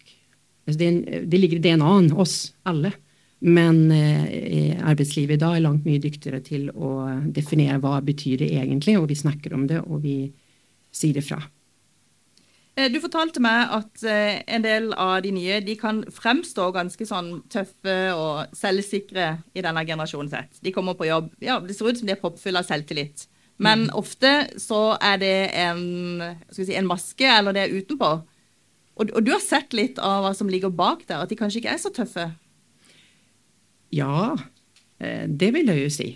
altså 0.67 0.79
det, 0.79 0.91
det, 1.31 1.39
ligger 1.39 1.61
i 1.61 1.65
DNA-en, 1.69 2.13
oss 2.13 2.53
alle. 2.69 2.93
Men 3.41 3.91
eh, 3.95 4.77
arbeidslivet 4.81 5.39
i 5.39 5.41
dag 5.41 5.57
er 5.57 5.65
langt 5.65 5.87
mye 5.89 6.03
dyktigere 6.03 6.43
til 6.45 6.69
å 6.73 7.09
definere 7.33 7.79
hva 7.81 8.01
betyr 8.05 8.43
det 8.43 8.51
egentlig, 8.57 8.99
og 8.99 9.09
vi 9.09 9.17
snakker 9.17 9.55
om 9.57 9.67
det, 9.71 9.81
og 9.81 10.03
vi 10.05 10.17
si 10.91 11.13
ifra. 11.17 11.41
Eh, 12.81 12.89
du 12.93 13.01
fortalte 13.03 13.43
meg 13.43 13.73
at 13.75 14.05
eh, 14.07 14.41
en 14.51 14.65
del 14.65 14.91
av 14.95 15.19
de 15.25 15.33
nye 15.35 15.59
de 15.65 15.75
kan 15.79 16.03
fremstå 16.15 16.69
ganske 16.75 17.07
sånn 17.07 17.33
tøffe 17.53 17.97
og 18.15 18.55
selvsikre 18.57 19.33
i 19.57 19.65
denne 19.65 19.85
generasjonen 19.87 20.31
sett. 20.33 20.61
De 20.65 20.73
kommer 20.75 20.99
på 20.99 21.09
jobb, 21.09 21.33
ja, 21.43 21.59
det 21.65 21.77
ser 21.77 21.91
ut 21.91 22.01
som 22.01 22.09
de 22.09 22.15
er 22.15 22.23
proppfulle 22.23 22.63
av 22.63 22.69
selvtillit. 22.69 23.27
Men 23.61 23.89
mm. 23.89 23.97
ofte 23.99 24.33
så 24.61 24.95
er 25.05 25.19
det 25.21 25.35
en, 25.61 26.23
si, 26.55 26.71
en, 26.73 26.89
maske, 26.89 27.27
eller 27.29 27.57
det 27.57 27.67
er 27.67 27.75
utenpå. 27.77 28.13
Og, 29.01 29.11
og, 29.11 29.21
du 29.25 29.35
har 29.35 29.43
sett 29.45 29.75
litt 29.77 30.01
av 30.01 30.25
hva 30.25 30.31
som 30.37 30.49
ligger 30.49 30.73
bak 30.73 31.05
der, 31.09 31.25
at 31.25 31.33
de 31.33 31.37
kanskje 31.37 31.61
ikke 31.61 31.75
er 31.75 31.83
så 31.83 31.93
tøffe? 31.93 32.31
Ja, 33.93 34.33
eh, 35.03 35.27
det 35.29 35.51
vil 35.57 35.73
jeg 35.75 35.85
jo 35.85 35.95
si. 36.01 36.11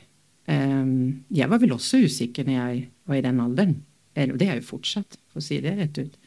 Jeg 0.45 1.49
var 1.49 1.61
vel 1.63 1.73
også 1.73 2.03
usikker 2.05 2.45
når 2.45 2.57
jeg 2.57 2.81
var 3.09 3.17
i 3.17 3.23
den 3.25 3.39
alderen. 3.41 3.79
Og 4.15 4.39
det 4.39 4.49
er 4.49 4.61
jo 4.61 4.69
fortsatt, 4.69 5.19
for 5.33 5.43
å 5.43 5.45
si 5.45 5.59
det 5.63 5.75
rett 5.79 5.99
ut. 5.99 6.19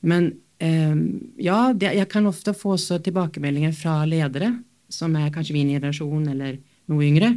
Men 0.00 0.32
um, 0.62 1.02
ja, 1.40 1.72
det, 1.74 1.92
jeg 1.98 2.08
kan 2.10 2.26
ofte 2.30 2.54
få 2.56 2.76
også 2.76 3.00
tilbakemeldinger 3.04 3.74
fra 3.76 4.00
ledere, 4.08 4.52
som 4.88 5.14
er 5.18 5.32
kanskje 5.34 5.56
min 5.56 5.72
generasjon 5.74 6.28
eller 6.32 6.58
noe 6.88 7.04
yngre, 7.04 7.32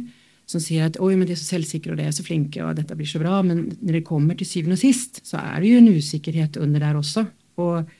som 0.48 0.60
sier 0.62 0.88
at 0.88 0.98
oi, 1.00 1.14
men 1.16 1.28
de 1.28 1.34
er 1.34 1.40
så 1.40 1.54
selvsikre 1.54 1.94
og 1.94 2.00
de 2.00 2.06
er 2.08 2.14
så 2.14 2.24
flinke 2.26 2.62
og 2.64 2.76
dette 2.76 2.96
blir 2.98 3.08
så 3.08 3.20
bra. 3.22 3.38
Men 3.46 3.66
når 3.78 3.98
det 3.98 4.06
kommer 4.08 4.38
til 4.38 4.48
syvende 4.48 4.78
og 4.78 4.82
sist, 4.82 5.22
så 5.28 5.40
er 5.40 5.62
det 5.62 5.70
jo 5.70 5.80
en 5.80 5.92
usikkerhet 5.96 6.58
under 6.62 6.82
der 6.82 6.98
også. 6.98 7.26
Og 7.62 7.92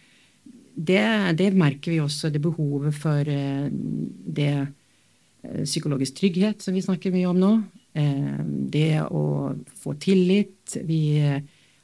det, 0.72 1.04
det 1.38 1.50
merker 1.56 1.92
vi 1.92 2.00
også, 2.02 2.32
det 2.32 2.42
behovet 2.42 2.96
for 2.96 3.28
uh, 3.28 3.68
det 3.70 4.52
uh, 4.58 5.62
psykologisk 5.64 6.18
trygghet 6.20 6.64
som 6.64 6.76
vi 6.76 6.84
snakker 6.84 7.14
mye 7.14 7.30
om 7.30 7.40
nå. 7.40 7.54
Uh, 7.92 8.40
det 8.72 9.02
å 9.04 9.52
få 9.82 9.94
tillit. 10.00 10.78
Vi 10.88 11.02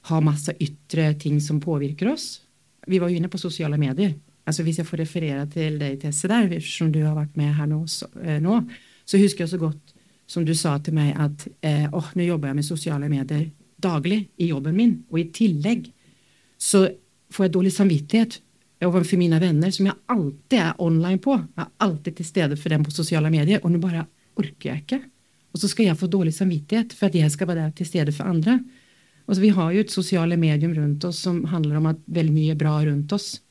har 0.08 0.24
masse 0.24 0.54
ytre 0.60 1.12
ting 1.20 1.40
som 1.44 1.60
påvirker 1.60 2.12
oss. 2.12 2.40
Vi 2.88 3.00
var 3.00 3.12
jo 3.12 3.20
inne 3.20 3.30
på 3.30 3.40
sosiale 3.40 3.78
medier. 3.80 4.14
Altså 4.48 4.64
Hvis 4.64 4.80
jeg 4.80 4.88
får 4.88 5.02
referere 5.02 5.44
til 5.52 5.76
deg, 5.80 5.98
Tesse, 6.00 6.28
der, 6.30 6.48
som 6.64 6.92
du 6.92 7.02
har 7.04 7.16
vært 7.18 7.36
med 7.36 7.52
her 7.54 7.68
nå, 7.68 7.82
så, 7.90 8.08
eh, 8.22 8.40
nå, 8.40 8.62
så 9.04 9.20
husker 9.20 9.44
jeg 9.44 9.52
så 9.52 9.60
godt 9.60 9.94
som 10.28 10.44
du 10.44 10.54
sa 10.56 10.76
til 10.84 10.96
meg 10.96 11.14
at 11.20 11.46
eh, 11.64 11.86
oh, 11.92 12.08
nå 12.16 12.24
jobber 12.24 12.50
jeg 12.50 12.58
med 12.58 12.66
sosiale 12.66 13.08
medier 13.12 13.48
daglig 13.80 14.22
i 14.36 14.48
jobben 14.50 14.76
min, 14.76 14.94
og 15.12 15.20
i 15.20 15.28
tillegg 15.34 15.90
så 16.58 16.86
får 17.32 17.46
jeg 17.46 17.54
dårlig 17.54 17.72
samvittighet 17.76 18.40
overfor 18.84 19.20
mine 19.20 19.38
venner, 19.42 19.70
som 19.74 19.88
jeg 19.88 19.98
alltid 20.10 20.58
er 20.58 20.82
online 20.82 21.20
på. 21.22 21.36
Jeg 21.36 21.64
er 21.64 21.86
alltid 21.86 22.18
til 22.18 22.26
stede 22.26 22.58
for 22.58 22.72
dem 22.72 22.84
på 22.86 22.94
sosiale 22.94 23.30
medier, 23.30 23.62
og 23.62 23.72
nå 23.72 23.80
bare 23.82 24.06
orker 24.38 24.72
jeg 24.72 24.84
ikke. 24.84 25.00
Og 25.54 25.62
så 25.62 25.70
skal 25.70 25.88
jeg 25.88 25.98
få 25.98 26.08
dårlig 26.10 26.34
samvittighet 26.36 26.94
for 26.96 27.08
at 27.08 27.16
jeg 27.18 27.32
skal 27.34 27.50
være 27.50 27.66
der 27.66 27.76
til 27.78 27.88
stede 27.88 28.14
for 28.14 28.30
andre. 28.30 28.58
Altså, 29.28 29.42
vi 29.44 29.52
har 29.52 29.72
jo 29.74 29.82
et 29.84 29.92
sosiale 29.92 30.38
medium 30.40 30.72
rundt 30.72 31.04
oss 31.04 31.20
som 31.26 31.42
handler 31.52 31.76
om 31.76 31.90
at 31.90 32.00
veldig 32.06 32.32
mye 32.32 32.54
er 32.54 32.60
bra 32.60 32.78
rundt 32.86 33.12
oss. 33.12 33.42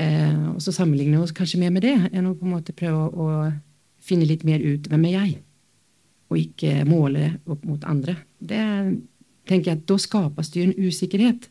Eh, 0.00 0.46
og 0.54 0.62
så 0.64 0.72
sammenligner 0.72 1.18
vi 1.18 1.26
oss 1.26 1.34
kanskje 1.36 1.60
mer 1.60 1.74
med 1.74 1.84
det 1.84 1.96
enn 2.12 2.30
å 2.30 2.36
på 2.38 2.46
en 2.46 2.54
måte 2.54 2.76
prøve 2.76 3.08
å, 3.10 3.28
å 3.28 3.52
finne 4.00 4.28
litt 4.28 4.46
mer 4.48 4.62
ut 4.64 4.88
hvem 4.88 5.04
er 5.10 5.14
jeg, 5.16 5.36
og 6.30 6.40
ikke 6.40 6.86
måle 6.88 7.32
opp 7.50 7.66
mot 7.68 7.84
andre. 7.84 8.16
Det 8.38 8.62
tenker 9.48 9.72
jeg 9.72 9.80
at 9.80 9.86
Da 9.90 9.98
skapes 10.00 10.52
det 10.52 10.60
jo 10.60 10.68
en 10.68 10.88
usikkerhet. 10.88 11.48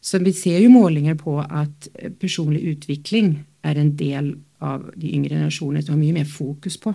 Så 0.00 0.18
vi 0.24 0.32
ser 0.32 0.62
jo 0.64 0.72
målinger 0.72 1.18
på 1.20 1.36
at 1.44 1.90
personlig 2.18 2.62
utvikling 2.72 3.34
er 3.62 3.76
en 3.76 3.92
del 3.98 4.32
av 4.64 4.86
de 4.96 5.12
yngre 5.12 5.36
generasjonene 5.36 5.84
som 5.84 5.94
har 5.94 6.00
mye 6.00 6.16
mer 6.16 6.28
fokus 6.28 6.78
på. 6.80 6.94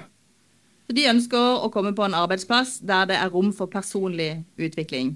Så 0.85 0.93
De 0.93 1.05
ønsker 1.09 1.61
å 1.61 1.69
komme 1.73 1.93
på 1.97 2.05
en 2.05 2.17
arbeidsplass 2.17 2.79
der 2.85 3.07
det 3.09 3.19
er 3.21 3.31
rom 3.33 3.51
for 3.53 3.69
personlig 3.69 4.43
utvikling. 4.57 5.15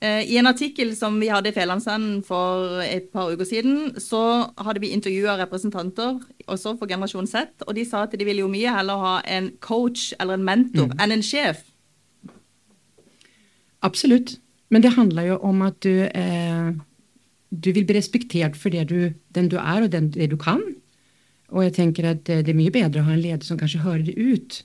Eh, 0.00 0.32
I 0.32 0.38
en 0.40 0.48
artikkel 0.48 0.94
som 0.96 1.18
vi 1.20 1.28
hadde 1.28 1.50
i 1.50 1.52
Fælandsenden 1.52 2.22
for 2.24 2.80
et 2.80 3.10
par 3.12 3.28
uker 3.34 3.44
siden, 3.44 3.98
så 4.00 4.48
hadde 4.56 4.80
vi 4.80 4.94
intervjua 4.96 5.36
representanter 5.42 6.16
også 6.46 6.72
for 6.78 6.88
generasjon 6.88 7.28
Z, 7.28 7.66
og 7.66 7.74
de 7.76 7.84
sa 7.84 8.06
at 8.06 8.16
de 8.16 8.24
ville 8.24 8.40
jo 8.40 8.48
mye 8.48 8.72
heller 8.72 8.96
ha 8.96 9.18
en 9.28 9.50
coach 9.60 10.14
eller 10.20 10.38
en 10.38 10.46
mentor 10.46 10.88
mm. 10.88 10.96
enn 11.04 11.12
en 11.18 11.24
sjef. 11.24 11.66
Absolutt. 13.84 14.38
Men 14.70 14.82
det 14.82 14.94
handler 14.96 15.34
jo 15.34 15.36
om 15.44 15.60
at 15.66 15.76
du, 15.84 16.06
eh, 16.08 16.72
du 17.50 17.72
vil 17.72 17.84
bli 17.84 17.98
respektert 17.98 18.56
for 18.56 18.72
det 18.72 18.88
du, 18.88 19.12
den 19.36 19.52
du 19.52 19.58
er, 19.58 19.84
og 19.84 19.92
den, 19.92 20.08
det 20.16 20.30
du 20.32 20.38
kan. 20.40 20.62
Og 21.50 21.66
jeg 21.66 21.76
tenker 21.76 22.08
at 22.08 22.24
det 22.24 22.48
er 22.48 22.56
mye 22.56 22.72
bedre 22.72 23.02
å 23.02 23.08
ha 23.10 23.18
en 23.18 23.20
leder 23.20 23.44
som 23.44 23.58
kanskje 23.60 23.84
hører 23.84 24.06
det 24.06 24.16
ut, 24.16 24.62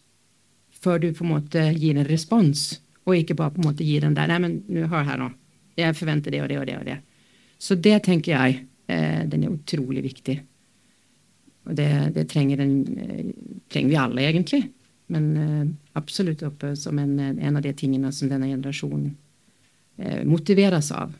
før 0.71 1.01
du 1.01 1.11
på 1.11 1.25
en 1.25 1.33
måte 1.33 1.67
gir 1.75 1.97
en 1.97 2.07
respons. 2.07 2.77
Og 3.06 3.18
ikke 3.20 3.38
bare 3.38 3.53
på 3.53 3.62
en 3.62 3.70
måte 3.70 3.86
gi 3.86 3.99
den 4.01 4.16
der 4.18 4.30
Nei, 4.32 4.39
men 4.41 4.88
hør 4.89 5.06
her 5.06 5.20
nå. 5.22 5.30
Jeg 5.78 5.97
forventer 5.97 6.34
det 6.34 6.41
og 6.41 6.49
det 6.49 6.60
og 6.60 6.66
det 6.70 6.78
og 6.80 6.86
det. 6.88 6.99
Så 7.62 7.78
det 7.78 7.99
tenker 8.08 8.34
jeg 8.34 8.62
eh, 8.88 9.22
den 9.30 9.43
er 9.45 9.53
utrolig 9.53 10.03
viktig. 10.06 10.39
Og 11.66 11.76
det, 11.78 11.89
det 12.16 12.28
trenger, 12.30 12.62
den, 12.62 12.74
eh, 12.97 13.62
trenger, 13.72 13.89
vi 13.89 13.99
alle, 13.99 14.26
egentlig. 14.30 14.62
Men 15.14 15.30
eh, 15.38 15.68
absolutt 15.97 16.43
oppe 16.45 16.76
som 16.80 16.99
en, 16.99 17.20
en, 17.20 17.56
av 17.56 17.62
de 17.62 17.74
tingene 17.78 18.12
som 18.14 18.30
denne 18.30 18.49
generasjonen 18.49 19.14
eh, 19.97 20.24
motiveres 20.26 20.91
av. 20.95 21.14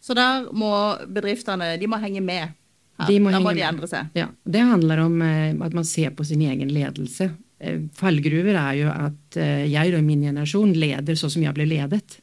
Så 0.00 0.14
der 0.16 0.46
må 0.54 0.70
bedriftene 1.08 1.74
de 1.80 1.90
må 1.90 2.00
henge 2.02 2.22
med. 2.24 2.54
Her. 2.96 3.08
De 3.10 3.18
må 3.20 3.32
der 3.32 3.42
må 3.44 3.52
de 3.56 3.64
endre 3.66 3.88
seg. 3.90 4.12
Ja, 4.16 4.30
Det 4.44 4.62
handler 4.64 5.04
om 5.04 5.20
eh, 5.24 5.52
at 5.52 5.76
man 5.76 5.84
ser 5.88 6.14
på 6.16 6.24
sin 6.24 6.44
egen 6.46 6.72
ledelse. 6.72 7.30
Eh, 7.60 7.80
fallgruver 7.96 8.58
er 8.60 8.76
jo 8.82 8.92
at 8.92 9.38
eh, 9.40 9.64
jeg 9.70 9.94
og 9.96 10.04
min 10.04 10.26
generasjon 10.28 10.74
leder 10.76 11.18
sånn 11.18 11.32
som 11.36 11.44
jeg 11.46 11.56
ble 11.56 11.68
ledet. 11.70 12.20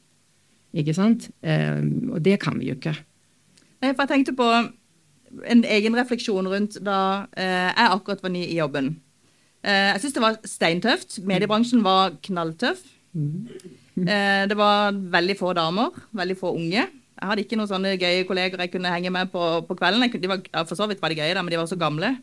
Ikke 0.73 0.95
sant? 0.97 1.29
Eh, 1.41 1.81
og 2.13 2.21
det 2.25 2.39
kan 2.41 2.57
vi 2.59 2.71
jo 2.71 2.77
ikke. 2.77 2.95
Nei, 3.83 3.93
for 3.93 4.05
jeg 4.05 4.13
tenkte 4.13 4.37
på 4.37 4.49
en 5.49 5.63
egen 5.65 5.97
refleksjon 5.97 6.45
rundt 6.47 6.77
da 6.85 7.25
jeg 7.33 7.89
akkurat 7.89 8.21
var 8.21 8.31
ny 8.31 8.43
i 8.45 8.59
jobben. 8.59 8.91
Jeg 9.65 10.01
syns 10.03 10.13
det 10.13 10.21
var 10.21 10.37
steintøft. 10.45 11.17
Mediebransjen 11.25 11.81
var 11.83 12.13
knalltøff. 12.23 12.83
Eh, 13.93 14.43
det 14.49 14.57
var 14.57 14.93
veldig 14.93 15.35
få 15.37 15.53
damer, 15.53 15.93
veldig 16.17 16.37
få 16.37 16.53
unge. 16.57 16.81
Jeg 17.13 17.29
hadde 17.29 17.43
ikke 17.45 17.57
noen 17.59 17.69
sånne 17.69 17.93
gøye 18.01 18.25
kolleger 18.27 18.63
jeg 18.65 18.71
kunne 18.73 18.91
henge 18.91 19.11
med 19.13 19.29
på, 19.31 19.43
på 19.67 19.77
kvelden. 19.77 20.05
Kunne, 20.09 20.23
de 20.23 20.31
var, 20.31 20.65
for 20.65 20.79
så 20.79 20.87
vidt 20.89 21.01
var 21.01 21.13
de 21.13 21.19
gøye, 21.21 21.33
da, 21.37 21.43
men 21.43 21.53
de 21.53 21.59
var 21.61 21.69
så 21.69 21.77
gamle. 21.79 22.15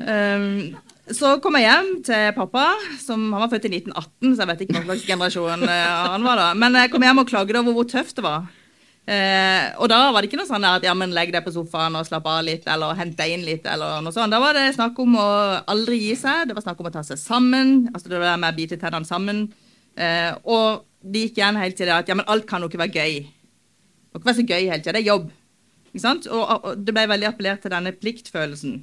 Um, 0.00 0.72
så 1.16 1.36
kom 1.42 1.56
jeg 1.58 1.68
hjem 1.68 1.92
til 2.06 2.32
pappa, 2.36 2.72
som 3.02 3.28
han 3.32 3.44
var 3.44 3.52
født 3.52 3.68
i 3.68 3.76
1918, 3.78 4.32
så 4.32 4.42
jeg 4.42 4.50
vet 4.50 4.64
ikke 4.64 4.74
hva 4.78 4.84
slags 4.88 5.06
generasjon 5.08 5.64
eh, 5.68 6.02
han 6.14 6.26
var 6.26 6.40
da. 6.40 6.48
Men 6.58 6.76
jeg 6.80 6.92
kom 6.92 7.06
hjem 7.06 7.22
og 7.22 7.30
klagde 7.30 7.60
over 7.60 7.76
hvor 7.76 7.88
tøft 7.90 8.18
det 8.18 8.24
var. 8.26 8.50
Eh, 9.02 9.64
og 9.82 9.88
da 9.90 9.98
var 10.14 10.22
det 10.22 10.28
ikke 10.30 10.38
noe 10.38 10.46
sånn 10.46 10.62
at 10.68 10.84
ja, 10.86 10.92
men 10.94 11.10
legg 11.14 11.32
deg 11.34 11.42
på 11.42 11.50
sofaen 11.54 11.96
og 11.98 12.06
slapp 12.06 12.28
av 12.30 12.44
litt, 12.46 12.68
eller 12.70 12.94
hent 12.98 13.16
deg 13.18 13.34
inn 13.34 13.44
litt, 13.46 13.66
eller 13.66 14.04
noe 14.04 14.14
sånt. 14.14 14.30
Da 14.30 14.40
var 14.42 14.54
det 14.58 14.68
snakk 14.76 14.98
om 15.02 15.18
å 15.18 15.28
aldri 15.72 15.98
gi 16.04 16.14
seg, 16.20 16.46
det 16.48 16.56
var 16.56 16.66
snakk 16.66 16.82
om 16.82 16.90
å 16.90 16.94
ta 16.94 17.02
seg 17.06 17.18
sammen, 17.20 17.90
altså 17.90 18.12
det 18.12 18.22
der 18.22 18.38
med 18.38 18.54
å 18.54 18.58
bite 18.60 18.78
tennene 18.78 19.08
sammen. 19.08 19.44
Eh, 19.98 20.30
og 20.46 20.86
det 21.02 21.26
gikk 21.26 21.42
igjen 21.42 21.58
helt 21.58 21.78
til 21.78 21.90
det 21.90 21.98
at 21.98 22.12
ja, 22.12 22.16
men 22.18 22.28
alt 22.30 22.46
kan 22.48 22.62
jo 22.62 22.70
ikke 22.70 22.84
være 22.84 23.02
gøy. 23.02 23.18
Det 23.26 24.14
kan 24.14 24.22
ikke 24.22 24.30
være 24.30 24.40
så 24.40 24.48
gøy 24.52 24.70
hele 24.70 24.82
tida, 24.84 24.94
det 24.94 25.02
er 25.02 25.10
jobb. 25.10 25.28
Ikke 25.92 26.04
sant? 26.06 26.30
Og, 26.30 26.42
og 26.70 26.86
det 26.86 26.94
ble 26.94 27.08
veldig 27.10 27.28
appellert 27.32 27.64
til 27.64 27.74
denne 27.74 27.92
pliktfølelsen. 27.96 28.78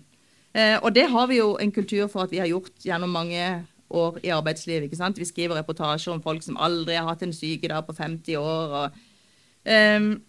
Eh, 0.55 0.77
og 0.81 0.95
det 0.95 1.09
har 1.09 1.27
vi 1.27 1.37
jo 1.37 1.57
en 1.61 1.71
kultur 1.71 2.07
for 2.07 2.25
at 2.25 2.31
vi 2.31 2.41
har 2.41 2.49
gjort 2.49 2.73
gjennom 2.85 3.09
mange 3.09 3.65
år 3.89 4.19
i 4.23 4.29
arbeidslivet. 4.33 4.83
ikke 4.83 4.97
sant? 4.97 5.17
Vi 5.17 5.25
skriver 5.25 5.55
reportasjer 5.55 6.13
om 6.13 6.21
folk 6.21 6.43
som 6.43 6.57
aldri 6.57 6.95
har 6.97 7.07
hatt 7.09 7.23
en 7.23 7.33
sykedag 7.33 7.85
på 7.85 7.93
50 7.93 8.37
år. 8.37 8.73
og 8.83 8.91
Ehm, 9.67 10.21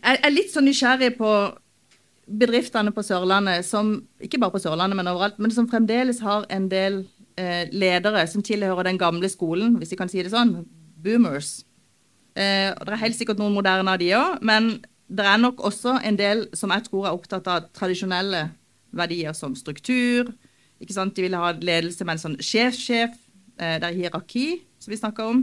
jeg 0.00 0.20
er 0.24 0.32
litt 0.32 0.52
så 0.52 0.62
nysgjerrig 0.64 1.14
på 1.18 1.30
bedriftene 2.40 2.92
på 2.94 3.02
Sørlandet, 3.04 3.66
som 3.66 3.96
ikke 4.22 4.38
bare 4.40 4.54
på 4.54 4.62
Sørlandet, 4.62 4.96
men 4.96 5.10
overalt, 5.10 5.40
men 5.42 5.50
som 5.54 5.68
fremdeles 5.68 6.22
har 6.24 6.46
en 6.52 6.68
del 6.70 7.02
eh, 7.40 7.66
ledere 7.72 8.22
som 8.30 8.44
tilhører 8.46 8.86
den 8.86 9.00
gamle 9.00 9.28
skolen, 9.28 9.76
hvis 9.80 9.92
jeg 9.92 10.00
kan 10.00 10.12
si 10.12 10.22
det 10.22 10.32
sånn. 10.32 10.60
Boomers. 11.00 11.64
Eh, 12.36 12.70
og 12.76 12.86
Det 12.86 12.94
er 12.94 13.04
helt 13.04 13.18
sikkert 13.18 13.40
noen 13.40 13.56
moderne 13.56 13.90
av 13.90 13.98
de 13.98 14.12
òg, 14.14 14.38
men 14.46 14.78
det 15.10 15.26
er 15.26 15.40
nok 15.42 15.64
også 15.66 15.98
en 16.06 16.16
del 16.16 16.46
som 16.54 16.70
jeg 16.70 16.86
tror 16.86 17.08
er 17.08 17.16
opptatt 17.16 17.48
av 17.50 17.66
tradisjonelle 17.74 18.50
verdier 18.92 19.34
som 19.36 19.54
struktur. 19.58 20.32
ikke 20.80 20.96
sant? 20.96 21.16
De 21.16 21.22
vil 21.22 21.36
ha 21.36 21.52
ledelse 21.52 22.04
med 22.04 22.16
en 22.16 22.22
sånn 22.24 22.38
sjef-sjef. 22.40 23.16
Eh, 23.60 23.76
det 23.80 23.88
er 23.88 23.96
hierarki, 23.96 24.62
som 24.80 24.92
vi 24.92 25.00
snakker 25.00 25.32
om. 25.32 25.42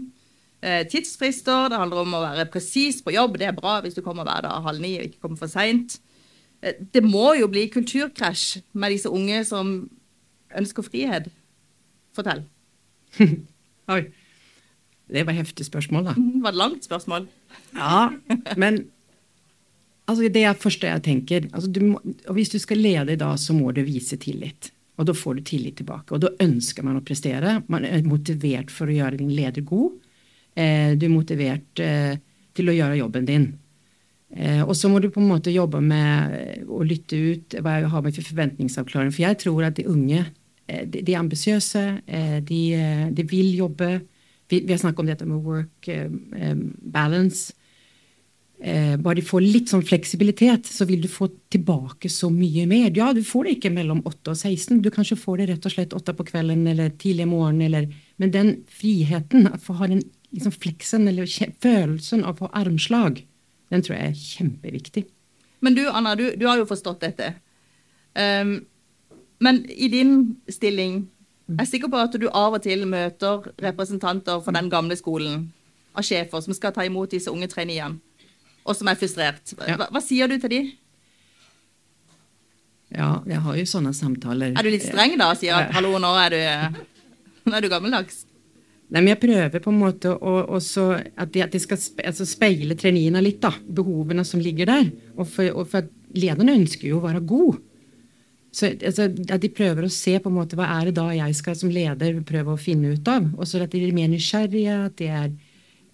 Eh, 0.62 0.84
tidsfrister. 0.90 1.70
Det 1.70 1.78
handler 1.78 2.02
om 2.02 2.16
å 2.18 2.24
være 2.24 2.48
presis 2.52 3.02
på 3.06 3.14
jobb. 3.14 3.38
Det 3.38 3.48
er 3.48 3.58
bra 3.58 3.78
hvis 3.82 3.98
du 3.98 4.02
kommer 4.02 4.26
hver 4.26 4.48
dag 4.48 4.66
halv 4.66 4.82
ni 4.82 4.96
og 4.98 5.06
ikke 5.06 5.22
kommer 5.22 5.38
for 5.38 5.52
seint. 5.52 6.00
Eh, 6.62 6.74
det 6.94 7.04
må 7.06 7.36
jo 7.38 7.50
bli 7.52 7.68
kulturkrasj 7.70 8.64
med 8.74 8.96
disse 8.96 9.12
unge 9.14 9.44
som 9.46 9.76
ønsker 10.58 10.86
frihet. 10.86 11.30
Fortell. 12.18 12.46
Oi. 13.94 14.02
Det 15.08 15.24
var 15.24 15.38
heftig 15.38 15.64
spørsmål, 15.64 16.10
da. 16.10 16.14
Det 16.18 16.44
var 16.44 16.52
et 16.52 16.60
langt 16.60 16.84
spørsmål. 16.84 17.28
Ja, 17.78 18.10
men 18.60 18.88
altså 20.08 20.32
det 20.34 20.44
er 20.48 20.58
første 20.58 20.90
jeg 20.90 21.04
tenker. 21.06 21.46
Altså 21.52 21.70
du 21.72 21.84
må, 21.92 22.02
hvis 22.34 22.52
du 22.54 22.58
skal 22.64 22.82
lede 22.82 23.14
i 23.14 23.20
dag, 23.20 23.38
så 23.40 23.56
må 23.56 23.72
du 23.76 23.84
vise 23.86 24.18
tillit. 24.22 24.72
Og 24.98 25.06
da 25.06 25.14
får 25.14 25.38
du 25.38 25.46
tillit 25.46 25.78
tilbake. 25.78 26.16
Og 26.16 26.24
da 26.24 26.34
ønsker 26.42 26.86
man 26.86 26.98
å 26.98 27.06
prestere. 27.06 27.60
Man 27.70 27.86
er 27.86 28.02
motivert 28.08 28.74
for 28.74 28.90
å 28.90 28.96
gjøre 28.96 29.20
din 29.20 29.36
leder 29.38 29.66
god. 29.68 29.94
Eh, 30.58 30.96
du 30.98 31.06
er 31.06 31.14
motivert 31.14 31.82
eh, 31.84 32.18
til 32.58 32.72
å 32.72 32.76
gjøre 32.76 32.98
jobben 32.98 33.28
din. 33.28 33.48
Eh, 34.34 34.64
og 34.64 34.74
så 34.76 34.90
må 34.90 35.00
du 35.00 35.12
på 35.14 35.22
en 35.22 35.30
måte 35.30 35.54
jobbe 35.54 35.84
med 35.86 36.66
å 36.66 36.82
lytte 36.86 37.20
ut 37.20 37.60
hva 37.62 37.78
jeg 37.78 37.92
har 37.94 38.06
med 38.08 38.18
for 38.18 38.32
forventningsavklaring. 38.32 39.14
For 39.14 39.28
jeg 39.28 39.42
tror 39.46 39.70
at 39.70 39.78
de 39.78 39.86
unge 39.92 40.26
de, 40.68 41.00
de 41.00 41.14
er 41.14 41.22
ambisiøse, 41.22 41.82
de, 42.44 42.62
de 43.16 43.24
vil 43.24 43.54
jobbe. 43.56 44.02
Vi, 44.52 44.58
vi 44.66 44.74
har 44.74 44.82
snakket 44.82 45.00
om 45.00 45.08
dette 45.08 45.28
med 45.30 45.46
work 45.46 45.88
balance. 46.92 47.54
Eh, 48.60 48.96
bare 48.98 49.20
de 49.20 49.22
får 49.22 49.44
litt 49.44 49.70
sånn 49.70 49.86
fleksibilitet, 49.86 50.66
så 50.66 50.88
vil 50.90 51.04
du 51.04 51.08
få 51.12 51.28
tilbake 51.54 52.10
så 52.10 52.32
mye 52.34 52.66
mer. 52.70 52.90
Ja, 52.96 53.12
du 53.14 53.22
får 53.26 53.46
det 53.46 53.58
ikke 53.58 53.74
mellom 53.76 54.02
8 54.02 54.34
og 54.34 54.38
16, 54.38 54.80
du 54.82 54.90
kanskje 54.94 55.20
får 55.20 55.42
det 55.42 55.50
rett 55.52 55.68
og 55.70 55.76
slett 55.76 55.94
8 55.94 56.16
på 56.18 56.26
kvelden 56.32 56.64
eller 56.72 56.90
tidlig 56.98 57.28
i 57.28 57.30
morgen. 57.30 57.62
Eller, 57.62 57.86
men 58.18 58.34
den 58.34 58.54
friheten, 58.80 59.52
å 59.52 59.60
få 59.62 59.78
ha 59.82 59.90
den 59.92 60.02
liksom 60.34 60.56
fleksen 60.58 61.06
eller 61.08 61.30
følelsen 61.62 62.26
av 62.26 62.34
å 62.34 62.46
få 62.46 62.50
armslag, 62.58 63.22
den 63.70 63.86
tror 63.86 63.98
jeg 63.98 64.10
er 64.10 64.24
kjempeviktig. 64.24 65.06
Men 65.62 65.78
du, 65.78 65.84
Anna, 65.90 66.16
du, 66.18 66.32
du 66.38 66.48
har 66.50 66.58
jo 66.58 66.68
forstått 66.70 67.06
dette. 67.06 67.30
Um, 68.18 68.60
men 69.44 69.62
i 69.70 69.90
din 69.94 70.42
stilling, 70.50 71.04
jeg 71.48 71.62
er 71.62 71.70
sikker 71.70 71.94
på 71.94 72.02
at 72.02 72.18
du 72.20 72.26
av 72.28 72.58
og 72.58 72.66
til 72.66 72.84
møter 72.90 73.46
representanter 73.62 74.42
for 74.44 74.58
den 74.58 74.70
gamle 74.74 74.98
skolen 75.00 75.48
av 75.98 76.06
sjefer 76.06 76.42
som 76.44 76.58
skal 76.58 76.74
ta 76.76 76.86
imot 76.86 77.14
disse 77.14 77.32
unge 77.32 77.48
traineene, 77.52 78.02
og 78.68 78.76
som 78.76 78.92
er 78.92 79.00
frustrert. 79.00 79.56
Hva, 79.56 79.88
hva 79.88 80.04
sier 80.04 80.30
du 80.30 80.38
til 80.44 80.54
de? 80.54 80.62
Ja, 82.94 83.18
jeg 83.28 83.42
har 83.44 83.60
jo 83.60 83.68
sånne 83.68 83.92
samtaler. 83.96 84.54
Er 84.56 84.64
du 84.64 84.72
litt 84.72 84.86
streng 84.88 85.18
da 85.20 85.32
og 85.34 85.40
sier 85.40 85.58
at 85.58 85.74
hallo, 85.76 85.98
nå 86.00 86.14
er 86.22 86.36
du, 86.36 86.82
nå 87.48 87.58
er 87.58 87.66
du 87.66 87.72
gammeldags? 87.72 88.24
Nei, 88.88 89.02
men 89.02 89.12
jeg 89.12 89.20
prøver 89.20 89.60
på 89.64 89.72
en 89.74 89.80
måte 89.82 90.14
å, 90.16 90.34
også 90.56 90.86
at 90.96 91.34
de, 91.34 91.42
at 91.44 91.52
de 91.52 91.60
skal 91.60 91.80
spe, 91.82 92.06
altså 92.08 92.24
speile 92.28 92.78
treningene 92.80 93.20
litt, 93.24 93.42
da. 93.44 93.52
Behovene 93.52 94.24
som 94.28 94.40
ligger 94.40 94.70
der. 94.70 94.86
Og 95.18 95.28
for, 95.28 95.50
og 95.52 95.68
for 95.68 95.84
at 95.84 95.92
lederne 96.16 96.56
ønsker 96.62 96.88
jo 96.88 97.02
å 97.02 97.04
være 97.04 97.26
god. 97.28 97.58
Så 98.56 98.70
altså, 98.72 99.10
at 99.12 99.44
de 99.44 99.52
prøver 99.52 99.86
å 99.86 99.92
se 99.92 100.16
på 100.24 100.32
en 100.32 100.38
måte 100.38 100.56
hva 100.56 100.70
er 100.78 100.88
det 100.88 100.96
da 101.02 101.10
jeg 101.18 101.36
skal 101.36 101.58
som 101.60 101.74
leder 101.74 102.22
prøve 102.26 102.56
å 102.56 102.62
finne 102.62 102.96
ut 102.96 103.12
av. 103.12 103.28
Og 103.36 103.50
så 103.50 103.60
at 103.66 103.76
de 103.76 103.84
er 103.84 103.98
mer 103.98 104.08
nysgjerrige, 104.14 104.80
at 104.88 104.96
de 105.02 105.12
er 105.12 105.28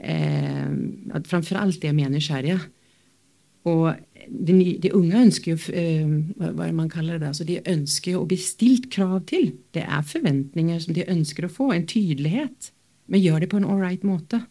eh, 0.03 1.19
Framfor 1.29 1.59
alt 1.61 1.81
det 1.81 1.89
er 1.91 1.97
mer 1.97 2.11
nysgjerrige. 2.13 2.59
Og 3.69 3.95
de, 4.27 4.55
de 4.83 4.91
unge 4.95 5.19
ønsker 5.23 5.53
jo 5.53 5.73
eh, 5.73 6.07
hva 6.55 6.69
man 6.75 6.89
kaller 6.91 7.19
det, 7.21 7.29
altså 7.31 7.45
de 7.47 7.61
ønsker 7.71 8.15
jo 8.15 8.23
å 8.23 8.27
bli 8.27 8.37
stilt 8.41 8.89
krav 8.91 9.21
til. 9.29 9.53
Det 9.75 9.85
er 9.85 10.03
forventninger 10.07 10.81
som 10.83 10.95
de 10.97 11.05
ønsker 11.07 11.47
å 11.47 11.51
få. 11.51 11.71
En 11.75 11.87
tydelighet. 11.87 12.73
Men 13.07 13.23
gjør 13.23 13.43
det 13.43 13.49
på 13.51 13.59
en 13.59 13.67
ålreit 13.71 14.03
måte. 14.07 14.41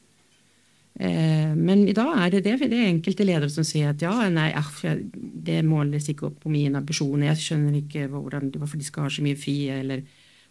Eh, 1.00 1.52
men 1.56 1.86
i 1.88 1.94
dag 1.96 2.10
er 2.20 2.34
det 2.34 2.42
det, 2.44 2.56
det 2.68 2.78
er 2.78 2.90
enkelte 2.90 3.24
ledere 3.24 3.48
som 3.52 3.64
sier 3.64 3.92
at 3.94 4.02
ja, 4.04 4.12
nei, 4.32 4.50
ah, 4.56 4.68
jeg- 4.84 5.06
det 5.12 5.62
måles 5.64 6.08
ikke 6.12 6.28
opp 6.28 6.40
på 6.44 6.52
mine 6.52 6.76
ambisjoner. 6.80 7.30
Jeg 7.32 7.44
skjønner 7.46 7.78
ikke 7.80 8.08
hvordan, 8.12 8.50
hvorfor 8.56 8.80
de 8.80 8.84
skal 8.88 9.08
ha 9.08 9.12
så 9.12 9.24
mye 9.24 9.36
fri, 9.40 9.56
eller 9.72 10.04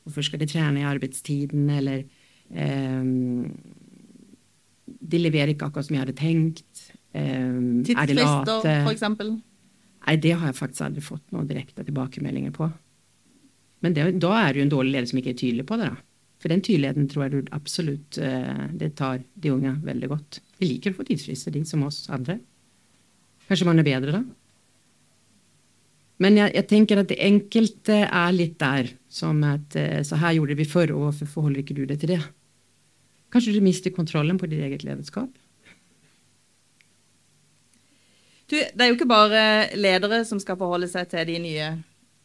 hvorfor 0.04 0.26
skal 0.26 0.42
de 0.42 0.50
trene 0.50 0.82
i 0.82 0.88
arbeidstiden, 0.90 1.70
eller 1.78 2.04
eh, 2.54 3.04
De 5.00 5.22
leverer 5.22 5.54
ikke 5.54 5.70
akkurat 5.70 5.88
som 5.88 5.98
jeg 5.98 6.04
hadde 6.06 6.18
tenkt. 6.20 6.86
Um, 7.14 7.82
er 7.92 8.08
de 8.08 8.18
late? 8.18 8.60
for? 8.62 9.40
Nei, 10.02 10.16
det 10.24 10.32
har 10.34 10.50
jeg 10.50 10.58
faktisk 10.58 10.86
aldri 10.88 11.04
fått 11.06 11.34
noen 11.36 11.50
direkte 11.50 11.86
tilbakemeldinger 11.86 12.54
på. 12.56 12.70
Men 13.86 13.98
det, 13.98 14.08
da 14.22 14.32
er 14.40 14.58
jo 14.58 14.66
en 14.66 14.74
dårlig 14.74 14.96
leder 14.96 15.10
som 15.10 15.20
ikke 15.22 15.34
er 15.34 15.42
tydelig 15.42 15.66
på 15.70 15.78
det. 15.82 15.90
da. 15.92 16.00
For 16.42 16.50
den 16.50 16.64
tydeligheten 16.66 17.10
tror 17.10 17.26
jeg 17.26 17.34
du 17.34 17.54
absolutt 17.54 18.18
eh, 18.18 18.68
det 18.78 18.96
tar 18.98 19.22
de 19.22 19.54
unge 19.54 19.76
veldig 19.86 20.10
godt. 20.10 20.40
De 20.58 20.70
liker 20.70 20.94
å 20.94 20.98
få 20.98 21.06
tidsfrister, 21.06 21.54
de 21.54 21.62
som 21.70 21.84
oss 21.86 22.08
andre. 22.14 22.40
Kanskje 23.50 23.68
man 23.68 23.82
er 23.82 23.86
bedre 23.86 24.16
da? 24.16 24.22
Men 26.22 26.38
jeg, 26.38 26.54
jeg 26.58 26.68
tenker 26.70 27.02
at 27.02 27.10
det 27.10 27.18
enkelte 27.26 28.04
er 28.06 28.34
litt 28.34 28.58
der. 28.62 28.90
Som 29.12 29.42
at 29.46 29.78
eh, 29.78 30.02
så 30.08 30.18
her 30.22 30.38
gjorde 30.38 30.58
vi 30.58 30.70
før, 30.70 30.96
og 30.96 31.08
hvorfor 31.08 31.30
forholder 31.38 31.62
ikke 31.62 31.78
du 31.78 31.84
deg 31.90 32.02
til 32.02 32.16
det? 32.16 32.22
Kanskje 33.32 33.54
du 33.56 33.62
mister 33.64 33.94
kontrollen 33.96 34.38
på 34.42 34.48
ditt 34.52 34.60
eget 34.66 34.84
lederskap? 34.84 35.30
Du, 38.52 38.58
det 38.60 38.84
er 38.84 38.90
jo 38.92 38.98
ikke 38.98 39.08
bare 39.08 39.44
ledere 39.80 40.24
som 40.28 40.40
skal 40.44 40.58
forholde 40.60 40.90
seg 40.92 41.08
til 41.12 41.28
de 41.30 41.38
nye 41.40 41.68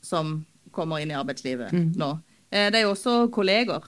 som 0.02 0.40
kommer 0.74 0.98
inn 1.02 1.12
i 1.12 1.18
arbeidslivet 1.18 1.72
Mm. 1.72 1.92
nå. 1.96 2.08
Eh, 2.50 2.70
Det 2.70 2.80
er 2.80 2.82
jo 2.86 2.94
også 2.94 3.30
kolleger. 3.30 3.82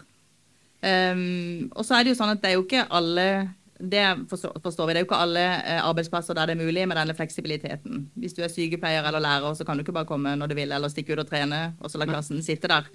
Um, 0.81 1.73
og 1.75 1.85
så 1.85 1.97
er 1.99 2.05
det 2.05 2.13
jo 2.15 2.19
sånn 2.23 2.31
at 2.37 2.41
det 2.43 2.51
er 2.53 2.55
jo 2.55 2.63
ikke 2.63 2.85
alle 2.95 3.51
det 3.81 4.27
forstår, 4.31 4.57
forstår 4.63 4.87
vi. 4.87 4.95
Det 4.95 4.99
er 4.99 5.05
jo 5.05 5.07
ikke 5.07 5.21
alle 5.23 5.43
eh, 5.63 5.81
arbeidsplasser 5.87 6.35
der 6.35 6.51
det 6.51 6.57
er 6.57 6.65
mulig 6.67 6.83
med 6.89 6.99
denne 6.99 7.15
fleksibiliteten. 7.15 8.09
Hvis 8.19 8.35
du 8.35 8.43
er 8.43 8.51
sykepleier 8.51 9.07
eller 9.07 9.23
lærer, 9.23 9.55
så 9.55 9.65
kan 9.65 9.79
du 9.79 9.85
ikke 9.85 9.95
bare 9.95 10.09
komme 10.09 10.35
når 10.37 10.51
du 10.51 10.55
vil, 10.59 10.73
eller 10.75 10.91
stikke 10.91 11.15
ut 11.15 11.23
og 11.23 11.29
trene, 11.29 11.61
og 11.79 11.91
så 11.91 12.01
la 12.01 12.09
klassen 12.09 12.43
sitte 12.43 12.71
der. 12.71 12.89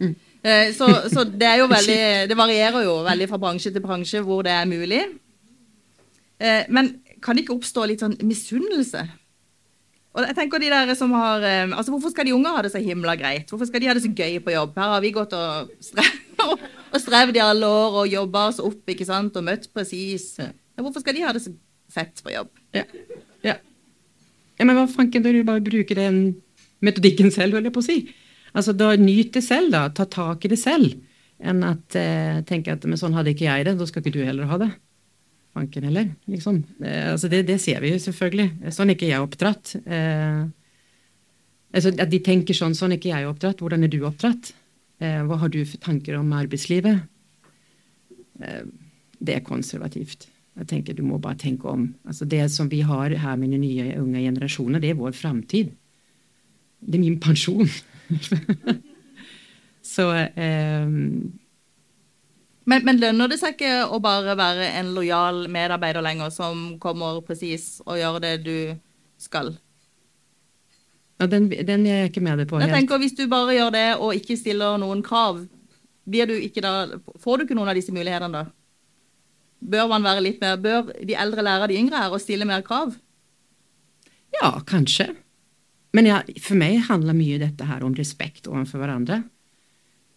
Eh, 0.43 0.73
så, 0.75 0.89
så 1.11 1.23
det 1.23 1.53
veldig 1.77 1.99
Det 2.27 2.37
varierer 2.37 2.83
jo 2.83 2.97
veldig 3.07 3.29
fra 3.31 3.39
bransje 3.39 3.71
til 3.71 3.83
bransje 3.83 4.21
hvor 4.21 4.43
det 4.43 4.51
er 4.51 4.67
mulig. 4.67 5.03
Eh, 6.39 6.65
men 6.69 6.97
kan 7.23 7.35
det 7.35 7.45
ikke 7.45 7.55
oppstå 7.55 7.85
litt 7.87 8.03
sånn 8.03 8.17
misunnelse? 8.27 9.05
Og 10.13 10.27
jeg 10.27 10.35
tenker 10.37 10.61
de 10.61 10.69
der 10.69 10.91
som 10.93 11.13
har, 11.15 11.41
altså 11.73 11.89
Hvorfor 11.89 12.11
skal 12.11 12.27
de 12.27 12.35
unge 12.35 12.51
ha 12.53 12.59
det 12.61 12.73
så 12.73 12.81
himla 12.83 13.15
greit? 13.17 13.47
Hvorfor 13.49 13.65
skal 13.65 13.81
de 13.81 13.87
ha 13.87 13.95
det 13.95 14.03
så 14.03 14.11
gøy 14.11 14.35
på 14.43 14.51
jobb? 14.53 14.75
Her 14.77 14.91
har 14.97 15.01
vi 15.01 15.13
gått 15.15 15.31
og, 15.33 15.71
strev, 15.81 16.11
og 16.93 16.99
strevd 17.01 17.39
i 17.39 17.41
alle 17.41 17.71
år 17.71 17.97
og 18.03 18.11
jobba 18.11 18.43
oss 18.51 18.59
opp 18.61 18.93
ikke 18.93 19.07
sant? 19.07 19.39
og 19.39 19.47
møtt 19.47 19.71
presis. 19.73 20.35
Ja, 20.73 20.83
hvorfor 20.83 21.03
skal 21.03 21.17
de 21.17 21.23
ha 21.25 21.33
det 21.35 21.43
så 21.43 21.53
fett 21.93 22.23
på 22.25 22.33
jobb? 22.33 22.51
Ja. 22.75 22.83
ja. 23.45 23.57
ja 24.57 24.67
men 24.67 24.77
hva 24.77 24.87
fanken, 24.89 25.25
da 25.25 25.33
du 25.33 25.43
bare 25.47 25.63
bruker 25.63 25.99
den 25.99 26.21
metodikken 26.83 27.31
selv, 27.33 27.57
holder 27.57 27.71
jeg 27.71 27.75
på 27.75 27.83
å 27.83 27.87
si. 27.87 27.97
Altså, 28.53 28.75
da 28.77 28.93
Nyt 28.99 29.33
det 29.35 29.43
selv, 29.45 29.73
da. 29.73 29.87
Ta 29.93 30.05
tak 30.09 30.45
i 30.45 30.51
det 30.51 30.59
selv. 30.61 30.95
Enn 31.43 31.63
at 31.65 31.97
eh, 31.99 32.39
tenke 32.47 32.73
at 32.75 32.85
men 32.87 32.99
sånn 32.99 33.15
hadde 33.17 33.33
ikke 33.33 33.47
jeg 33.47 33.67
det, 33.67 33.75
da 33.79 33.87
skal 33.89 34.03
ikke 34.03 34.15
du 34.15 34.23
heller 34.23 34.47
ha 34.47 34.59
det 34.61 34.71
Fanken 35.53 35.85
heller. 35.85 36.07
Liksom. 36.29 36.63
Eh, 36.81 37.11
altså 37.11 37.29
det, 37.29 37.43
det, 37.45 37.59
ser 37.61 37.81
vi 37.83 37.91
jo 37.91 38.01
selvfølgelig. 38.01 38.71
Sånn 38.73 38.89
er 38.89 38.97
ikke 38.97 39.09
jeg 39.11 39.21
oppdratt. 39.21 39.75
Eh, 39.85 40.39
altså 41.73 41.91
at 41.93 42.09
de 42.09 42.19
tenker 42.25 42.57
sånn, 42.57 42.73
sånn 42.77 42.95
er 42.95 43.01
ikke 43.01 43.11
jeg 43.11 43.29
oppdratt. 43.29 43.61
Hvordan 43.61 43.85
er 43.85 43.91
du 43.93 43.99
oppdratt? 44.07 44.49
Eh, 44.97 45.19
hva 45.27 45.37
har 45.43 45.51
du 45.53 45.59
for 45.61 45.83
tanker 45.83 46.17
om 46.17 46.33
arbeidslivet? 46.33 47.03
Eh, 48.41 48.63
det 49.21 49.37
er 49.37 49.45
konservativt. 49.45 50.25
Jeg 50.53 50.67
tenker 50.69 50.93
Du 50.93 51.03
må 51.03 51.17
bare 51.17 51.39
tenke 51.39 51.69
om. 51.69 51.87
Altså 52.05 52.25
det 52.29 52.45
som 52.51 52.69
vi 52.69 52.83
har 52.85 53.09
her 53.09 53.35
med 53.35 53.55
de 53.55 53.57
nye 53.57 53.95
unge 53.99 54.21
generasjoner, 54.21 54.79
det 54.79 54.93
er 54.93 54.99
vår 54.99 55.15
framtid. 55.17 55.71
Det 56.79 56.99
er 56.99 57.01
min 57.01 57.19
pensjon. 57.19 57.69
Så 59.93 60.05
eh, 60.13 60.87
men, 62.63 62.85
men, 62.85 62.99
lønner 62.99 63.27
det 63.27 63.39
seg 63.41 63.57
ikke 63.57 63.73
å 63.91 63.99
bare 64.03 64.37
være 64.39 64.69
en 64.79 64.93
lojal 64.95 65.45
medarbeider 65.51 66.03
lenger, 66.05 66.31
som 66.31 66.77
kommer 66.83 67.19
presis 67.25 67.81
og 67.83 67.99
gjør 67.99 68.21
det 68.23 68.33
du 68.45 68.55
skal? 69.19 69.51
Ja, 71.19 71.27
den, 71.27 71.49
den 71.51 71.85
er 71.87 72.03
jeg 72.03 72.13
ikke 72.13 72.23
med 72.23 72.39
deg 72.39 72.49
på. 72.49 72.61
Jeg 72.61 72.69
helt. 72.69 72.77
tenker 72.79 73.01
Hvis 73.03 73.17
du 73.19 73.25
bare 73.31 73.57
gjør 73.57 73.73
det 73.75 73.87
og 73.97 74.15
ikke 74.15 74.39
stiller 74.39 74.79
noen 74.81 75.03
krav, 75.03 75.43
du 76.03 76.35
da, 76.63 76.73
får 77.19 77.37
du 77.37 77.45
ikke 77.45 77.55
noen 77.55 77.71
av 77.71 77.77
disse 77.79 77.93
mulighetene 77.95 78.43
da? 78.43 78.47
Bør 79.63 79.87
man 79.91 80.03
være 80.03 80.23
litt 80.25 80.41
mer, 80.43 80.57
bør 80.59 80.91
de 80.99 81.15
eldre 81.15 81.45
lære 81.45 81.69
de 81.71 81.79
yngre 81.79 82.01
her 82.03 82.13
å 82.13 82.21
stille 82.21 82.47
mer 82.47 82.65
krav? 82.65 82.95
Ja, 84.35 84.57
kanskje. 84.67 85.11
Men 85.93 86.09
ja, 86.09 86.21
for 86.41 86.57
meg 86.59 86.81
handler 86.89 87.15
mye 87.15 87.39
dette 87.41 87.67
her 87.69 87.85
om 87.85 87.93
respekt 87.95 88.49
overfor 88.49 88.81
hverandre. 88.81 89.21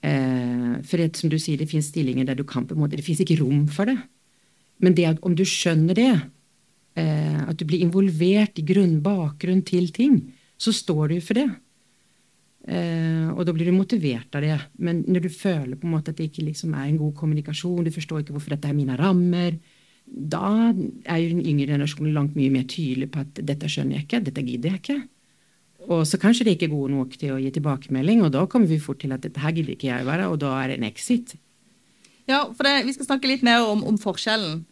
Eh, 0.07 0.73
for 0.87 1.03
det, 1.03 1.13
som 1.21 1.31
du 1.33 1.37
sier, 1.41 1.61
det 1.61 1.69
finnes 1.71 1.91
stillinger 1.93 2.29
der 2.29 2.39
du 2.39 2.47
kan 2.49 2.67
på 2.67 2.75
en 2.75 2.83
måte, 2.83 2.97
det 2.97 3.05
finnes 3.07 3.23
ikke 3.25 3.41
rom 3.43 3.67
for 3.73 3.91
det. 3.91 3.99
Men 4.83 4.97
det 4.97 5.07
at 5.09 5.23
om 5.27 5.37
du 5.37 5.45
skjønner 5.47 5.97
det, 5.97 6.15
eh, 7.01 7.39
at 7.45 7.57
du 7.61 7.67
blir 7.69 7.85
involvert 7.85 8.59
i 8.59 8.67
grunn, 8.67 8.99
bakgrunn 9.05 9.63
til 9.69 9.93
ting, 9.93 10.21
så 10.57 10.73
står 10.73 11.15
du 11.15 11.21
for 11.21 11.39
det. 11.39 11.49
Eh, 12.67 13.29
og 13.31 13.45
da 13.47 13.55
blir 13.55 13.71
du 13.71 13.77
motivert 13.77 14.35
av 14.35 14.43
det. 14.43 14.59
Men 14.83 15.05
når 15.07 15.27
du 15.27 15.31
føler 15.31 15.79
på 15.79 15.87
en 15.87 15.95
måte 15.95 16.11
at 16.13 16.19
det 16.19 16.31
ikke 16.31 16.47
liksom 16.49 16.75
er 16.75 16.89
en 16.89 17.01
god 17.01 17.15
kommunikasjon, 17.19 17.85
du 17.87 17.95
forstår 17.95 18.25
ikke 18.25 18.35
hvorfor 18.37 18.57
dette 18.57 18.71
er 18.71 18.79
mine 18.79 18.99
rammer, 18.99 19.59
da 20.07 20.71
er 20.71 21.21
jo 21.23 21.35
den 21.35 21.43
yngre 21.43 21.73
generasjonen 21.73 22.15
langt 22.15 22.37
mye 22.39 22.53
mer 22.55 22.67
tydelig 22.71 23.11
på 23.15 23.23
at 23.25 23.41
dette 23.43 23.71
skjønner 23.71 23.99
jeg 23.99 24.07
ikke, 24.07 24.23
dette 24.29 24.45
gidder 24.47 24.75
jeg 24.75 24.83
ikke. 24.83 24.99
Og 25.87 26.03
så 26.07 26.19
kanskje 26.19 26.47
de 26.47 26.55
ikke 26.57 26.67
er 26.67 26.75
gode 26.75 26.95
nok 26.95 27.15
til 27.19 27.35
å 27.35 27.41
gi 27.43 27.51
tilbakemelding, 27.55 28.23
og 28.27 28.33
da 28.35 28.45
kommer 28.51 28.71
vi 28.71 28.83
fort 28.83 29.01
til 29.03 29.15
at 29.15 29.23
dette 29.23 29.43
her 29.43 29.55
gidder 29.55 29.75
ikke 29.75 29.91
jeg 29.91 30.07
være, 30.07 30.31
og 30.31 30.41
da 30.43 30.55
er 30.61 30.73
det 30.73 30.79
en 30.81 30.89
exit. 30.89 31.37
Ja, 32.27 32.43
for 32.51 32.67
det, 32.67 32.81
vi 32.89 32.95
skal 32.97 33.07
snakke 33.07 33.31
litt 33.31 33.45
mer 33.47 33.67
om, 33.69 33.85
om 33.87 33.99
forskjellen 34.03 34.65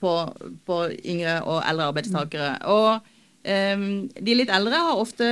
på, 0.00 0.14
på, 0.64 0.78
yngre 1.04 1.42
og 1.44 1.60
eldre 1.60 1.90
arbeidstakere. 1.90 2.50
Og 2.72 3.04
um, 3.44 3.86
de 4.08 4.36
litt 4.36 4.52
eldre 4.52 4.80
har 4.88 5.02
ofte 5.02 5.28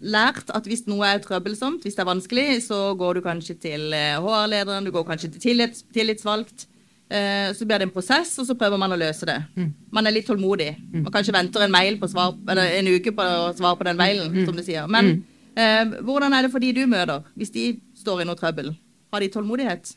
lært 0.00 0.50
at 0.56 0.66
hvis 0.68 0.86
noe 0.88 1.06
er 1.06 1.20
trøbbelsomt, 1.22 1.84
hvis 1.84 1.96
det 1.96 2.04
er 2.04 2.08
vanskelig, 2.08 2.48
så 2.64 2.94
går 2.98 3.18
du 3.18 3.24
kanskje 3.24 3.56
til 3.60 3.92
HR-lederen, 3.92 4.86
du 4.86 4.92
går 4.94 5.06
kanskje 5.08 5.32
til 5.34 5.44
tillits, 5.50 5.84
tillitsvalgt. 5.94 6.66
Eh, 7.10 7.50
så 7.54 7.66
blir 7.66 7.80
det 7.82 7.88
en 7.88 7.94
prosess, 7.94 8.36
og 8.38 8.46
så 8.46 8.54
prøver 8.54 8.78
man 8.78 8.94
å 8.94 8.98
løse 8.98 9.26
det. 9.26 9.38
Mm. 9.58 9.70
Man 9.92 10.06
er 10.06 10.14
litt 10.14 10.28
tålmodig. 10.30 10.70
Man 10.92 11.10
kanskje 11.10 11.34
venter 11.34 11.64
en, 11.64 11.72
mail 11.74 11.98
på 11.98 12.08
svar, 12.12 12.36
eller 12.48 12.76
en 12.78 12.90
uke 12.94 13.12
på 13.16 13.24
å 13.24 13.48
svare 13.58 13.78
på 13.80 13.86
den 13.88 13.98
mailen, 13.98 14.30
mm. 14.30 14.44
som 14.46 14.56
du 14.58 14.62
sier. 14.62 14.86
Men 14.86 15.16
eh, 15.58 15.98
hvordan 16.06 16.36
er 16.36 16.46
det 16.46 16.52
for 16.54 16.62
de 16.62 16.70
du 16.76 16.84
møter, 16.90 17.26
hvis 17.34 17.50
de 17.56 17.64
står 17.98 18.22
i 18.22 18.28
noe 18.28 18.38
trøbbel? 18.38 18.70
Har 19.10 19.24
de 19.24 19.30
tålmodighet? 19.34 19.90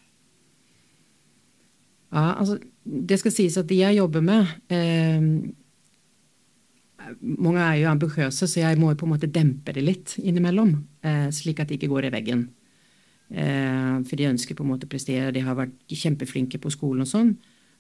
Ja, 2.14 2.32
altså, 2.34 2.58
det 2.84 3.22
skal 3.22 3.34
sies 3.34 3.60
at 3.62 3.70
de 3.70 3.78
jeg 3.84 4.00
jobber 4.00 4.26
med 4.26 4.50
eh, 4.74 5.22
Mange 7.22 7.62
er 7.62 7.78
jo 7.82 7.90
ambisiøse, 7.92 8.48
så 8.48 8.60
jeg 8.62 8.78
må 8.80 8.92
jo 8.92 9.00
på 9.00 9.08
en 9.08 9.14
måte 9.14 9.32
dempe 9.32 9.74
det 9.76 9.84
litt 9.84 10.16
innimellom, 10.22 10.76
eh, 11.04 11.28
slik 11.36 11.60
at 11.60 11.70
de 11.70 11.78
ikke 11.78 11.92
går 11.92 12.08
i 12.08 12.14
veggen. 12.14 12.48
Eh, 13.32 14.04
for 14.08 14.16
de 14.20 14.30
ønsker 14.30 14.56
på 14.56 14.64
en 14.64 14.72
måte 14.72 14.88
å 14.88 14.92
prestere, 14.92 15.34
de 15.34 15.44
har 15.44 15.56
vært 15.58 15.76
kjempeflinke 15.90 16.60
på 16.62 16.72
skolen 16.72 17.02
og 17.04 17.10
sånn. 17.10 17.36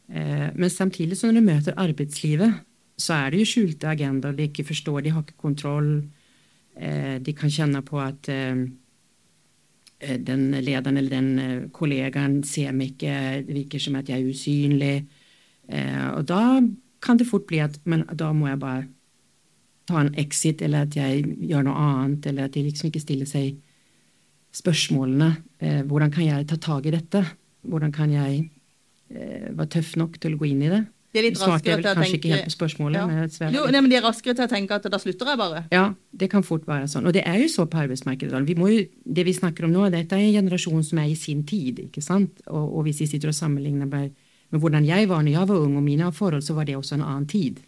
Eh, 0.09 0.49
men 0.55 0.69
samtidig, 0.69 1.17
så 1.17 1.28
når 1.30 1.39
du 1.39 1.45
møter 1.47 1.80
arbeidslivet, 1.80 2.63
så 2.97 3.13
er 3.13 3.32
det 3.32 3.39
jo 3.39 3.51
skjulte 3.51 3.89
agendaer 3.89 4.36
de 4.36 4.47
ikke 4.49 4.67
forstår, 4.67 5.03
de 5.03 5.09
har 5.09 5.24
ikke 5.24 5.41
kontroll. 5.41 6.03
De 6.74 7.34
kan 7.38 7.49
kjenne 7.53 7.84
på 7.86 7.99
at 8.01 8.26
den 10.26 10.43
lederen 10.57 10.97
eller 10.97 11.09
den 11.09 11.69
kollegaen 11.74 12.43
ser 12.43 12.71
meg 12.74 12.93
ikke, 12.93 13.45
det 13.45 13.53
virker 13.53 13.80
som 13.82 13.95
at 13.95 14.09
jeg 14.09 14.21
er 14.21 14.30
usynlig. 14.30 15.05
Og 16.17 16.26
da 16.26 16.61
kan 17.01 17.17
det 17.19 17.28
fort 17.30 17.45
bli 17.49 17.59
at 17.61 17.78
men 17.86 18.05
da 18.17 18.32
må 18.34 18.47
jeg 18.49 18.61
bare 18.61 18.88
ta 19.89 19.99
en 19.99 20.13
exit, 20.19 20.61
eller 20.63 20.88
at 20.88 20.95
jeg 20.95 21.23
gjør 21.49 21.67
noe 21.67 21.86
annet, 21.86 22.27
eller 22.31 22.47
at 22.47 22.55
de 22.55 22.65
liksom 22.67 22.89
ikke 22.89 23.03
stiller 23.03 23.29
seg 23.29 23.57
spørsmålene. 24.53 25.29
Eh, 25.59 25.81
hvordan 25.89 26.11
kan 26.13 26.27
jeg 26.27 26.47
ta 26.49 26.59
tak 26.61 26.88
i 26.88 26.93
dette? 26.93 27.23
Hvordan 27.67 27.93
kan 27.95 28.11
jeg 28.13 28.43
eh, 29.11 29.49
være 29.49 29.71
tøff 29.77 29.95
nok 29.99 30.19
til 30.21 30.36
å 30.36 30.41
gå 30.41 30.51
inn 30.51 30.65
i 30.65 30.71
det? 30.71 30.84
De 31.13 31.21
er 31.21 31.27
litt 31.27 31.38
raskere 31.38 31.77
til 31.77 31.86
å 31.91 31.93
tenke... 31.93 32.17
Ikke 32.17 32.29
helt 32.31 32.47
på 32.47 32.55
spørsmålet, 32.55 32.97
ja. 32.97 33.05
men, 33.05 33.53
jo, 33.53 33.67
nei, 33.69 33.81
men 33.86 33.91
de 33.91 33.97
er 33.99 34.05
raskere 34.05 34.34
til 34.34 34.47
å 34.47 34.49
tenke 34.49 34.79
at 34.79 34.88
da 34.89 34.97
slutter 35.01 35.29
jeg 35.29 35.38
bare. 35.38 35.59
Ja, 35.69 35.84
det 36.09 36.29
kan 36.31 36.45
fort 36.45 36.65
være 36.65 36.88
sånn. 36.89 37.05
Og 37.05 37.13
det 37.13 37.21
er 37.29 37.38
jo 37.38 37.51
så 37.53 37.67
på 37.69 37.84
arbeidsmarkedet. 37.84 38.39
Vi 38.47 38.55
jo, 38.57 38.79
det 39.05 39.25
vi 39.27 39.36
snakker 39.38 39.67
om 39.67 39.75
nå, 39.75 39.86
dette 39.93 40.17
er 40.17 40.25
en 40.25 40.39
generasjon 40.39 40.81
som 40.88 41.03
er 41.03 41.11
i 41.11 41.17
sin 41.19 41.43
tid. 41.45 41.84
ikke 41.86 42.01
sant? 42.01 42.41
Og, 42.47 42.65
og 42.65 42.88
hvis 42.88 43.03
vi 43.03 43.11
sitter 43.11 43.29
og 43.29 43.38
sammenligner 43.38 43.86
med, 43.86 44.15
med, 44.49 44.57
hvordan 44.63 44.89
jeg 44.89 45.11
var 45.11 45.21
når 45.21 45.38
jeg 45.38 45.51
var 45.53 45.67
ung, 45.67 45.77
og 45.77 45.86
mine 45.86 46.09
forhold, 46.17 46.41
så 46.41 46.57
var 46.57 46.65
det 46.69 46.79
også 46.79 46.97
en 46.97 47.05
annen 47.05 47.29
tid. 47.29 47.61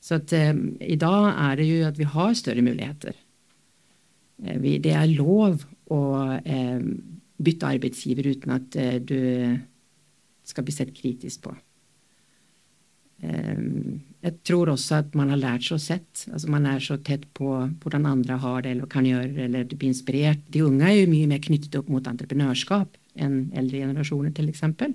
Så 0.00 0.18
at, 0.20 0.32
eh, 0.32 0.54
i 0.80 0.98
dag 1.00 1.32
er 1.32 1.56
det 1.58 1.68
jo 1.68 1.86
at 1.88 1.98
vi 1.98 2.06
har 2.08 2.36
større 2.38 2.62
muligheter. 2.62 3.16
Vi, 4.38 4.76
det 4.78 4.94
er 4.94 5.10
lov 5.10 5.64
å 5.90 6.02
eh, 6.38 6.82
bytte 7.38 7.70
arbeidsgiver 7.74 8.28
uten 8.30 8.54
at 8.54 8.76
eh, 8.78 8.98
du 9.02 9.18
skal 10.46 10.66
bli 10.66 10.74
sett 10.74 10.94
kritisk 10.94 11.48
på. 11.48 11.54
Eh, 13.26 13.64
jeg 14.22 14.36
tror 14.46 14.72
også 14.72 15.00
at 15.02 15.18
man 15.18 15.32
har 15.34 15.40
lært 15.42 15.66
seg 15.66 15.78
å 15.78 15.82
sett. 15.82 16.24
Altså 16.30 16.50
man 16.54 16.66
er 16.70 16.82
så 16.82 16.98
tett 17.02 17.26
på 17.38 17.50
hvordan 17.82 18.06
andre 18.10 18.38
har 18.42 18.62
det 18.62 18.76
eller 18.76 18.90
kan 18.90 19.06
gjøre, 19.06 19.34
eller 19.48 19.66
du 19.66 19.76
blir 19.76 19.92
inspirert. 19.92 20.46
De 20.54 20.64
unge 20.66 20.86
er 20.86 21.00
jo 21.00 21.10
mye 21.10 21.30
mer 21.30 21.42
knyttet 21.42 21.78
opp 21.78 21.90
mot 21.92 22.10
entreprenørskap 22.10 22.98
enn 23.18 23.48
eldre 23.58 23.82
generasjoner, 23.82 24.34
f.eks. 24.34 24.94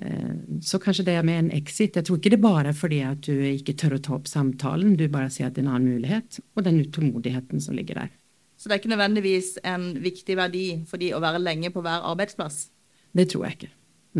Eh, 0.00 0.60
så 0.64 0.80
kanskje 0.80 1.04
det 1.04 1.18
med 1.28 1.38
en 1.38 1.50
exit 1.52 1.96
Jeg 1.96 2.06
tror 2.08 2.16
ikke 2.16 2.32
det 2.32 2.40
bare 2.40 2.70
er 2.72 2.76
fordi 2.76 3.02
at 3.04 3.20
du 3.26 3.34
ikke 3.44 3.76
tør 3.76 3.98
å 3.98 4.02
ta 4.02 4.14
opp 4.16 4.30
samtalen, 4.30 4.96
du 4.96 5.06
bare 5.12 5.30
ser 5.32 5.50
at 5.50 5.56
det 5.56 5.64
er 5.64 5.68
en 5.68 5.74
annen 5.74 5.96
mulighet, 5.96 6.40
og 6.56 6.64
den 6.64 6.80
utålmodigheten 6.80 7.60
som 7.60 7.76
ligger 7.76 8.04
der. 8.04 8.14
Så 8.56 8.68
det 8.68 8.76
er 8.76 8.82
ikke 8.82 8.92
nødvendigvis 8.92 9.54
en 9.64 9.90
viktig 10.04 10.36
verdi 10.36 10.64
for 10.88 11.00
de 11.00 11.12
å 11.16 11.20
være 11.22 11.40
lenge 11.40 11.72
på 11.72 11.82
hver 11.84 12.04
arbeidsplass? 12.12 12.68
Det 13.16 13.30
tror 13.32 13.46
jeg 13.46 13.58
ikke. 13.58 13.70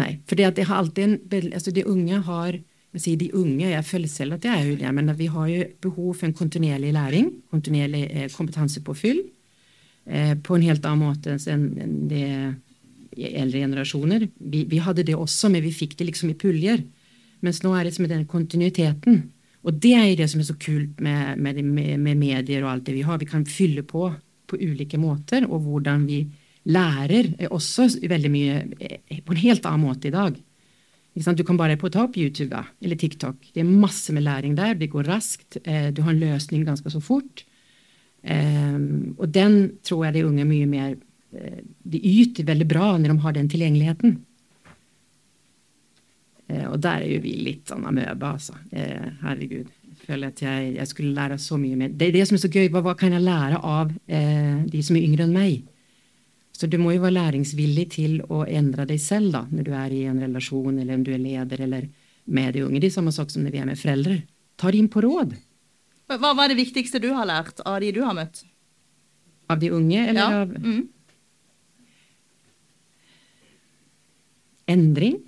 Nei. 0.00 0.10
For 0.28 0.38
det 0.38 0.64
har 0.68 0.76
alltid 0.76 1.04
en, 1.04 1.52
altså 1.52 1.72
de 1.74 1.84
unge 1.88 2.20
har 2.28 2.60
jeg 2.90 3.02
sier 3.04 3.18
de 3.20 3.28
unge, 3.38 3.68
jeg 3.70 3.86
føler 3.86 4.10
selv 4.10 4.34
at 4.34 4.46
jeg 4.48 4.64
er 4.64 4.78
det, 4.80 4.88
men 4.96 5.12
vi 5.14 5.28
har 5.30 5.46
jo 5.46 5.66
behov 5.84 6.08
for 6.18 6.26
en 6.26 6.34
kontinuerlig 6.34 6.90
læring, 6.96 7.28
kontinuerlig 7.52 8.00
eh, 8.10 8.26
kompetansepåfyll, 8.34 9.20
eh, 10.10 10.32
på 10.34 10.56
en 10.56 10.64
helt 10.66 10.88
annen 10.88 11.04
måte 11.04 11.36
enn 11.52 12.08
det 12.10 12.26
eldre 13.28 13.64
generasjoner. 13.64 14.28
Vi, 14.38 14.64
vi, 14.70 14.80
hadde 14.82 15.04
det 15.06 15.18
også, 15.18 15.50
men 15.52 15.64
vi 15.64 15.74
fikk 15.74 15.98
det 15.98 16.08
liksom 16.08 16.32
i 16.32 16.38
puljer. 16.38 16.82
Mens 17.44 17.62
nå 17.64 17.74
er 17.74 17.84
det 17.84 17.92
liksom 17.92 18.08
den 18.10 18.26
kontinuiteten. 18.30 19.22
Og 19.64 19.76
det 19.76 19.92
er 19.96 20.10
det 20.16 20.30
som 20.32 20.40
er 20.40 20.48
så 20.48 20.56
kult 20.60 21.00
med, 21.04 21.40
med, 21.40 21.60
med 22.00 22.16
medier 22.16 22.64
og 22.64 22.72
alt 22.72 22.86
det 22.88 22.96
vi 22.96 23.04
har. 23.04 23.20
Vi 23.20 23.28
kan 23.28 23.44
fylle 23.48 23.84
på 23.84 24.08
på 24.50 24.58
ulike 24.58 24.98
måter, 24.98 25.46
og 25.46 25.62
hvordan 25.66 26.06
vi 26.08 26.24
lærer 26.70 27.32
er 27.38 27.52
også 27.54 27.86
veldig 28.10 28.30
mye 28.32 28.56
eh, 28.82 29.20
på 29.24 29.34
en 29.34 29.42
helt 29.44 29.66
annen 29.68 29.86
måte 29.86 30.10
i 30.10 30.14
dag. 30.14 30.34
Du 31.14 31.44
kan 31.44 31.58
bare 31.58 31.76
ta 31.76 32.04
opp 32.04 32.16
YouTube 32.16 32.56
eller 32.80 32.96
TikTok. 32.96 33.50
Det 33.52 33.62
er 33.62 33.66
masse 33.68 34.12
med 34.14 34.22
læring 34.22 34.54
der. 34.56 34.74
Det 34.74 34.90
går 34.90 35.08
raskt. 35.10 35.58
Eh, 35.64 35.90
du 35.92 36.02
har 36.02 36.12
en 36.12 36.20
løsning 36.20 36.64
ganske 36.64 36.90
så 36.90 37.00
fort. 37.02 37.44
Eh, 38.22 38.78
og 39.18 39.26
den 39.28 39.78
tror 39.82 40.06
jeg 40.06 40.14
de 40.14 40.26
unge 40.28 40.46
mye 40.46 40.66
mer 40.66 40.94
De 41.30 42.00
yter 42.00 42.46
veldig 42.48 42.66
bra 42.66 42.92
når 42.98 43.12
de 43.12 43.22
har 43.24 43.36
den 43.36 43.50
tilgjengeligheten. 43.50 44.16
Og 46.66 46.78
der 46.82 47.04
er 47.04 47.10
jo 47.12 47.20
vi 47.22 47.36
litt 47.46 47.70
sånn 47.70 47.84
amøbe, 47.86 48.26
altså. 48.26 48.56
Herregud. 48.72 49.68
Jeg 49.90 50.00
føler 50.02 50.32
at 50.32 50.40
jeg, 50.42 50.72
jeg, 50.74 50.90
skulle 50.90 51.14
lære 51.14 51.36
så 51.38 51.58
mye 51.60 51.78
mer. 51.78 51.92
Det 51.94 52.08
er 52.08 52.16
det 52.16 52.24
som 52.26 52.34
er 52.34 52.42
så 52.42 52.50
gøy. 52.50 52.66
Hva, 52.74 52.82
hva 52.82 52.96
kan 52.98 53.14
jeg 53.14 53.22
lære 53.22 53.60
av 53.62 53.92
de 54.08 54.82
som 54.82 54.98
er 54.98 55.06
yngre 55.06 55.28
enn 55.28 55.36
meg? 55.36 55.60
Så 56.60 56.66
du 56.66 56.76
må 56.76 56.90
jo 56.92 57.00
være 57.00 57.16
læringsvillig 57.16 57.86
til 57.94 58.18
å 58.28 58.42
endre 58.44 58.84
deg 58.90 59.00
selv 59.00 59.32
da, 59.32 59.46
når 59.48 59.64
du 59.64 59.70
er 59.72 59.92
i 59.96 60.02
en 60.10 60.18
relasjon, 60.20 60.76
eller 60.82 60.98
om 60.98 61.04
du 61.06 61.14
er 61.14 61.22
leder 61.22 61.62
eller 61.64 61.86
med 62.28 62.52
de 62.52 62.66
unge. 62.66 62.82
Det 62.82 62.90
er 62.90 62.96
samme 62.98 63.14
sak 63.16 63.32
som 63.32 63.46
når 63.46 63.54
vi 63.54 63.62
er 63.62 63.68
med 63.70 63.80
foreldre. 63.80 64.18
Ta 64.60 64.68
det 64.68 64.82
inn 64.82 64.90
på 64.92 65.00
råd. 65.00 65.32
Hva 66.10 66.34
var 66.36 66.50
det 66.50 66.58
viktigste 66.58 67.00
du 67.00 67.08
har 67.16 67.28
lært 67.30 67.62
av 67.64 67.78
de 67.80 67.94
du 67.96 68.02
har 68.04 68.12
møtt? 68.18 68.42
Av 69.48 69.62
de 69.62 69.70
unge, 69.72 70.02
eller 70.10 70.20
ja. 70.20 70.42
av 70.42 70.52
mm. 70.52 70.82
Endring. 74.70 75.18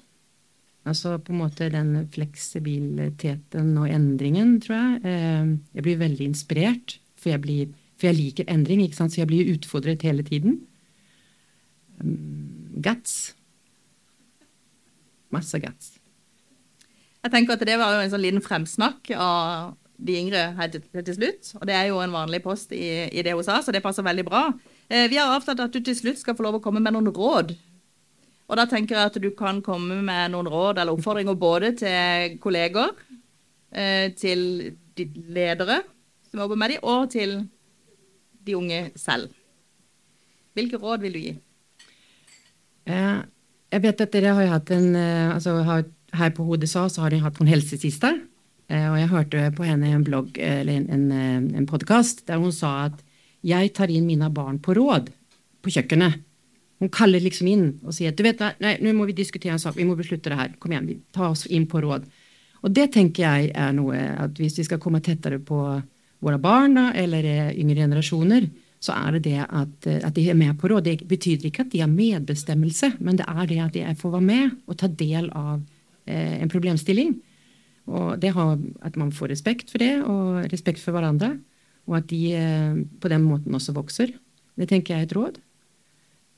Altså 0.89 1.15
på 1.23 1.33
en 1.33 1.39
måte 1.45 1.69
den 1.71 1.95
fleksibiliteten 2.11 3.77
og 3.79 3.91
endringen, 3.91 4.57
tror 4.63 4.77
jeg. 4.77 5.01
Eh, 5.07 5.53
jeg 5.77 5.87
blir 5.87 6.01
veldig 6.01 6.27
inspirert, 6.27 6.97
for 7.15 7.31
jeg, 7.31 7.43
blir, 7.45 7.75
for 7.99 8.11
jeg 8.11 8.19
liker 8.19 8.51
endring, 8.51 8.83
ikke 8.83 8.99
sant? 8.99 9.15
så 9.15 9.23
jeg 9.23 9.31
blir 9.31 9.53
utfordret 9.55 10.03
hele 10.03 10.27
tiden. 10.27 10.59
Mm, 12.03 12.83
guts. 12.83 13.37
Masse 15.31 15.61
guts. 15.63 15.95
Jeg 17.23 17.31
tenker 17.31 17.55
at 17.55 17.63
Det 17.63 17.79
var 17.79 17.95
jo 17.95 18.03
en 18.03 18.11
sånn 18.11 18.25
liten 18.25 18.43
fremsnakk 18.43 19.13
av 19.15 19.77
de 20.03 20.17
yngre 20.19 20.41
helt 20.59 20.81
til 20.91 21.15
slutt. 21.15 21.53
Og 21.61 21.67
det 21.69 21.77
er 21.79 21.91
jo 21.93 22.01
en 22.03 22.15
vanlig 22.15 22.43
post 22.43 22.73
i, 22.75 23.07
i 23.07 23.23
det 23.23 23.37
hun 23.37 23.47
sa, 23.47 23.61
så 23.63 23.75
det 23.75 23.85
passer 23.85 24.03
veldig 24.03 24.25
bra. 24.27 24.49
Eh, 24.91 25.07
vi 25.11 25.21
har 25.21 25.31
avtalt 25.31 25.63
at 25.63 25.75
du 25.75 25.79
til 25.79 25.95
slutt 25.95 26.19
skal 26.19 26.35
få 26.35 26.49
lov 26.49 26.59
å 26.59 26.65
komme 26.65 26.83
med 26.83 26.97
noen 26.97 27.13
råd. 27.15 27.55
Og 28.51 28.59
da 28.59 28.67
tenker 28.69 28.99
jeg 28.99 29.11
at 29.11 29.19
du 29.23 29.31
kan 29.37 29.63
komme 29.65 30.01
med 30.05 30.33
noen 30.35 30.49
råd 30.51 30.81
eller 30.83 30.97
oppfordringer 30.97 31.39
både 31.39 31.73
til 31.81 32.39
kolleger, 32.43 32.91
eh, 33.73 34.11
til 34.19 34.43
de 34.99 35.07
ledere 35.33 35.83
som 36.29 36.43
jobber 36.43 36.59
med 36.61 36.75
dem, 36.75 36.83
og 36.83 37.11
til 37.13 37.39
de 38.43 38.57
unge 38.59 38.91
selv. 38.99 39.31
Hvilke 40.53 40.81
råd 40.81 41.05
vil 41.05 41.17
du 41.17 41.21
gi? 41.23 41.33
Eh, 42.91 43.23
jeg 43.73 43.85
vet 43.87 44.05
at 44.05 44.13
dere 44.13 44.35
har 44.37 44.51
hatt 44.57 44.73
en 44.75 44.97
eh, 44.99 45.33
altså 45.33 45.57
Her 46.13 46.33
på 46.37 46.45
Hodet 46.45 46.69
sa 46.69 46.89
så 46.93 47.07
har 47.07 47.15
de 47.15 47.23
hatt 47.23 47.39
noen 47.41 47.49
helsesiste. 47.49 48.11
Og 48.73 48.95
jeg 48.97 49.09
hørte 49.11 49.41
på 49.57 49.65
henne 49.69 49.89
i 49.89 49.93
en 49.93 50.05
blogg, 50.05 50.39
eller 50.41 50.79
en, 50.79 50.87
en, 51.13 51.49
en 51.57 51.67
podkast 51.69 52.23
der 52.29 52.41
hun 52.41 52.53
sa 52.53 52.87
at 52.87 53.01
jeg 53.45 53.73
tar 53.77 53.91
inn 53.93 54.07
mine 54.09 54.31
barn 54.33 54.61
på 54.63 54.73
råd 54.79 55.11
på 55.61 55.73
kjøkkenet. 55.75 56.23
Hun 56.83 56.91
kaller 56.91 57.23
liksom 57.23 57.47
inn 57.47 57.67
og 57.87 57.95
sier 57.95 58.15
du 58.17 58.25
vet, 58.27 58.41
nei, 58.63 58.75
nå 58.83 58.91
må 58.97 59.07
vi 59.07 59.15
diskutere 59.15 59.55
en 59.55 59.63
sak, 59.63 59.77
vi 59.79 59.87
må 59.87 59.95
beslutte 59.99 60.33
det 60.33 60.39
her. 60.41 60.53
Kom 60.59 60.75
igjen, 60.75 60.89
vi 60.91 60.99
tar 61.15 61.31
oss 61.31 61.47
inn 61.47 61.69
på 61.71 61.81
råd. 61.85 62.09
Og 62.63 62.75
det 62.75 62.89
tenker 62.95 63.23
jeg 63.23 63.53
er 63.55 63.71
noe 63.75 64.01
at 64.25 64.39
hvis 64.39 64.59
vi 64.59 64.67
skal 64.67 64.81
komme 64.83 65.03
tettere 65.03 65.39
på 65.43 65.61
våre 66.23 66.39
barn 66.43 66.79
eller 66.79 67.27
yngre 67.55 67.85
generasjoner, 67.85 68.49
så 68.83 68.95
er 68.97 69.17
det 69.17 69.23
det 69.29 69.43
at, 69.45 69.87
eh, 69.87 70.01
at, 70.03 70.15
de 70.17 70.25
er 70.31 70.39
med 70.39 70.57
på 70.59 70.71
råd. 70.71 70.87
Det 70.87 71.07
betyr 71.09 71.47
ikke 71.47 71.67
at 71.67 71.71
de 71.75 71.83
har 71.85 71.91
medbestemmelse, 71.91 72.97
men 72.99 73.19
det 73.19 73.27
er 73.31 73.47
det 73.47 73.61
at 73.63 73.77
de 73.77 73.95
får 73.99 74.17
være 74.17 74.27
med 74.27 74.57
og 74.67 74.79
ta 74.81 74.91
del 74.91 75.31
av 75.39 75.61
eh, 76.07 76.41
en 76.43 76.51
problemstilling. 76.51 77.15
Og 77.87 78.19
det 78.23 78.35
har 78.35 78.59
At 78.83 78.97
man 78.97 79.11
får 79.11 79.29
respekt 79.29 79.71
for 79.71 79.79
det, 79.79 80.03
og 80.03 80.51
respekt 80.53 80.79
for 80.79 80.93
hverandre. 80.93 81.39
Og 81.87 81.97
at 81.99 82.11
de 82.11 82.35
eh, 82.35 82.75
på 83.01 83.09
den 83.09 83.23
måten 83.23 83.55
også 83.55 83.75
vokser. 83.75 84.13
Det 84.57 84.69
tenker 84.69 84.95
jeg 84.95 85.01
er 85.01 85.07
et 85.07 85.17
råd. 85.17 85.39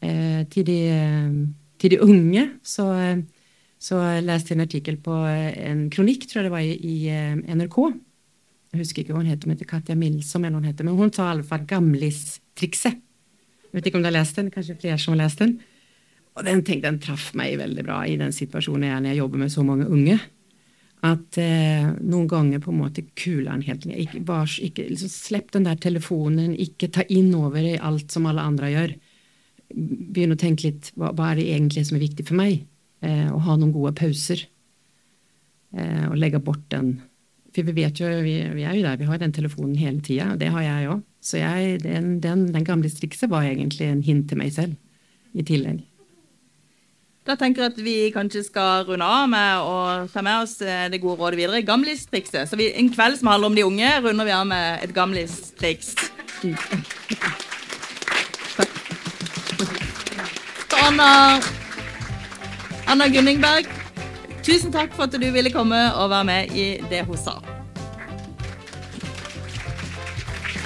Eh, 0.04 0.42
til, 0.52 0.66
de, 0.68 0.78
til, 1.80 1.94
de, 1.94 2.00
unge 2.04 2.42
så, 2.66 2.88
så 3.80 4.00
leste 4.20 4.52
jeg 4.52 4.58
en 4.58 4.66
artikkel 4.66 4.98
på 5.00 5.20
en 5.24 5.86
kronikk, 5.92 6.26
tror 6.28 6.42
jeg 6.42 6.50
det 6.50 6.56
var, 6.56 6.64
i, 6.64 6.96
NRK 7.56 7.78
jeg 8.74 8.82
husker 8.82 9.04
ikke 9.04 9.14
hva 9.14 9.22
hun 9.22 9.30
heter, 9.30 9.46
hun 9.46 9.54
heter 9.54 9.68
Katja 9.70 9.94
Milsom, 9.94 10.44
eller 10.44 10.58
hun 10.58 10.66
heter, 10.66 10.86
men 10.86 10.96
hun 10.98 11.12
tar 11.14 11.28
i 11.28 11.34
alle 11.36 11.46
fall 11.46 11.62
gamlistrikset. 11.70 12.96
Jeg 12.98 13.76
vet 13.76 13.86
ikke 13.86 14.00
om 14.00 14.02
du 14.02 14.08
har 14.08 14.16
lest 14.16 14.38
den, 14.38 14.50
kanskje 14.54 14.74
flere 14.80 14.98
som 14.98 15.14
har 15.14 15.20
lest 15.22 15.42
den. 15.42 15.52
Og 16.34 16.42
den, 16.46 16.62
tenk, 16.66 16.82
den 16.82 16.98
traff 17.02 17.28
meg 17.38 17.54
veldig 17.60 17.84
bra 17.86 18.00
i 18.10 18.16
den 18.18 18.34
situasjonen 18.34 18.88
jeg 18.88 18.96
er 18.96 19.04
når 19.04 19.12
jeg 19.12 19.20
jobber 19.20 19.42
med 19.44 19.52
så 19.54 19.64
mange 19.66 19.86
unge. 19.86 20.18
At 21.06 21.38
eh, 21.38 21.86
noen 22.00 22.26
ganger 22.30 22.62
på 22.64 22.72
en 22.72 22.80
måte 22.80 23.04
kuler 23.14 23.62
helt 23.62 23.86
ned. 23.86 24.00
Ikke, 24.02 24.24
bare, 24.26 24.48
ikke, 24.66 24.88
liksom, 24.90 25.12
slipp 25.12 25.54
den 25.54 25.68
der 25.68 25.78
telefonen, 25.78 26.56
ikke 26.58 26.90
ta 26.90 27.06
inn 27.14 27.30
over 27.38 27.62
i 27.62 27.76
alt 27.78 28.10
som 28.14 28.26
alle 28.30 28.42
andre 28.42 28.72
gjør. 28.74 28.96
Begynn 29.74 30.34
å 30.34 30.38
tenke 30.38 30.68
litt 30.68 30.92
hva, 30.94 31.10
hva 31.16 31.32
er 31.32 31.40
det 31.40 31.48
egentlig 31.50 31.86
som 31.88 31.98
er 31.98 32.04
viktig 32.04 32.28
for 32.28 32.38
meg? 32.38 32.62
Eh, 33.04 33.26
å 33.32 33.40
ha 33.42 33.56
noen 33.58 33.74
gode 33.74 33.94
pauser. 33.98 34.46
Eh, 35.74 36.04
og 36.10 36.18
legge 36.20 36.42
bort 36.42 36.62
den 36.70 36.96
for 37.54 37.70
vi 37.70 37.74
vet 37.76 38.00
jo, 38.02 38.10
vi, 38.24 38.34
vi, 38.50 38.64
er 38.66 38.74
jo 38.74 38.82
der, 38.82 38.98
vi 38.98 39.06
har 39.06 39.20
den 39.22 39.34
telefonen 39.34 39.76
hele 39.78 40.02
tida, 40.02 40.32
og 40.32 40.40
det 40.40 40.50
har 40.50 40.64
jeg 40.64 40.88
òg. 40.90 41.02
Så 41.22 41.38
jeg, 41.38 41.80
den, 41.84 42.16
den, 42.20 42.48
den, 42.52 42.66
gamle 42.66 42.90
strikset 42.90 43.30
var 43.30 43.46
egentlig 43.46 43.86
en 43.88 44.02
hint 44.02 44.26
til 44.28 44.40
meg 44.40 44.50
selv, 44.56 44.74
i 45.34 45.44
tillegg. 45.46 45.84
Da 47.24 47.38
tenker 47.40 47.62
jeg 47.62 47.72
at 47.72 47.78
vi 47.80 47.94
kanskje 48.12 48.42
skal 48.44 48.84
runde 48.88 49.06
av 49.06 49.30
med 49.32 49.62
å 49.64 49.76
ta 50.12 50.20
med 50.26 50.42
oss 50.42 50.58
eh, 50.60 50.90
det 50.92 51.00
gode 51.00 51.16
rådet 51.22 51.40
videre. 51.40 51.62
Gamlistrikset. 51.64 52.50
Så 52.50 52.58
vi, 52.60 52.68
en 52.74 52.90
kveld 52.92 53.22
som 53.22 53.32
handler 53.32 53.52
om 53.52 53.56
de 53.56 53.64
unge, 53.70 53.94
runder 54.04 54.28
vi 54.28 54.36
av 54.36 54.44
med 54.50 54.84
et 54.84 54.92
gamlistriks. 54.98 55.94
Anna, 60.84 61.40
Anna 62.86 63.08
Gunningberg, 63.08 63.70
Tusen 64.44 64.68
takk 64.68 64.92
for 64.92 65.06
at 65.06 65.14
du 65.16 65.24
ville 65.32 65.48
komme 65.48 65.78
og 65.96 66.10
være 66.12 66.26
med 66.28 66.52
i 66.52 66.66
Det 66.90 67.00
hun 67.08 67.16
sa. 67.16 67.38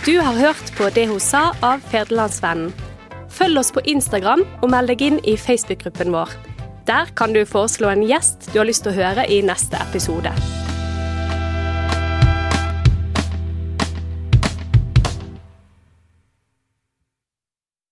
Du 0.02 0.16
har 0.18 0.34
hørt 0.34 0.72
på 0.74 0.90
Det 0.90 1.06
hun 1.06 1.22
sa 1.22 1.52
av 1.62 1.84
Ferdelandsvennen. 1.92 2.72
Følg 3.30 3.60
oss 3.60 3.70
på 3.70 3.84
Instagram 3.86 4.42
og 4.62 4.70
meld 4.72 4.90
deg 4.90 5.04
inn 5.06 5.20
i 5.22 5.36
Facebook-gruppen 5.38 6.10
vår. 6.10 6.32
Der 6.90 7.12
kan 7.14 7.36
du 7.36 7.44
foreslå 7.46 7.92
en 7.92 8.02
gjest 8.08 8.50
du 8.50 8.58
har 8.58 8.66
lyst 8.66 8.82
til 8.82 8.96
å 8.96 8.98
høre 8.98 9.28
i 9.30 9.44
neste 9.46 9.78
episode. 9.78 10.34